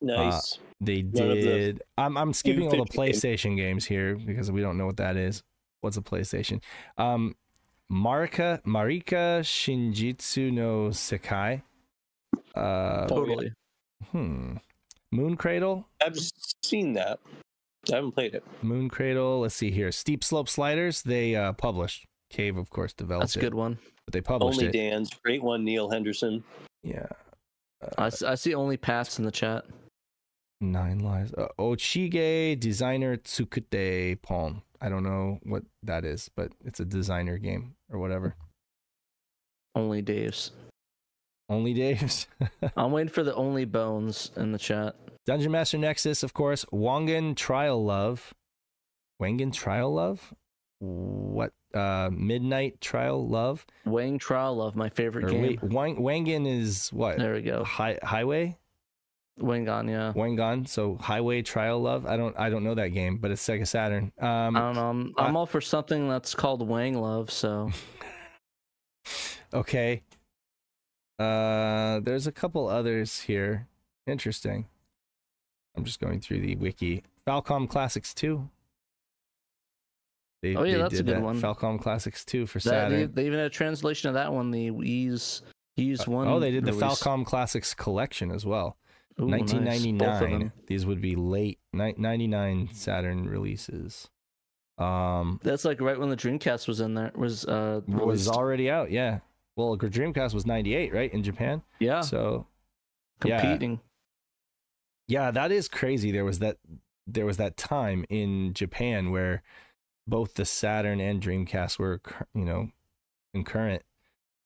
[0.00, 0.58] Nice.
[0.80, 1.82] They One did.
[1.96, 3.22] I'm I'm skipping all the fishing games.
[3.22, 5.42] PlayStation games here because we don't know what that is.
[5.80, 6.62] What's a PlayStation?
[6.96, 7.34] Um,
[7.90, 11.62] Marika Marika Shinjitsu no Sekai.
[12.54, 13.06] Uh.
[13.06, 13.52] Totally.
[14.10, 14.56] hmm.
[15.12, 15.86] Moon Cradle.
[16.04, 16.18] I've
[16.64, 17.20] seen that.
[17.92, 18.44] I haven't played it.
[18.62, 19.40] Moon Cradle.
[19.40, 19.92] Let's see here.
[19.92, 21.02] Steep Slope Sliders.
[21.02, 22.06] They uh, published.
[22.28, 23.78] Cave, of course, developed That's a it, good one.
[24.04, 24.72] but they published Only it.
[24.72, 26.42] Dan's great one, Neil Henderson.
[26.82, 27.06] Yeah.
[27.98, 29.64] I see only paths in the chat.
[30.60, 31.32] Nine lives.
[31.34, 34.62] Uh, Ochige designer Tsukute Palm.
[34.80, 38.34] I don't know what that is, but it's a designer game or whatever.
[39.74, 40.52] Only Dave's.
[41.48, 42.26] Only Dave's.
[42.76, 44.96] I'm waiting for the only bones in the chat.
[45.26, 46.64] Dungeon Master Nexus, of course.
[46.72, 48.32] Wangan Trial Love.
[49.20, 50.32] Wangan Trial Love?
[50.78, 51.52] What?
[51.74, 53.66] Uh, Midnight Trial Love?
[53.84, 55.42] Wang Trial Love, my favorite Or game.
[55.42, 57.18] wait, Wang, Wangan is what?
[57.18, 57.64] There we go.
[57.64, 58.56] Hi, highway?
[59.40, 60.12] Wangan, yeah.
[60.14, 60.66] Wangan.
[60.66, 62.06] So Highway Trial Love.
[62.06, 64.10] I don't I don't know that game, but it's Sega Saturn.
[64.18, 64.88] Um I don't know.
[64.88, 67.30] I'm, I'm all for something that's called Wang Love.
[67.30, 67.70] So
[69.54, 70.02] Okay.
[71.18, 73.66] Uh, there's a couple others here.
[74.06, 74.66] Interesting.
[75.76, 77.04] I'm just going through the wiki.
[77.26, 78.48] Falcom Classics 2.
[80.42, 81.22] They, Oh, yeah, they that's a did good that.
[81.22, 81.40] one.
[81.40, 83.12] Falcom Classics 2 for that, Saturn.
[83.14, 84.50] they even had a translation of that one.
[84.50, 85.42] The Ys
[85.76, 86.28] Ys one.
[86.28, 87.00] oh, they did the release.
[87.02, 88.76] Falcom Classics collection as well.
[89.20, 89.52] Ooh, nice.
[89.52, 90.38] Both of 1999.
[90.38, 90.52] them.
[90.66, 94.08] These would be late ni- 99 Saturn releases.
[94.78, 97.12] Um, That's like right when the Dreamcast was in there.
[97.14, 98.90] Was uh was already out.
[98.90, 99.20] Yeah.
[99.56, 101.62] Well, Dreamcast was 98, right, in Japan.
[101.78, 102.46] yeah So
[103.20, 103.80] competing.
[105.08, 106.12] Yeah, that is crazy.
[106.12, 106.58] There was that
[107.06, 109.42] there was that time in Japan where
[110.06, 112.00] both the Saturn and Dreamcast were,
[112.34, 112.68] you know,
[113.32, 113.82] concurrent.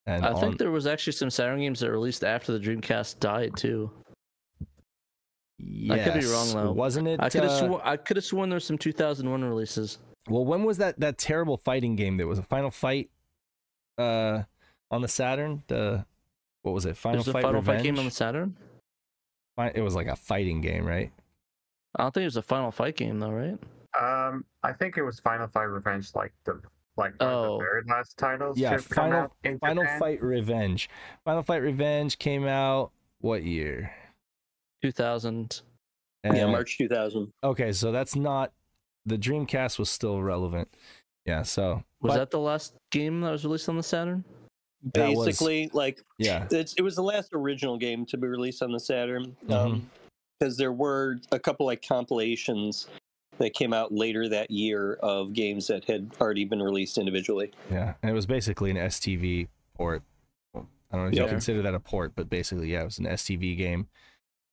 [0.06, 2.60] And I on, think there was actually some Saturn games that were released after the
[2.60, 3.90] Dreamcast died too.
[5.90, 6.72] I could be wrong, though.
[6.72, 7.20] Wasn't it?
[7.20, 9.98] I could have uh, sworn I could have sworn there was some 2001 releases.
[10.28, 13.10] well, when was that that terrible fighting game that was a Final Fight
[13.98, 14.42] uh
[14.90, 15.62] on the Saturn?
[15.68, 16.04] The
[16.62, 16.96] what was it?
[16.96, 17.78] Final There's Fight Final Revenge.
[17.78, 18.56] Fight game on the Saturn.
[19.74, 21.12] It was like a fighting game, right?
[21.96, 23.58] I don't think it was a Final Fight game though, right?
[24.00, 26.60] Um, I think it was Final Fight Revenge, like the
[26.96, 27.58] like Oh.
[27.58, 28.56] the very last titles.
[28.58, 30.00] Yeah, Final in Final Japan.
[30.00, 30.88] Fight Revenge.
[31.24, 33.92] Final Fight Revenge came out what year?
[34.82, 35.62] 2000.
[36.24, 37.32] yeah, Uh, March 2000.
[37.42, 38.52] Okay, so that's not
[39.06, 40.68] the Dreamcast was still relevant.
[41.26, 44.24] Yeah, so Was but- that the last game that was released on the Saturn?
[44.94, 48.62] That was- Basically, like yeah, it's, it was the last original game to be released
[48.62, 49.36] on the Saturn.
[49.46, 49.52] Mhm.
[49.52, 49.90] Um,
[50.38, 52.88] because there were a couple like compilations
[53.36, 57.52] that came out later that year of games that had already been released individually.
[57.70, 60.02] yeah, and it was basically an STV port.
[60.54, 60.60] I
[60.96, 63.54] don't know if you consider that a port, but basically, yeah, it was an STV
[63.56, 63.86] game,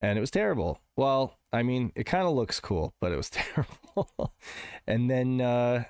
[0.02, 0.80] and it was terrible.
[0.96, 4.34] Well, I mean, it kind of looks cool, but it was terrible.
[4.86, 5.84] and then, uh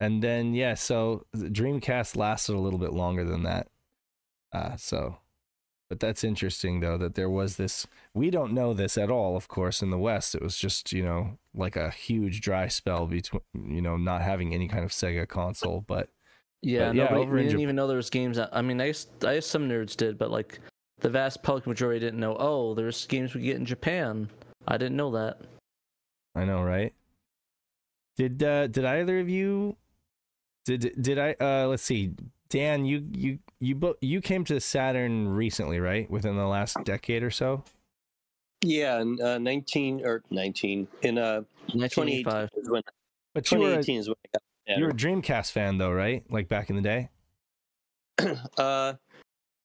[0.00, 3.68] and then, yeah, so the Dreamcast lasted a little bit longer than that.
[4.52, 5.16] Uh, so,
[5.88, 7.86] but that's interesting though that there was this.
[8.12, 9.82] We don't know this at all, of course.
[9.82, 13.80] In the West, it was just you know like a huge dry spell between you
[13.80, 16.08] know not having any kind of Sega console, but.
[16.62, 18.38] Yeah, But yeah, nobody, over we didn't Jap- even know there was games.
[18.38, 20.60] That, I mean, I guess, I guess some nerds did, but like
[21.04, 22.34] the vast public majority didn't know.
[22.38, 24.30] Oh, there's games we get in Japan.
[24.66, 25.38] I didn't know that.
[26.34, 26.94] I know, right?
[28.16, 29.76] Did uh did either of you
[30.64, 32.12] did did I uh let's see.
[32.48, 36.10] Dan, you you you bo- you came to Saturn recently, right?
[36.10, 37.64] Within the last decade or so?
[38.62, 42.82] Yeah, in uh, 19 or 19 in uh 2018 is when
[43.34, 45.92] But you were a, 2018 is when I got the You're a Dreamcast fan though,
[45.92, 46.24] right?
[46.30, 47.10] Like back in the day?
[48.56, 48.94] Uh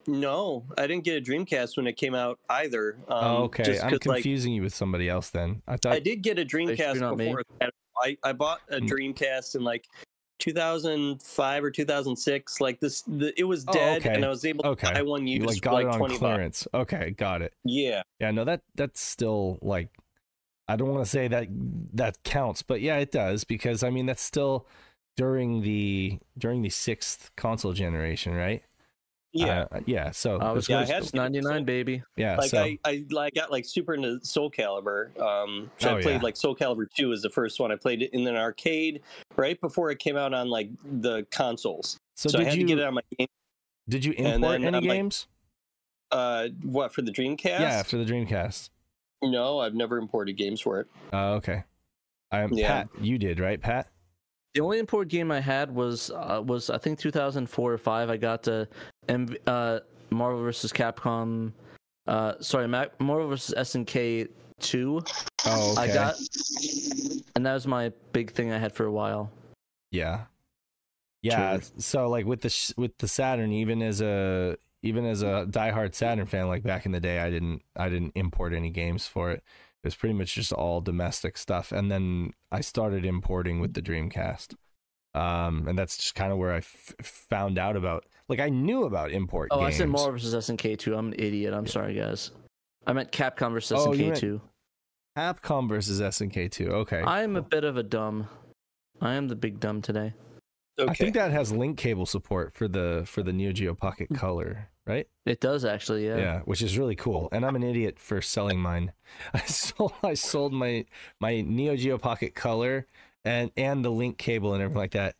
[0.07, 2.97] no, I didn't get a Dreamcast when it came out either.
[3.07, 3.63] Um, oh, okay.
[3.63, 5.61] just I'm 'cause, like, confusing you with somebody else then.
[5.67, 7.25] I thought I did get a Dreamcast not me.
[7.25, 7.43] before.
[8.01, 8.87] I I bought a Mm.
[8.89, 9.85] Dreamcast in like
[10.39, 12.61] 2005 or 2006.
[12.61, 14.15] Like this, the, it was Oh, dead, okay.
[14.15, 14.93] and I was able to Okay.
[14.93, 16.19] buy one you used like for got like it on 20 bucks.
[16.19, 16.67] clearance.
[16.73, 17.53] Okay, got it.
[17.63, 19.89] Yeah, Yeah, no, that that's still like
[20.67, 21.47] I don't want to say that
[21.93, 24.67] that counts, but yeah, it does because I mean that's still
[25.17, 28.63] during the during the sixth console generation, right?
[29.31, 29.65] Yeah.
[29.71, 30.11] Uh, yeah.
[30.11, 32.03] So I was Yeah, I gonna- had 99, baby.
[32.17, 35.17] yeah, like so I, I like got like super into Soul Calibur.
[35.19, 36.21] Um, so Oh, I played yeah.
[36.21, 37.71] like Soul Calibur 2 was the first one.
[37.71, 39.01] I played it in an arcade
[39.35, 40.69] right before it came out on like
[41.01, 41.97] the consoles.
[42.15, 43.27] so, So, I did had you to get it on my game.
[43.87, 45.27] did you and import then any I'm like- games?
[46.11, 47.43] Uh, what for the Dreamcast?
[47.59, 48.69] Yeah, for the Dreamcast.
[49.21, 50.87] no, I've never imported games for it.
[51.13, 51.63] Oh, okay.
[52.31, 52.67] I Yeah.
[52.83, 53.89] Pat, you did right, Pat?
[54.55, 58.09] The only import game I had was uh, was I think 2004 or five.
[58.09, 58.67] I got to
[59.09, 59.79] M- uh,
[60.11, 60.71] Marvel vs.
[60.71, 61.51] Capcom.
[62.07, 63.53] Uh, sorry, Ma- Marvel vs.
[63.57, 64.29] SNK
[64.59, 65.01] two.
[65.45, 65.91] Oh, okay.
[65.91, 66.15] I got,
[67.35, 69.31] and that was my big thing I had for a while.
[69.91, 70.21] Yeah.
[71.21, 71.59] Yeah.
[71.77, 75.93] So like with the sh- with the Saturn, even as a even as a diehard
[75.93, 79.31] Saturn fan, like back in the day, I didn't I didn't import any games for
[79.31, 79.43] it.
[79.83, 83.81] It was pretty much just all domestic stuff, and then I started importing with the
[83.81, 84.55] Dreamcast.
[85.15, 88.05] Um, and that's just kind of where I f- found out about.
[88.29, 89.75] Like I knew about import Oh, games.
[89.75, 90.33] I said Marvel vs.
[90.33, 90.95] SNK two.
[90.95, 91.53] I'm an idiot.
[91.53, 92.31] I'm sorry, guys.
[92.87, 93.71] I meant Capcom vs.
[93.77, 94.41] Oh, you SNK meant- two.
[95.17, 96.69] Capcom versus SNK two.
[96.69, 97.01] Okay.
[97.01, 98.27] I am a bit of a dumb.
[99.01, 100.13] I am the big dumb today.
[100.79, 100.89] Okay.
[100.89, 104.69] I think that has link cable support for the for the Neo Geo Pocket Color,
[104.87, 105.07] right?
[105.25, 106.15] It does actually, yeah.
[106.17, 107.27] Yeah, which is really cool.
[107.33, 108.93] And I'm an idiot for selling mine.
[109.33, 110.85] I sold I sold my
[111.19, 112.85] my Neo Geo Pocket Color
[113.25, 115.15] and and the link cable and everything like that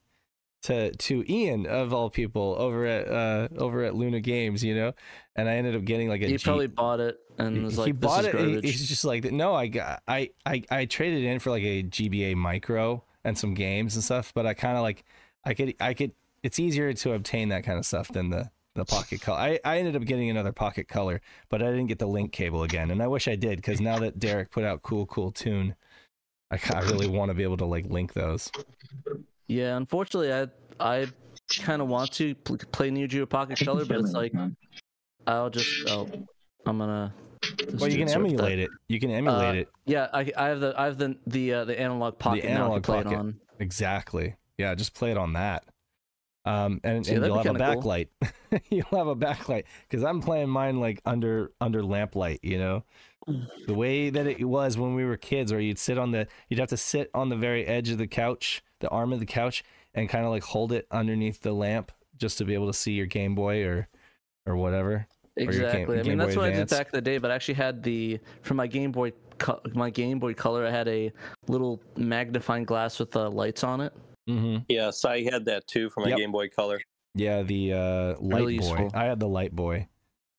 [0.64, 4.94] to to Ian of all people over at uh over at Luna Games, you know.
[5.36, 7.91] And I ended up getting like a He probably bought it and was like, he
[7.94, 8.31] "This bought is it.
[8.34, 11.84] garbage." He's just like, no, I got, I, I, I traded in for like a
[11.84, 14.34] GBA micro and some games and stuff.
[14.34, 15.06] But I kind of like,
[15.45, 16.11] I could, I could.
[16.44, 19.40] It's easier to obtain that kind of stuff than the the pocket color.
[19.40, 22.64] I, I ended up getting another pocket color, but I didn't get the link cable
[22.64, 25.76] again, and I wish I did because now that Derek put out cool, cool tune,
[26.52, 28.52] I, I really want to be able to like link those.
[29.49, 30.47] Yeah, unfortunately, I
[30.80, 31.07] I
[31.59, 34.31] kind of want to pl- play Neo Geo Pocket Color, but it's like
[35.27, 36.07] I'll just oh,
[36.65, 37.13] I'm gonna.
[37.80, 38.30] Well, you can sort that.
[38.30, 38.69] emulate it.
[38.88, 41.65] You can emulate Uh, it Yeah, I, I have the I have the the uh,
[41.65, 43.15] the analog pocket now analog to play pocket.
[43.15, 43.39] it on.
[43.59, 44.35] exactly.
[44.57, 45.63] Yeah, just play it on that.
[46.45, 47.81] Um, and, See, and that'd you'll have a kinda cool.
[47.84, 48.07] backlight.
[48.69, 52.39] you'll have a backlight because I'm playing mine like under under lamplight.
[52.43, 52.84] You know,
[53.67, 56.59] the way that it was when we were kids, where you'd sit on the you'd
[56.59, 59.64] have to sit on the very edge of the couch, the arm of the couch,
[59.93, 62.91] and kind of like hold it underneath the lamp just to be able to see
[62.93, 63.88] your Game Boy or
[64.45, 65.07] or whatever.
[65.38, 65.99] your Game- Exactly.
[65.99, 67.18] I Game mean, that's Boy what I did back in the day.
[67.18, 69.14] But I actually had the for my Game Boy
[69.73, 70.65] my Game Boy Color.
[70.68, 71.11] I had a
[71.47, 73.93] little magnifying glass with uh, lights on it.
[74.30, 74.64] Mm-hmm.
[74.68, 76.18] Yes, I had that too for my Yep.
[76.18, 76.81] Game Boy Color.
[77.15, 78.64] Yeah, the uh, light Really boy.
[78.65, 78.91] useful.
[78.93, 79.88] I had the light boy,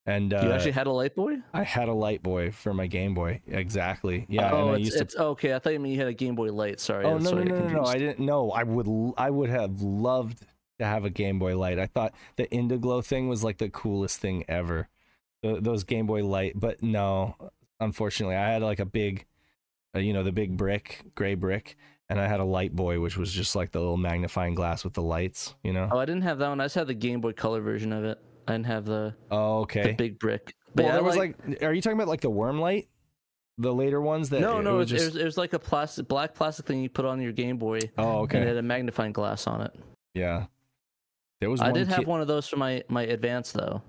[0.07, 1.37] and uh, you actually had a light boy?
[1.53, 3.43] I had a light boy for my Game Boy.
[3.47, 4.27] Exactly.
[4.29, 5.55] Yeah, oh, and I it's, to okay.
[5.55, 6.81] I thought you meant you had a Game Boy Light.
[6.81, 7.05] Sorry.
[7.05, 7.85] Oh no no I no no no!
[7.85, 8.51] I didn't know.
[8.51, 10.45] I would I would have loved
[10.79, 11.79] to have a Game Boy Light.
[11.79, 14.89] I thought the Indiglo thing was like the coolest thing ever.
[15.43, 17.37] Th those Game Boy Light, but no,
[17.79, 19.27] unfortunately, I had like a big,
[19.95, 21.77] uh, you know, the big brick, gray brick,
[22.09, 24.95] and I had a Light Boy, which was just like the little magnifying glass with
[24.95, 25.55] the lights.
[25.63, 25.89] You know?
[25.93, 26.61] Oh, I didn't have that one.
[26.61, 28.19] I just had the Game Boy Color version of it.
[28.55, 30.55] Didn't have the, Oh, the big brick.
[30.75, 32.89] But Well, yeah, there was like, are you talking about like the worm light?
[33.59, 35.03] The later ones that no, it no, it was was, just.
[35.03, 37.59] it, was, it was like a plastic, black plastic thing you put on your Game
[37.59, 38.39] Boy, oh, okay.
[38.39, 39.75] and it had a magnifying glass on it.
[40.15, 40.47] Yeah.
[41.41, 41.61] There was.
[41.61, 43.83] I did have one of those for my my Advance though.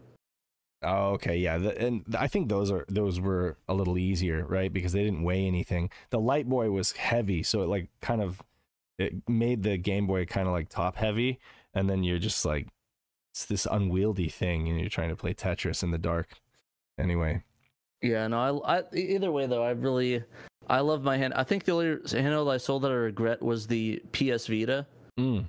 [0.83, 4.73] Oh, okay, yeah, the, and I think those are those were a little easier, right?
[4.73, 5.91] Because they didn't weigh anything.
[6.09, 8.41] The Light Boy was heavy, so it like kind of
[8.97, 11.39] it made the Game Boy kind of like top heavy,
[11.73, 12.67] and then you're just like
[13.31, 16.33] it's this unwieldy thing, and you're trying to play Tetris in the dark.
[16.99, 17.43] Anyway,
[18.01, 20.23] Yeah, no, I, I either way though, I really
[20.67, 21.33] I love my hand.
[21.35, 24.85] I think the only handheld I sold that I regret was the PS Vita,
[25.19, 25.45] mm,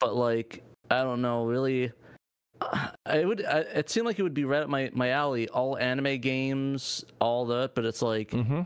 [0.00, 1.92] but like I don't know, really.
[3.04, 3.44] I would.
[3.44, 5.48] I, it seemed like it would be right up my, my alley.
[5.48, 8.62] All anime games, all that, but it's like mm-hmm.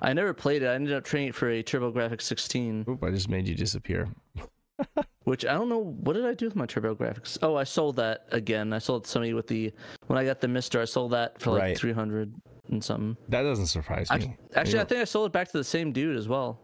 [0.00, 0.66] I never played it.
[0.66, 4.08] I ended up trading it for a TurboGrafx 16, Oop, I just made you disappear.
[5.24, 5.78] which I don't know.
[6.00, 7.38] What did I do with my TurboGrafx?
[7.42, 8.72] Oh, I sold that again.
[8.72, 9.72] I sold it to somebody with the
[10.06, 10.80] when I got the Mister.
[10.80, 11.78] I sold that for like Right.
[11.78, 12.32] 300
[12.70, 13.16] and something.
[13.28, 14.36] That doesn't surprise Actually, me.
[14.54, 16.60] actually, I think I sold it back to the same dude as well.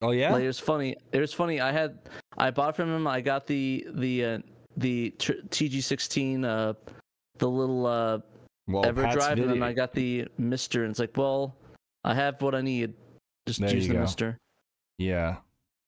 [0.00, 0.96] Oh yeah, Like, it was funny.
[1.12, 1.60] It was funny.
[1.60, 1.98] I had
[2.36, 3.06] I bought from him.
[3.06, 4.38] I got the the uh,
[4.76, 6.74] the TG16, uh,
[7.38, 8.18] the little uh,
[8.66, 10.82] well, EverDrive, and then I got the Mister.
[10.82, 11.56] And it's like, well,
[12.04, 12.94] I have what I need.
[13.46, 14.00] Just There use the go.
[14.00, 14.38] Mister.
[14.98, 15.36] Yeah.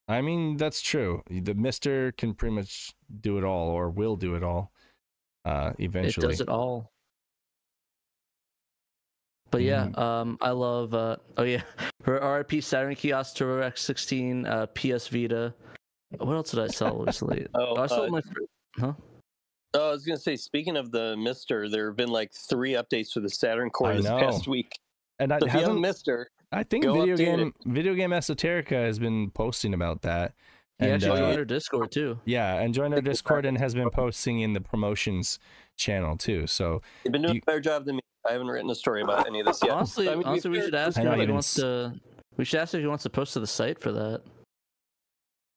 [0.09, 1.23] I mean, that's true.
[1.31, 4.71] The Mister can pretty much do it all or will do it all
[5.45, 6.27] uh eventually.
[6.27, 6.91] It does it all.
[9.51, 9.99] But yeah, Mhm.
[9.99, 10.95] um, I love.
[10.95, 11.63] Uh, oh yeah,
[12.03, 15.55] for RIP Saturn Kiosk Turbo X16, uh, PS Vita.
[16.19, 17.47] What else did I sell recently?
[17.55, 18.21] Oh, I sold uh, my.
[18.21, 18.91] fr-
[19.77, 23.13] Oh, I was gonna say, speaking of the Mister, there have been like three updates
[23.13, 24.79] for the Saturn core this past week.
[25.19, 27.55] and I So if you have a haven't Mister, I think Go video update game
[27.67, 30.35] video game esoterica has been posting about that.
[30.81, 32.19] Yeah, And, actually uh, joined our Discord too.
[32.25, 35.39] yeah, and joined our Discord and has been posting in the promotions
[35.77, 36.47] channel too.
[36.47, 38.01] So they've been doing You- a better job than me.
[38.27, 39.73] I haven't written a story about any of this yet.
[39.73, 41.95] Honestly, I mean, honestly, we should ask I him know if he didn't wants to.
[42.37, 44.23] We should ask if he wants to post to the site for that.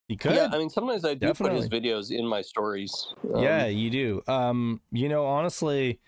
[0.10, 3.14] you could, Yeah, I mean, sometimes I do put his videos in my stories.
[3.34, 4.22] Um, yeah, you do.
[4.28, 6.00] Um, you know, honestly,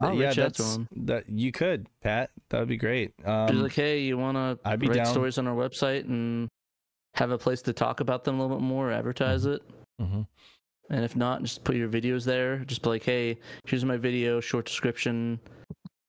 [0.00, 0.88] I'll yeah, reach out to that's him.
[1.06, 2.30] that you could, Pat.
[2.50, 3.16] That would be great.
[3.16, 5.06] Be Um, like, hey, you want to write down.
[5.06, 6.48] stories on our website and
[7.14, 9.62] have a place to talk about them a little bit more, advertise it.
[10.00, 10.26] mhm.
[10.90, 12.58] And if not, just put your videos there.
[12.58, 15.40] Just be like, hey, here's my video, short description.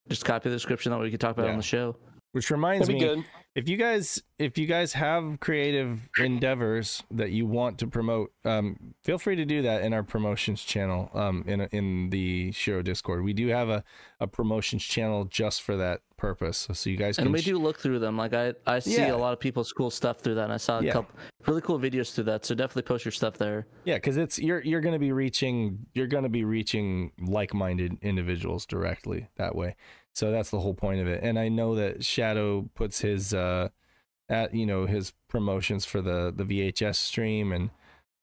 [0.09, 1.51] Just copy the description that we can talk about Yeah.
[1.53, 1.95] on the show.
[2.38, 3.23] Which reminds me, good.
[3.55, 8.93] if you guys if you guys have creative endeavors that you want to promote um,
[9.03, 13.23] feel free to do that in our promotions channel um, in in the Shiro discord
[13.23, 13.84] we do have a,
[14.19, 17.57] a promotions channel just for that purpose so you guys can And we sh- do
[17.59, 18.18] look through them.
[18.18, 19.14] Like I, I see Yeah.
[19.15, 20.45] a lot of people's cool stuff through that.
[20.45, 20.93] And I saw a Yeah.
[20.93, 21.15] couple
[21.45, 22.43] really cool videos through that.
[22.45, 23.68] So definitely post your stuff there.
[23.85, 27.97] Yeah, because it's you're you're going to be reaching you're going to be reaching like-minded
[28.01, 29.76] individuals directly that way.
[30.18, 31.23] So that's the whole point of it.
[31.23, 33.69] And I know that Shadow puts his uh
[34.30, 37.69] at you know his promotions for the the VHS stream and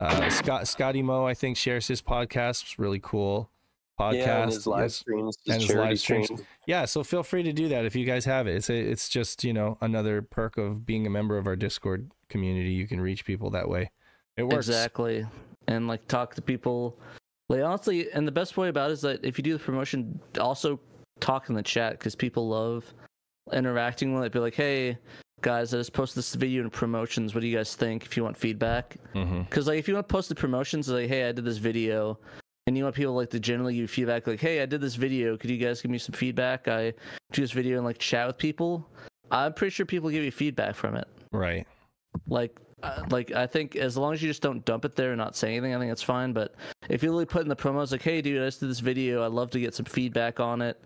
[0.01, 2.63] uh Scott Scotty Mo I think shares his podcast.
[2.63, 3.49] It's really cool
[3.97, 4.13] podcast.
[4.15, 4.95] Yeah, and his live Yes.
[4.95, 6.25] streams, And his his live streams.
[6.25, 6.41] streams.
[6.67, 8.55] Yeah, so feel free to do that if you guys have it.
[8.57, 12.11] It's a, it's just you know another perk of being a member of our Discord
[12.27, 12.71] community.
[12.71, 13.89] You can reach people that way.
[14.35, 14.67] It works.
[14.67, 15.25] Exactly.
[15.69, 16.99] And like talk to people.
[17.47, 20.19] Like honestly, and the best way about it is that if you do the promotion,
[20.41, 20.77] also
[21.19, 22.93] talk in the chat because people love
[23.53, 24.31] interacting with it.
[24.31, 24.97] Be like, hey
[25.41, 27.33] guys, I just posted this video in promotions.
[27.35, 28.05] What do you guys think?
[28.05, 31.27] If you want feedback, because like if you want to post the promotions, like hey,
[31.27, 32.17] I did this video,
[32.67, 35.37] and you want people like to generally give feedback, like hey, I did this video.
[35.37, 36.67] Could you guys give me some feedback?
[36.67, 36.93] I
[37.31, 38.87] do this video and like chat with people.
[39.31, 41.65] I'm pretty sure people give you feedback from it Right.
[42.27, 45.17] like uh, like I think as long as you just don't dump it there and
[45.17, 46.31] not say anything, I think that's fine.
[46.33, 46.53] But
[46.89, 49.25] if you really put in the promos like, "Hey, dude, I just did this video.
[49.25, 50.79] I'd love to get some feedback on it.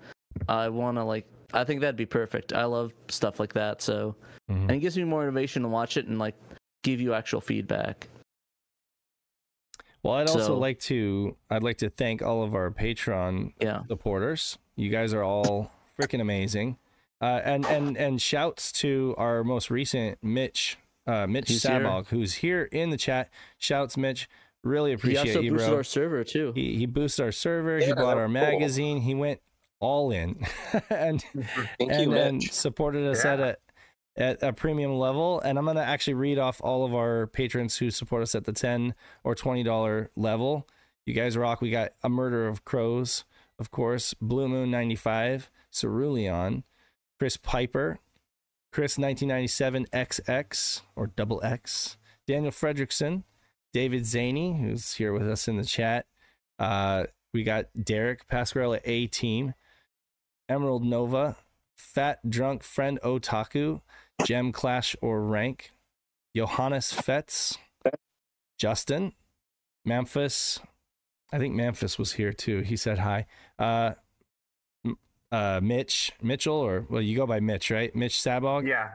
[0.47, 2.53] I want to like." I think that'd be perfect.
[2.53, 3.81] I love stuff like that.
[3.81, 4.15] So,
[4.51, 4.61] Mhm.
[4.63, 6.35] and it gives me more motivation to watch it and like
[6.83, 8.07] give you actual feedback.
[10.03, 13.83] Well, I'd also So- like to I'd like to thank all of our Patreon Yeah,
[13.87, 14.57] supporters.
[14.75, 16.77] You guys are all freaking amazing.
[17.21, 21.79] Uh, and and and shouts to our most recent Mitch uh, Mitch He's here.
[21.81, 23.29] Sabog, who's here in the chat.
[23.57, 24.29] Shouts, Mitch.
[24.63, 25.77] Really he appreciate also you, boosted bro.
[25.77, 26.51] our server too.
[26.53, 27.79] He he boosted our server.
[27.79, 28.33] he bought our cool.
[28.33, 29.01] magazine.
[29.01, 29.41] He went
[29.79, 30.45] all in,
[30.89, 33.57] and Thank and, you, and supported us at a
[34.17, 35.39] at a premium level.
[35.39, 38.53] And I'm gonna actually read off all of our patrons who support us at the
[38.53, 38.93] ten
[39.23, 40.67] or twenty dollar level.
[41.05, 41.61] You guys rock.
[41.61, 43.25] We got a murder of crows,
[43.57, 44.13] of course.
[44.15, 46.63] Blue Moon ninety five, Cerulean,
[47.17, 47.99] Chris Piper,
[48.71, 51.97] Chris nineteen ninety seven XX or double X,
[52.27, 53.23] Daniel Fredrickson,
[53.73, 56.05] David Zaney, who's here with us in the chat.
[56.57, 59.53] Uh, we got Derek Pasquarella A Team,
[60.49, 61.37] Emerald Nova,
[61.77, 63.81] Fat Drunk Friend Otaku,
[64.25, 65.71] Gem Clash or Rank,
[66.35, 67.57] Johannes Fetz,
[68.57, 69.13] Justin,
[69.85, 70.59] Memphis.
[71.31, 72.61] I think Memphis was here too.
[72.61, 73.27] He said hi.
[73.59, 73.91] Uh,
[75.31, 77.95] uh, Mitch Mitchell, or well, you go by Mitch, right?
[77.95, 78.67] Mitch Sabog.
[78.67, 78.89] Yeah.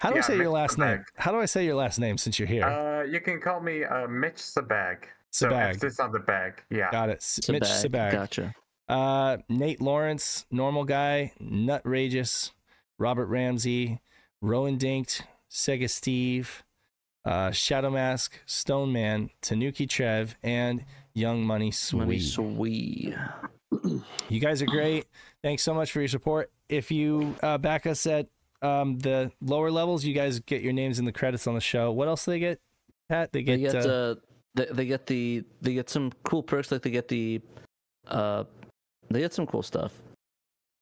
[0.00, 1.04] How do I yeah, say your Mitch last name?
[1.16, 2.64] How do I say your last name since you're here?
[2.64, 5.04] Uh, you can call me uh, Mitch Sabag.
[5.30, 5.68] So Sabag.
[5.68, 6.62] emphasis on the bag.
[6.70, 6.90] Yeah.
[6.90, 7.18] Got it.
[7.18, 7.84] S- It's Mitch bag.
[7.84, 8.12] Sabag.
[8.12, 8.54] Gotcha.
[8.88, 12.52] Uh, Nate Lawrence, normal guy, Nutrageous,
[12.98, 14.00] Robert Ramsey,
[14.40, 16.62] Rowan Dinked, Sega Steve,
[17.24, 20.84] uh, Shadow Mask, Stone Man, Tanuki Trev, and
[21.14, 22.20] Young Money Money Sweet.
[22.20, 23.14] sweet.
[24.28, 25.06] You guys are great.
[25.42, 26.50] Thanks so much for your support.
[26.68, 28.26] If you uh, back us at
[28.62, 31.92] um, the lower levels, you guys get your names in the credits on the show.
[31.92, 32.60] What else do they get?
[33.08, 34.14] Pat, they They get, get uh, uh,
[34.54, 37.40] they, they get the they get some cool perks like they get the
[38.08, 38.44] uh
[39.10, 39.92] they get some cool stuff.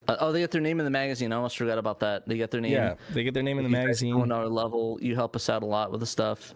[0.06, 1.32] Uh, oh, they get their name in the magazine.
[1.32, 2.28] I almost forgot about that.
[2.28, 2.72] They get their name.
[2.72, 4.14] yeah, they get their name in the magazine.
[4.14, 4.98] On our level.
[5.00, 6.54] You help us out a lot with the stuff.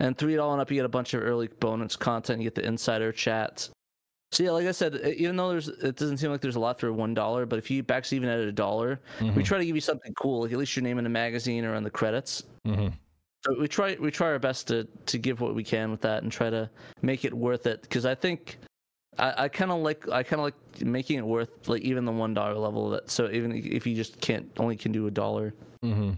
[0.00, 2.40] And three dollar and up, you get a bunch of early bonus content.
[2.40, 3.70] You get the insider chats.
[4.32, 6.80] So yeah, like I said, even though there's, it doesn't seem like there's a lot
[6.80, 9.64] for one dollar, but if you back even at a dollar, we Mhm, try to
[9.66, 11.90] give you something cool, like at least your name in the magazine or on the
[11.90, 12.42] credits.
[12.66, 12.92] mhm.
[13.44, 16.22] So we try we try our best to to give what we can with that
[16.22, 16.70] and try to
[17.02, 18.56] make it worth it because I think
[19.18, 22.12] I, I kind of like I kind of like making it worth like even the
[22.12, 23.10] one dollar level That.
[23.10, 25.54] So even if you just can't only can do a dollar.
[25.82, 26.12] hmm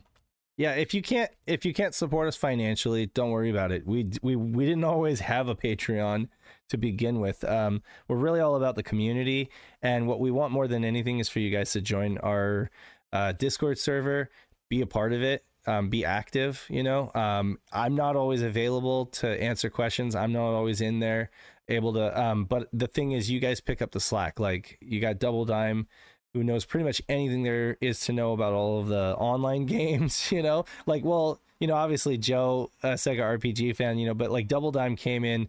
[0.56, 3.86] Yeah, if you can't if you can't support us financially, don't worry about it.
[3.86, 6.28] We we we didn't always have a Patreon
[6.68, 7.42] to begin with.
[7.44, 9.50] Um, we're really all about the community,
[9.82, 12.70] and what we want more than anything is for you guys to join our
[13.12, 14.30] uh, Discord server,
[14.68, 16.64] be a part of it, um, be active.
[16.70, 20.14] You know, um, I'm not always available to answer questions.
[20.14, 21.30] I'm not always in there
[21.68, 22.20] able to.
[22.20, 24.38] Um, but the thing is, you guys pick up the slack.
[24.40, 25.86] Like you got Double Dime
[26.34, 30.30] who knows pretty much anything there is to know about all of the online games,
[30.30, 30.64] you know?
[30.84, 34.72] Like, well, you know, obviously Joe, a Sega RPG fan, you know, but like Double
[34.72, 35.48] Dime came in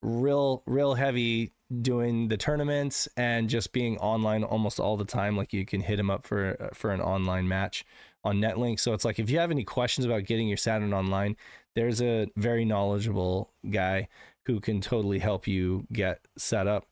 [0.00, 1.52] real, real heavy
[1.82, 5.36] doing the tournaments and just being online almost all the time.
[5.36, 7.84] Like you can hit him up for, for an online match
[8.24, 8.80] on Netlink.
[8.80, 11.36] So it's like, if you have any questions about getting your Saturn online,
[11.74, 14.08] there's a very knowledgeable guy
[14.46, 16.86] who can totally help you get set up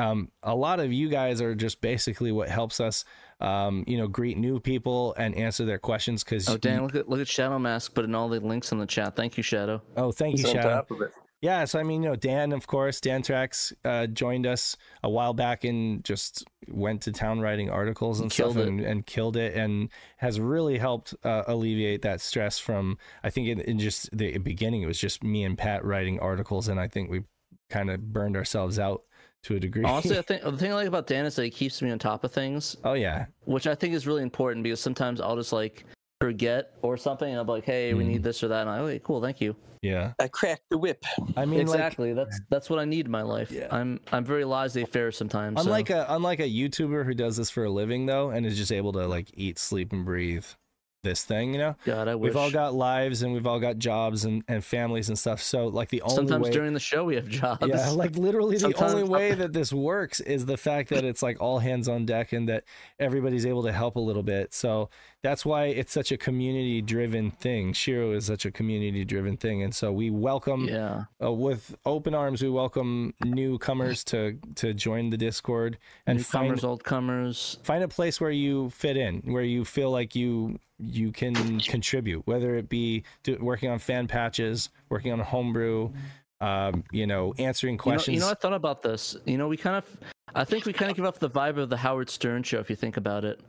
[0.00, 3.04] um, a lot of you guys are just basically what helps us,
[3.40, 6.24] um, you know, greet new people and answer their questions.
[6.24, 6.82] Because Oh dang!
[6.82, 9.14] Look at look at Shadow Mask putting all the links in the chat.
[9.14, 9.82] Thank you, Shadow.
[9.96, 11.10] oh, thank you, He's on Shadow.
[11.42, 11.58] Top of it.
[11.60, 15.10] Yeah, so I mean, you know, Dan, of course, Dan Trax uh, joined us a
[15.10, 19.36] while back and just went to town writing articles and Killed stuff and, and killed
[19.36, 19.88] it and
[20.18, 24.82] has really helped uh, alleviate that stress from, I think, in, in just the beginning,
[24.82, 26.68] it was just me and Pat writing articles.
[26.68, 27.22] And I think we
[27.70, 29.02] kind of burned ourselves out
[29.44, 29.84] to a degree.
[29.84, 31.98] Honestly, I think the thing I like about Dan is that he keeps me on
[31.98, 33.26] top of things, oh, yeah.
[33.44, 35.84] which I think is really important because sometimes I'll just like
[36.20, 37.28] forget or something.
[37.30, 38.08] And I'm like, hey, we Mm.
[38.08, 38.60] need this or that.
[38.62, 39.56] And I'm like, okay, cool, thank you.
[39.82, 40.12] Yeah.
[40.18, 41.02] I cracked the whip.
[41.36, 42.12] I mean, like, exactly.
[42.12, 43.50] that's that's what I need in my life.
[43.50, 43.68] Yeah.
[43.70, 45.58] I'm I'm very laissez-faire sometimes.
[45.58, 48.56] so- unlike a unlike a YouTuber who does this for a living though, and is
[48.56, 50.44] just able to like eat, sleep, and breathe
[51.02, 51.74] this thing, you know.
[51.86, 52.28] God, I wish.
[52.28, 55.40] We've all got lives and we've all got jobs and, and families and stuff.
[55.40, 57.66] So like the only Sometimes way, during the show we have jobs.
[57.66, 61.22] yeah, like literally the Sometimes- only way that this works is the fact that it's
[61.22, 62.64] like all hands on deck and that
[62.98, 64.52] everybody's able to help a little bit.
[64.52, 64.90] So
[65.22, 67.72] that's why it's such a community driven thing.
[67.72, 71.04] Shiro is such a community driven thing, and so we welcome yeah.
[71.22, 72.42] uh, with open arms.
[72.42, 77.58] We welcome newcomers to to join the Discord and Newcomers, find old comers.
[77.62, 82.26] find a place where you fit in where you feel like you you can contribute
[82.26, 85.90] whether it be do, working on fan patches working on homebrew
[86.40, 89.16] um, you know answering You know, questions you know, I thought about this.
[89.26, 89.84] You know, we kind of,
[90.34, 92.70] I think we kind of give off the vibe of the Howard Stern show if
[92.70, 93.40] you think about it.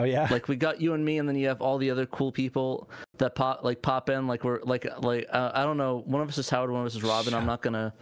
[0.00, 2.06] Oh yeah Like we got you and me, and then you have all the other
[2.06, 2.88] cool people
[3.18, 4.26] that pop, like pop in.
[4.26, 6.02] Like we're like like uh, I don't know.
[6.06, 7.34] One of us is Howard, one of us is Robin.
[7.34, 7.92] I'm not gonna,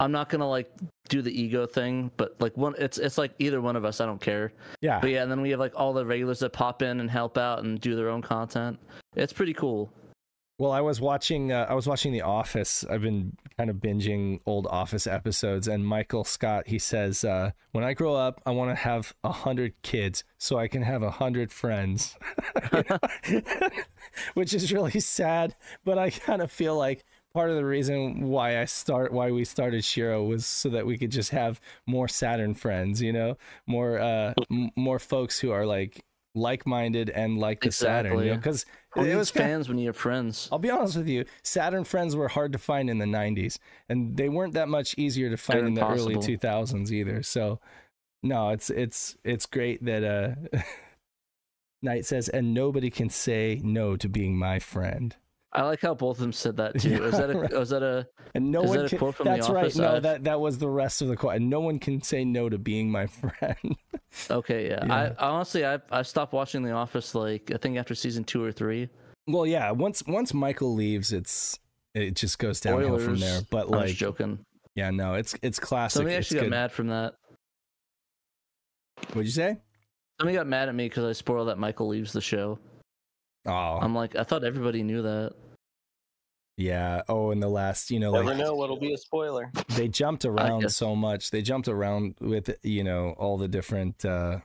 [0.00, 0.70] I'm not gonna like
[1.08, 2.10] do the ego thing.
[2.16, 4.00] But like one, it's it's like either one of us.
[4.00, 4.52] I don't care.
[4.80, 7.10] yeah But yeah, and then we have like all the regulars that pop in and
[7.10, 8.78] help out and do their own content.
[9.16, 9.90] It's pretty cool.
[10.58, 12.84] Well i was watching uh, i was watching the office.
[12.88, 17.84] I've been kind of binging old office episodes and michael scott he says uh, when
[17.84, 21.10] i grow up i want to have a hundred kids so i can have a
[21.10, 22.16] hundred friends.
[24.34, 25.54] Which is really sad
[25.84, 29.44] but i kind of feel like part of the reason why i start why we
[29.44, 33.36] started shiro was so that we could just have more saturn friends you know?
[33.66, 36.04] More uh m- more folks who are like
[36.34, 38.64] like-minded and like the saturn you know Exactly.
[38.94, 40.48] because it was fans when you have friends?
[40.50, 43.58] I'll be honest with you, Saturn friends were hard to find in the 90s,
[43.88, 47.22] and they weren't that much easier to find They're in the early 2000s either.
[47.22, 47.60] So,
[48.22, 50.58] no, it's it's it's great that uh
[51.82, 55.14] Knight says, and nobody can say no to being my friend.
[55.56, 57.00] I like how both of them said that too.
[57.02, 57.52] was that a, right.
[57.52, 58.98] was that a And no one can.
[58.98, 59.74] quote from The that's right.
[59.76, 61.36] No, I've- that that was the rest of the quote.
[61.36, 63.06] And no one can say no to being my
[63.38, 63.76] friend.
[64.30, 64.68] okay?
[64.68, 65.14] Yeah, Yeah.
[65.18, 68.50] I honestly I I stopped watching The Office like I think after season two or
[68.52, 68.88] three.
[69.28, 69.70] well, yeah.
[69.70, 71.58] Once once Michael leaves, it's
[71.94, 73.40] it just goes downhill from there.
[73.50, 74.40] But like, joking.
[74.74, 75.98] yeah, no, it's it's classic.
[75.98, 76.50] Somebody it's actually got good.
[76.50, 77.14] mad from that.
[79.08, 79.58] What'd you say?
[80.20, 82.58] Somebody got mad at me because I spoiled that Michael leaves the show.
[83.46, 85.34] Oh, I'm like, I thought everybody knew that.
[86.56, 87.02] Yeah.
[87.08, 89.50] Oh, in the last, you know, like Never like know what'll be a spoiler.
[89.70, 91.30] they jumped around so much.
[91.30, 94.04] They jumped around with, you know, all the different.
[94.04, 94.38] uh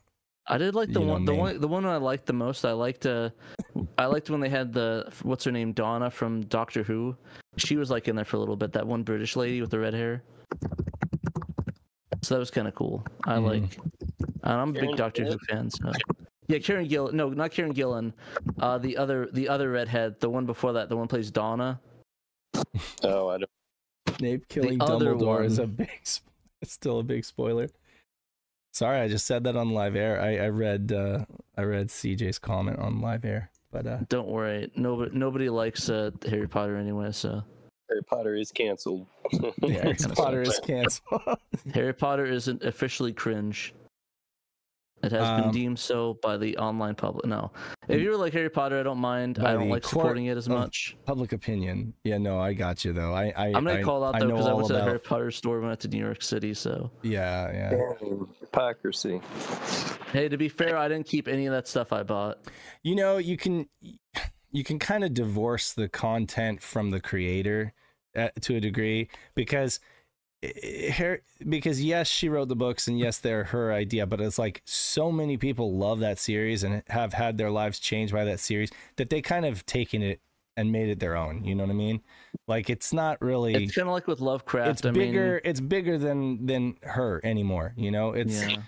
[0.47, 1.37] I did like the one, the me.
[1.37, 2.65] one, the one I liked the most.
[2.65, 3.29] I liked, uh,
[3.99, 7.15] I liked when they had the what's her name, Donna from Doctor Who.
[7.57, 8.71] She was like in there for a little bit.
[8.73, 10.23] That one British lady with the red hair.
[12.23, 13.05] So that was kind of cool.
[13.25, 13.45] I Mhm.
[13.45, 13.79] like.
[14.43, 15.69] And I'm a big Karen Doctor Who fan.
[15.69, 15.91] So.
[16.47, 17.13] Yeah, Karen Gillan.
[17.13, 18.13] No, not Karen Gillan.
[18.59, 21.79] Uh, the other, the other redhead, the one before that, the one plays Donna.
[23.03, 23.49] Oh, I don't.
[24.17, 26.21] Snape killing other Dumbledore is a big, it's
[26.63, 27.69] still a big spoiler.
[28.73, 30.21] Sorry, I just said that on live air.
[30.21, 31.25] I, I read, uh
[31.57, 36.11] I read CJ's comment on live air, but uh Don't worry, nobody, nobody likes uh,
[36.27, 37.11] Harry Potter anyway.
[37.11, 37.43] So
[37.89, 39.07] Harry Potter is canceled.
[39.61, 41.21] yeah, Harry Potter is canceled.
[41.73, 43.73] Harry Potter isn't officially cringe.
[45.01, 47.25] It has Um, been deemed so by the online public.
[47.25, 47.51] No,
[47.87, 49.39] if you were like Harry Potter, I don't mind.
[49.39, 50.97] I don't like court supporting it as much.
[51.05, 51.93] Public opinion.
[52.03, 53.13] Yeah, no, I got you though.
[53.13, 54.99] I, I I'm gonna I, call out though because I all went to the Harry
[54.99, 56.53] Potter store when I went to New York City.
[56.53, 57.93] So Yeah, yeah.
[58.41, 59.21] Hypocrisy.
[60.11, 62.39] hey, to be fair, I didn't keep any of that stuff I bought.
[62.83, 63.67] you know you can
[64.51, 67.73] you can kind of divorce the content from the creator
[68.15, 69.79] uh, to a degree because
[70.41, 74.39] Eh, her because yes she wrote the books and yes they're her idea but it's
[74.39, 78.39] like so many people love that series and have had their lives changed by that
[78.39, 80.21] series that they kind of taken it
[80.55, 81.99] and made it their own you know what i mean
[82.47, 84.71] like it's not really It's kind of like with Lovecraft.
[84.71, 88.61] it's I bigger it's bigger than than her anymore you know it's yeah.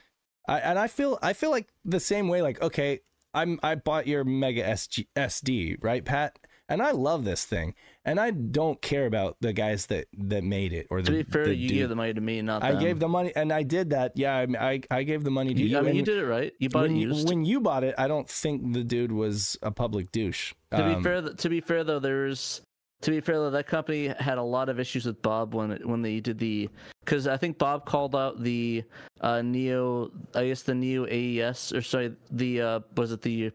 [0.48, 2.42] I, and I feel I feel like the same way.
[2.42, 3.00] Like, okay,
[3.34, 6.38] I'm I bought your Mega SG, SD, right, Pat?
[6.72, 7.74] And I love this thing,
[8.06, 11.12] and I don't care about the guys that that made it or the.
[11.12, 11.78] To be fair, you dude.
[11.78, 14.14] gave the money to me, not the I gave the money, and I did that.
[14.16, 15.78] Yeah, I I, I gave the money to You, you.
[15.78, 16.54] I mean, you did it right.
[16.60, 17.28] You bought when, it used.
[17.28, 20.54] when you bought it, I don't think the dude was a public douche.
[20.72, 22.62] to Um, be fair, to be fair though, there's
[23.02, 25.86] to be fair though, that company had a lot of issues with Bob when it,
[25.86, 26.70] when they did the
[27.04, 28.84] because I think Bob called out the
[29.22, 33.52] uh, Neo, I guess the Neo AES or sorry, the uh, was it the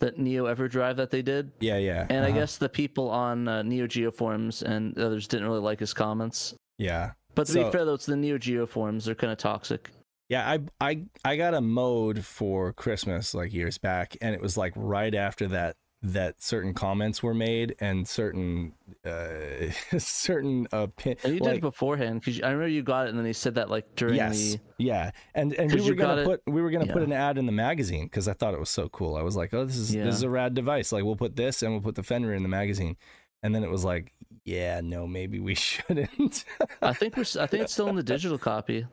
[0.00, 2.06] the Neo EverDrive that they did, Yeah, yeah.
[2.10, 2.38] and I uh-huh.
[2.40, 6.54] guess the people on uh, Neo Geo forums and others didn't really like his comments.
[6.78, 7.12] yeah.
[7.36, 9.90] But to So- be fair though, it's the Neo Geo forums; they're kind of toxic.
[10.28, 14.56] Yeah, I I I got a mode for Christmas like years back, and it was
[14.56, 18.72] like right after that that certain comments were made and certain
[19.04, 23.18] uh certain opin- And you did it beforehand because I remember you got it, and
[23.18, 26.24] then they said that like during yes, the yeah, and and we were gonna it-
[26.24, 28.70] put we were gonna put an ad in the magazine because I thought it was
[28.70, 29.14] so cool.
[29.16, 30.90] I was like, oh, this is this is a rad device.
[30.90, 32.96] Like we'll put this and we'll put the Fender in the magazine,
[33.42, 34.14] and then it was like,
[34.44, 36.44] yeah, no, maybe we shouldn't.
[36.80, 38.86] I think we're I think it's still in the digital copy.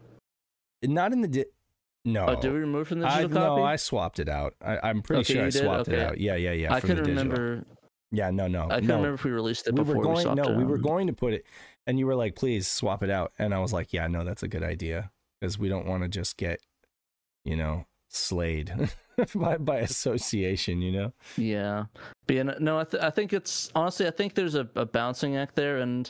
[0.83, 1.45] Not in the di-
[2.07, 2.25] no.
[2.27, 3.61] Oh, did we remove from the I, digital copy?
[3.61, 4.55] no, I swapped it out.
[4.65, 5.63] I, I'm pretty Okay, sure I did?
[5.63, 6.17] swapped it out.
[6.19, 6.73] Yeah, yeah, yeah.
[6.73, 7.65] I couldn't remember.
[8.11, 8.95] Yeah, no, no, I couldn't no.
[8.95, 10.21] remember if we released it we before were going.
[10.23, 11.45] swapped no, we were going to put it,
[11.85, 14.43] and you were like, "Please swap it out," and I was like, "Yeah, no, that's
[14.43, 16.61] a good idea because we don't want to just get,
[17.43, 18.71] you know, slayed
[19.35, 21.13] by by association." You know.
[21.35, 21.85] Yeah,
[22.27, 25.35] but yeah, no, I, th- I think it's honestly, I think there's a, a balancing
[25.35, 26.09] act there, and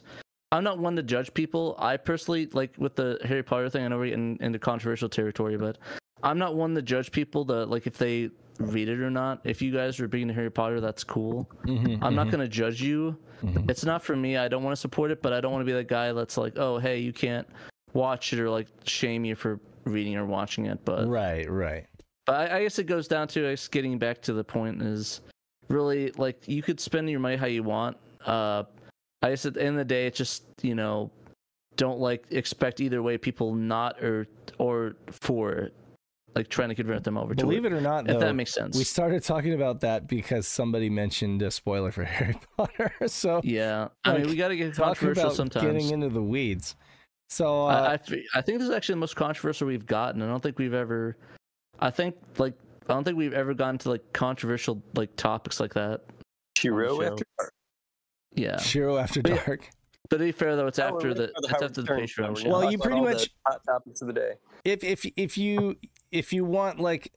[0.51, 1.75] I'm not one to judge people.
[1.77, 3.83] I personally like with the Harry Potter thing.
[3.83, 5.77] I know we're getting into controversial territory, but
[6.23, 8.29] I'm not one to judge people that like if they
[8.59, 9.41] read it or not.
[9.43, 11.49] If you guys are big into Harry Potter, that's cool.
[11.65, 13.17] Mhm, I'm not mhm, gonna judge you.
[13.43, 13.69] mhm.
[13.69, 14.37] It's not for me.
[14.37, 16.37] I don't want to support it, but I don't want to be the guy that's
[16.37, 17.47] like, oh, hey, you can't
[17.93, 20.83] watch it or like shame you for reading or watching it.
[20.85, 21.85] But Right, right.
[22.25, 25.21] but I, I guess it goes down to guess getting back to the point is
[25.67, 27.97] really like you could spend your money how you want.
[28.25, 28.63] Uh,
[29.21, 31.11] I guess at the end of the day, it's just you know
[31.75, 34.27] don't like expect either way people not or
[34.57, 35.69] or for
[36.35, 37.71] like trying to convert them over to Believe it.
[37.71, 38.77] it or not, If though, that makes sense.
[38.77, 42.93] we started talking about that because somebody mentioned a spoiler for Harry Potter.
[43.07, 45.65] So yeah, I mean we got to get talk controversial about sometimes.
[45.65, 46.75] getting into the weeds.
[47.29, 47.69] So uh,
[48.09, 50.21] I, I, I think this is actually the most controversial we've gotten.
[50.21, 51.17] I don't think we've ever.
[51.79, 52.53] I think like
[52.89, 56.01] I don't think we've ever gotten to like controversial like topics like that.
[56.57, 57.03] Shiro show.
[57.03, 57.51] after dark.
[58.37, 59.69] Yeah, Shiro After But yeah, Dark.
[60.09, 62.07] but to be fair though, it's Oh, after the the it's after the Stern Patreon
[62.07, 62.35] show.
[62.35, 62.49] show.
[62.49, 64.31] Well, you pretty much- hot topics of the day.
[64.63, 65.75] if if if you
[66.11, 67.11] if you want like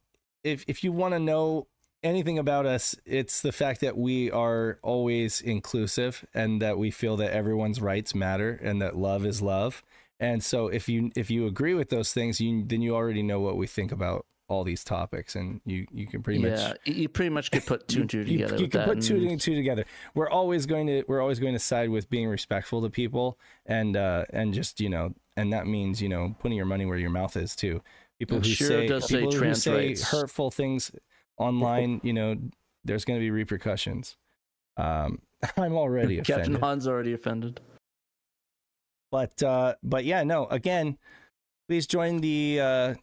[0.44, 1.66] if if you want to know
[2.02, 7.14] anything about us it's the fact that we are always inclusive and that we feel
[7.18, 9.82] that everyone's rights matter and that love is love
[10.18, 13.38] and so if you if you agree with those things you then you already know
[13.38, 16.94] what we think about all these topics and you you can pretty yeah, much you-
[16.94, 18.56] you pretty much could put two and two you, together.
[18.56, 19.84] you with can put two and- two together.
[20.14, 23.96] We're always going to we're always going to side with being respectful to people and
[23.96, 27.10] uh and just you know and that means you know putting your money where your
[27.10, 27.80] mouth is too.
[28.18, 30.90] People who Shiro say does say people who say hurtful things
[31.38, 32.36] online, you know,
[32.84, 34.16] there's going to be repercussions.
[34.76, 35.22] Um,
[35.56, 37.60] I'm already Captain offended, Han's already offended.
[39.10, 40.46] but uh, but yeah, no.
[40.46, 40.98] Again,
[41.68, 42.94] please join the uh,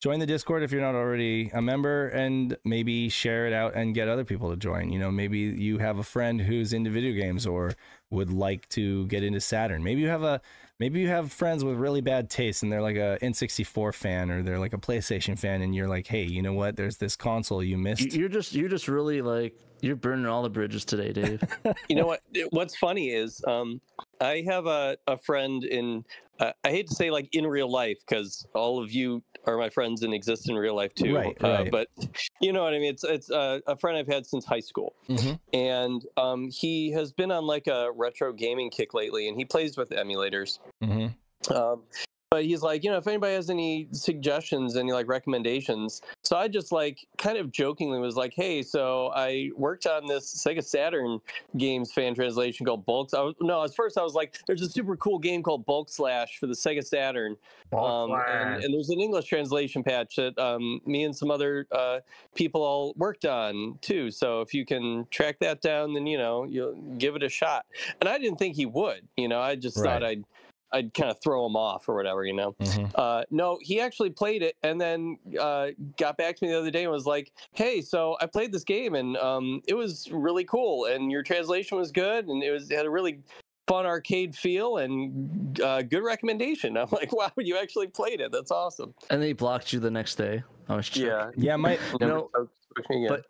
[0.00, 3.94] join the Discord if you're not already a member, and maybe share it out and
[3.94, 4.90] get other people to join.
[4.90, 7.74] You know, maybe you have a friend who's into video games or
[8.10, 9.84] would like to get into Saturn.
[9.84, 10.40] Maybe you have a
[10.78, 14.42] maybe you have friends with really bad taste and they're like a N64 fan or
[14.42, 16.76] they're like a PlayStation fan, and you're like, hey, you know what?
[16.76, 18.12] There's this console you missed.
[18.12, 21.42] You- You're just you're just really like you're burning all the bridges today, Dave.
[21.88, 22.20] You know what?
[22.50, 23.80] What's funny is um,
[24.20, 26.04] I have a, a friend in.
[26.40, 29.68] Uh, I hate to say like in real life because all of you are my
[29.68, 31.14] friends and exist in real life too.
[31.14, 31.70] Right, uh, right.
[31.70, 31.88] But
[32.40, 32.90] you know what I mean.
[32.90, 35.38] It's it's uh, a friend I've had since high school, Mhm.
[35.52, 39.76] and um, he has been on like a retro gaming kick lately, and he plays
[39.76, 40.58] with emulators.
[40.82, 41.14] Mhm.
[41.50, 41.82] Um,
[42.30, 46.00] but he's like, you know, if anybody has any suggestions, any like recommendations.
[46.22, 50.32] So I just like kind of jokingly was like, hey, so I worked on this
[50.46, 51.18] Sega Saturn
[51.56, 53.10] games fan translation called Bulk.
[53.14, 55.88] I was, no, at first I was like, there's a super cool game called Bulk
[55.88, 57.36] Slash for the Sega Saturn.
[57.72, 61.98] Um, and, and there's an English translation patch that um, me and some other uh,
[62.36, 64.08] people all worked on too.
[64.12, 67.66] So if you can track that down, then you know you'll give it a shot.
[68.00, 69.08] And I didn't think he would.
[69.16, 70.24] You know, I just thought I'd
[70.72, 72.24] I'd kind of throw him off or whatever.
[72.24, 72.52] You know.
[72.60, 72.90] Mhm.
[72.94, 76.70] Uh, no, he actually played it and then uh, got back to me the other
[76.70, 80.44] day and was like, "Hey, so I played this game and um, it was really
[80.44, 83.20] cool and your translation was good and it was it had a really
[83.66, 88.32] fun arcade feel and uh, good recommendation." I'm like, "Wow, you actually played it?
[88.32, 90.42] That's awesome." and then he blocked you the next day.
[90.68, 91.42] I was joking.
[91.42, 92.30] Yeah, my No,
[92.70, 93.18] spoke to me again.
[93.18, 93.26] but-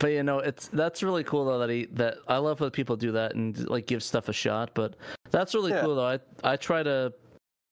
[0.00, 2.96] but you know it's that's really cool though that he that I love when people
[2.96, 4.70] do that and like give stuff a shot.
[4.74, 4.96] But
[5.30, 5.82] that's really Yeah.
[5.82, 6.06] cool though.
[6.06, 7.12] I I try to.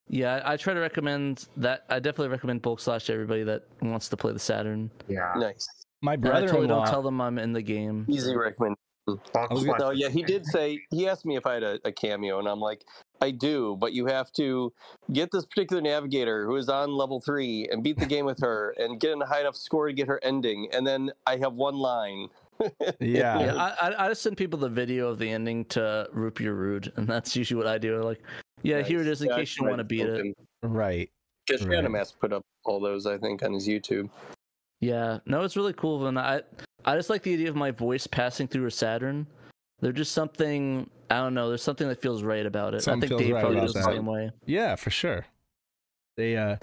[0.08, 1.84] Yeah, I I try to recommend that.
[1.88, 4.88] I definitely recommend Bulk Slash to everybody that wants to play the Saturn.
[5.08, 5.32] yeah.
[5.34, 5.66] my nice,
[6.02, 6.46] And I brother-in-law.
[6.52, 8.06] totally don't tell them I'm in the game.
[8.08, 8.76] easy recommend.
[9.08, 9.86] Lots I was of gonna- fun.
[9.88, 12.46] No, yeah, he did say he asked me if I had a, a cameo, and
[12.46, 12.84] I'm like,
[13.22, 14.72] I do, but you have to
[15.12, 18.74] get this particular navigator who is on level three and beat the game with her
[18.78, 21.54] and get in a high enough score to get her ending, and then I have
[21.54, 22.28] one line.
[23.00, 23.40] Yeah.
[23.40, 26.54] Yeah, I, I I just send people the video of the ending to Root Your
[26.54, 28.00] Rude, and that's usually what I do.
[28.02, 28.22] Like,
[28.62, 30.36] yeah, here it is in Yeah, case you want to beat it.
[30.62, 31.10] Right.
[31.48, 31.72] Just Right.
[31.72, 34.10] Random Ass put up all those, I think, on his YouTube.
[34.80, 36.06] Yeah, no, it's really cool.
[36.06, 36.42] And I,
[36.84, 39.26] I just like the idea of my voice passing through a Saturn.
[39.80, 41.48] There's just something I don't know.
[41.48, 42.82] There's something that feels right about it.
[42.82, 44.30] Something I think Dave right probably feels the same way.
[44.46, 45.26] Yeah, for sure.
[46.16, 46.56] They uh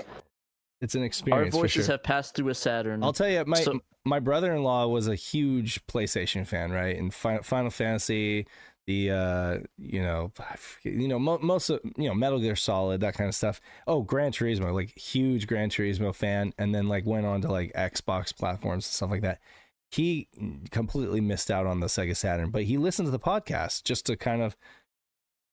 [0.81, 1.93] it's an Our experience for voices sure.
[1.93, 3.03] have passed through a Saturn.
[3.03, 6.97] I'll tell you, my So- my brother-in-law was a huge PlayStation fan, right?
[6.97, 8.47] And Final, Final Fantasy,
[8.87, 13.01] the uh, you know, forget- you know, mo- most of you know, Metal Gear Solid,
[13.01, 13.59] that kind of stuff.
[13.87, 17.73] Oh, Gran Turismo, like huge Gran Turismo fan, and then like went on to like
[17.73, 19.41] Xbox platforms and stuff like that.
[19.91, 20.27] He
[20.71, 24.15] completely missed out on the Sega Saturn, but he listened to the podcast just to
[24.15, 24.55] kind of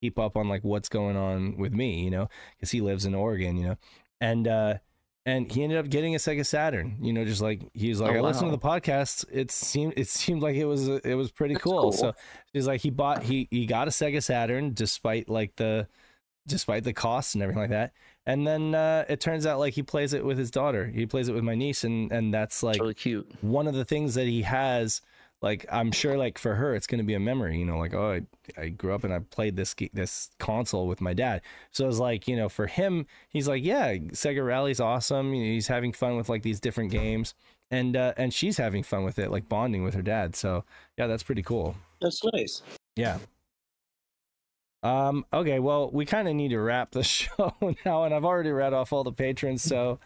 [0.02, 3.14] keep up on like what's going on with me, you know, because he lives in
[3.14, 3.76] Oregon, you know,
[4.20, 4.74] and uh
[5.26, 6.96] and he ended up getting a Sega Saturn.
[7.00, 9.24] You know, just like he's like, Oh, I listened to the podcast.
[9.30, 11.82] It seemed it seemed like it was it was pretty cool.
[11.82, 11.92] cool.
[11.92, 12.14] So
[12.52, 15.88] he's like, he bought he he got a Sega Saturn despite like the
[16.46, 17.92] despite the costs and everything like that.
[18.26, 20.86] And then uh, it turns out like he plays it with his daughter.
[20.86, 23.30] He plays it with my niece, and and that's like really cute.
[23.40, 25.00] one of the things that he has
[25.42, 27.94] like i'm sure like for her it's going to be a memory you know like
[27.94, 28.20] oh
[28.58, 31.98] I, I grew up and i played this this console with my dad so it's
[31.98, 35.92] like you know for him he's like yeah sega rally's awesome you know, he's having
[35.92, 37.34] fun with like these different games
[37.70, 40.64] and uh and she's having fun with it like bonding with her dad so
[40.96, 42.62] yeah that's pretty cool That's nice.
[42.96, 43.18] yeah
[44.86, 47.52] um okay well we kind of need to wrap the show
[47.84, 49.98] now and i've already read off all the patrons so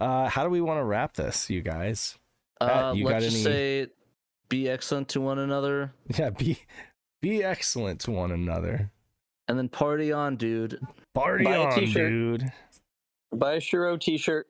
[0.00, 2.16] uh how do we want to wrap this you guys
[2.60, 3.86] Pat, Uh, let's got just say,
[4.48, 6.58] be excellent to one another, Yeah, be
[7.22, 8.90] be excellent to one another.
[9.46, 10.80] and then party on, dude.
[11.14, 12.08] Party Buy a on, t-shirt.
[12.10, 12.52] dude.
[13.32, 14.48] Buy a Shiro T-shirt.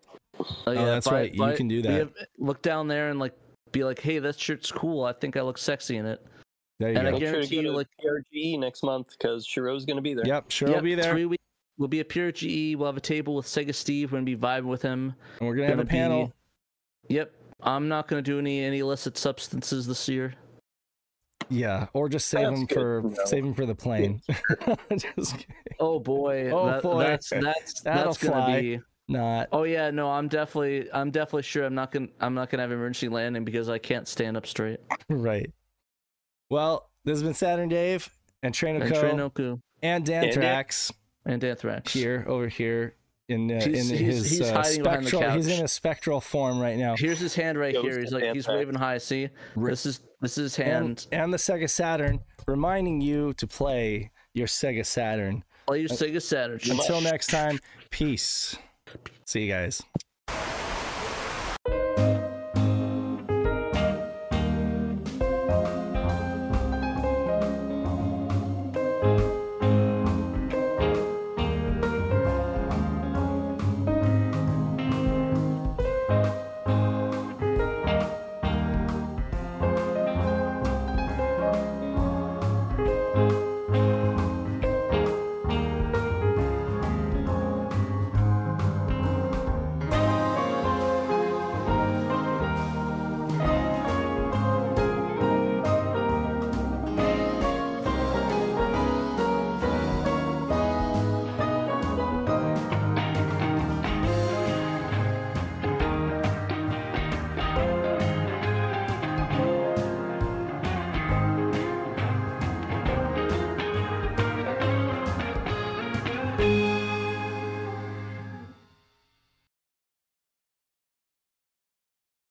[0.67, 2.03] Oh, that's right, you can do that.
[2.09, 3.35] a- look down there and like
[3.73, 5.05] be like, hey, that shirt's cool.
[5.05, 6.25] I think I look sexy in it.
[6.79, 7.19] There you And I go.
[7.19, 10.03] Make sure to guarantee go you, to like- PRGE next month because Shiro's going to
[10.03, 10.27] be there.
[10.27, 11.13] Yep, sure Yep, will be there.
[11.13, 11.43] Three weeks.
[11.77, 12.77] We'll be at PRGE.
[12.77, 14.11] We'll have a table with Sega Steve.
[14.13, 15.15] We're gonna be vibing with him.
[15.39, 16.33] And we're gonna have a Gonna be- panel.
[17.09, 17.33] Yep.
[17.63, 20.35] I'm not gonna do any any illicit substances this year.
[21.51, 23.25] Yeah, or just save That's them good for to know.
[23.27, 24.21] save them for the plane.
[24.99, 25.47] just.
[25.81, 26.51] Oh boy.
[26.51, 26.99] Oh, that- boy.
[27.03, 28.61] That's that's That'll that's gonna fly.
[28.61, 28.81] be.
[29.09, 29.49] not.
[29.53, 32.73] Oh yeah, no, I'm definitely I'm definitely sure I'm not gonna I'm not gonna have
[32.73, 34.81] emergency landing because I can't stand up straight.
[35.09, 35.51] Right.
[36.51, 38.09] Well, this has been Saturn Dave
[38.43, 39.03] and Trainer And Co.
[39.03, 40.93] Trinoku and Dan And Dan- Trax
[41.27, 41.93] and Anthrax.
[41.93, 42.95] here over here
[43.29, 45.33] in uh, He's- in he's- his he's uh, hiding behind the spectral.
[45.33, 46.97] He's in a spectral form right now.
[46.97, 48.01] Here's his hand right Ghost here.
[48.01, 48.57] He's of like he's Anthrax.
[48.59, 48.99] waving high.
[48.99, 51.07] See, this is this is his and, hand.
[51.13, 55.45] and the Sega Saturn, reminding you to play your Sega Saturn.
[55.67, 56.59] Play your Sega Saturn.
[56.71, 57.59] Until next time,
[57.91, 58.57] peace.
[59.27, 59.83] See you guys.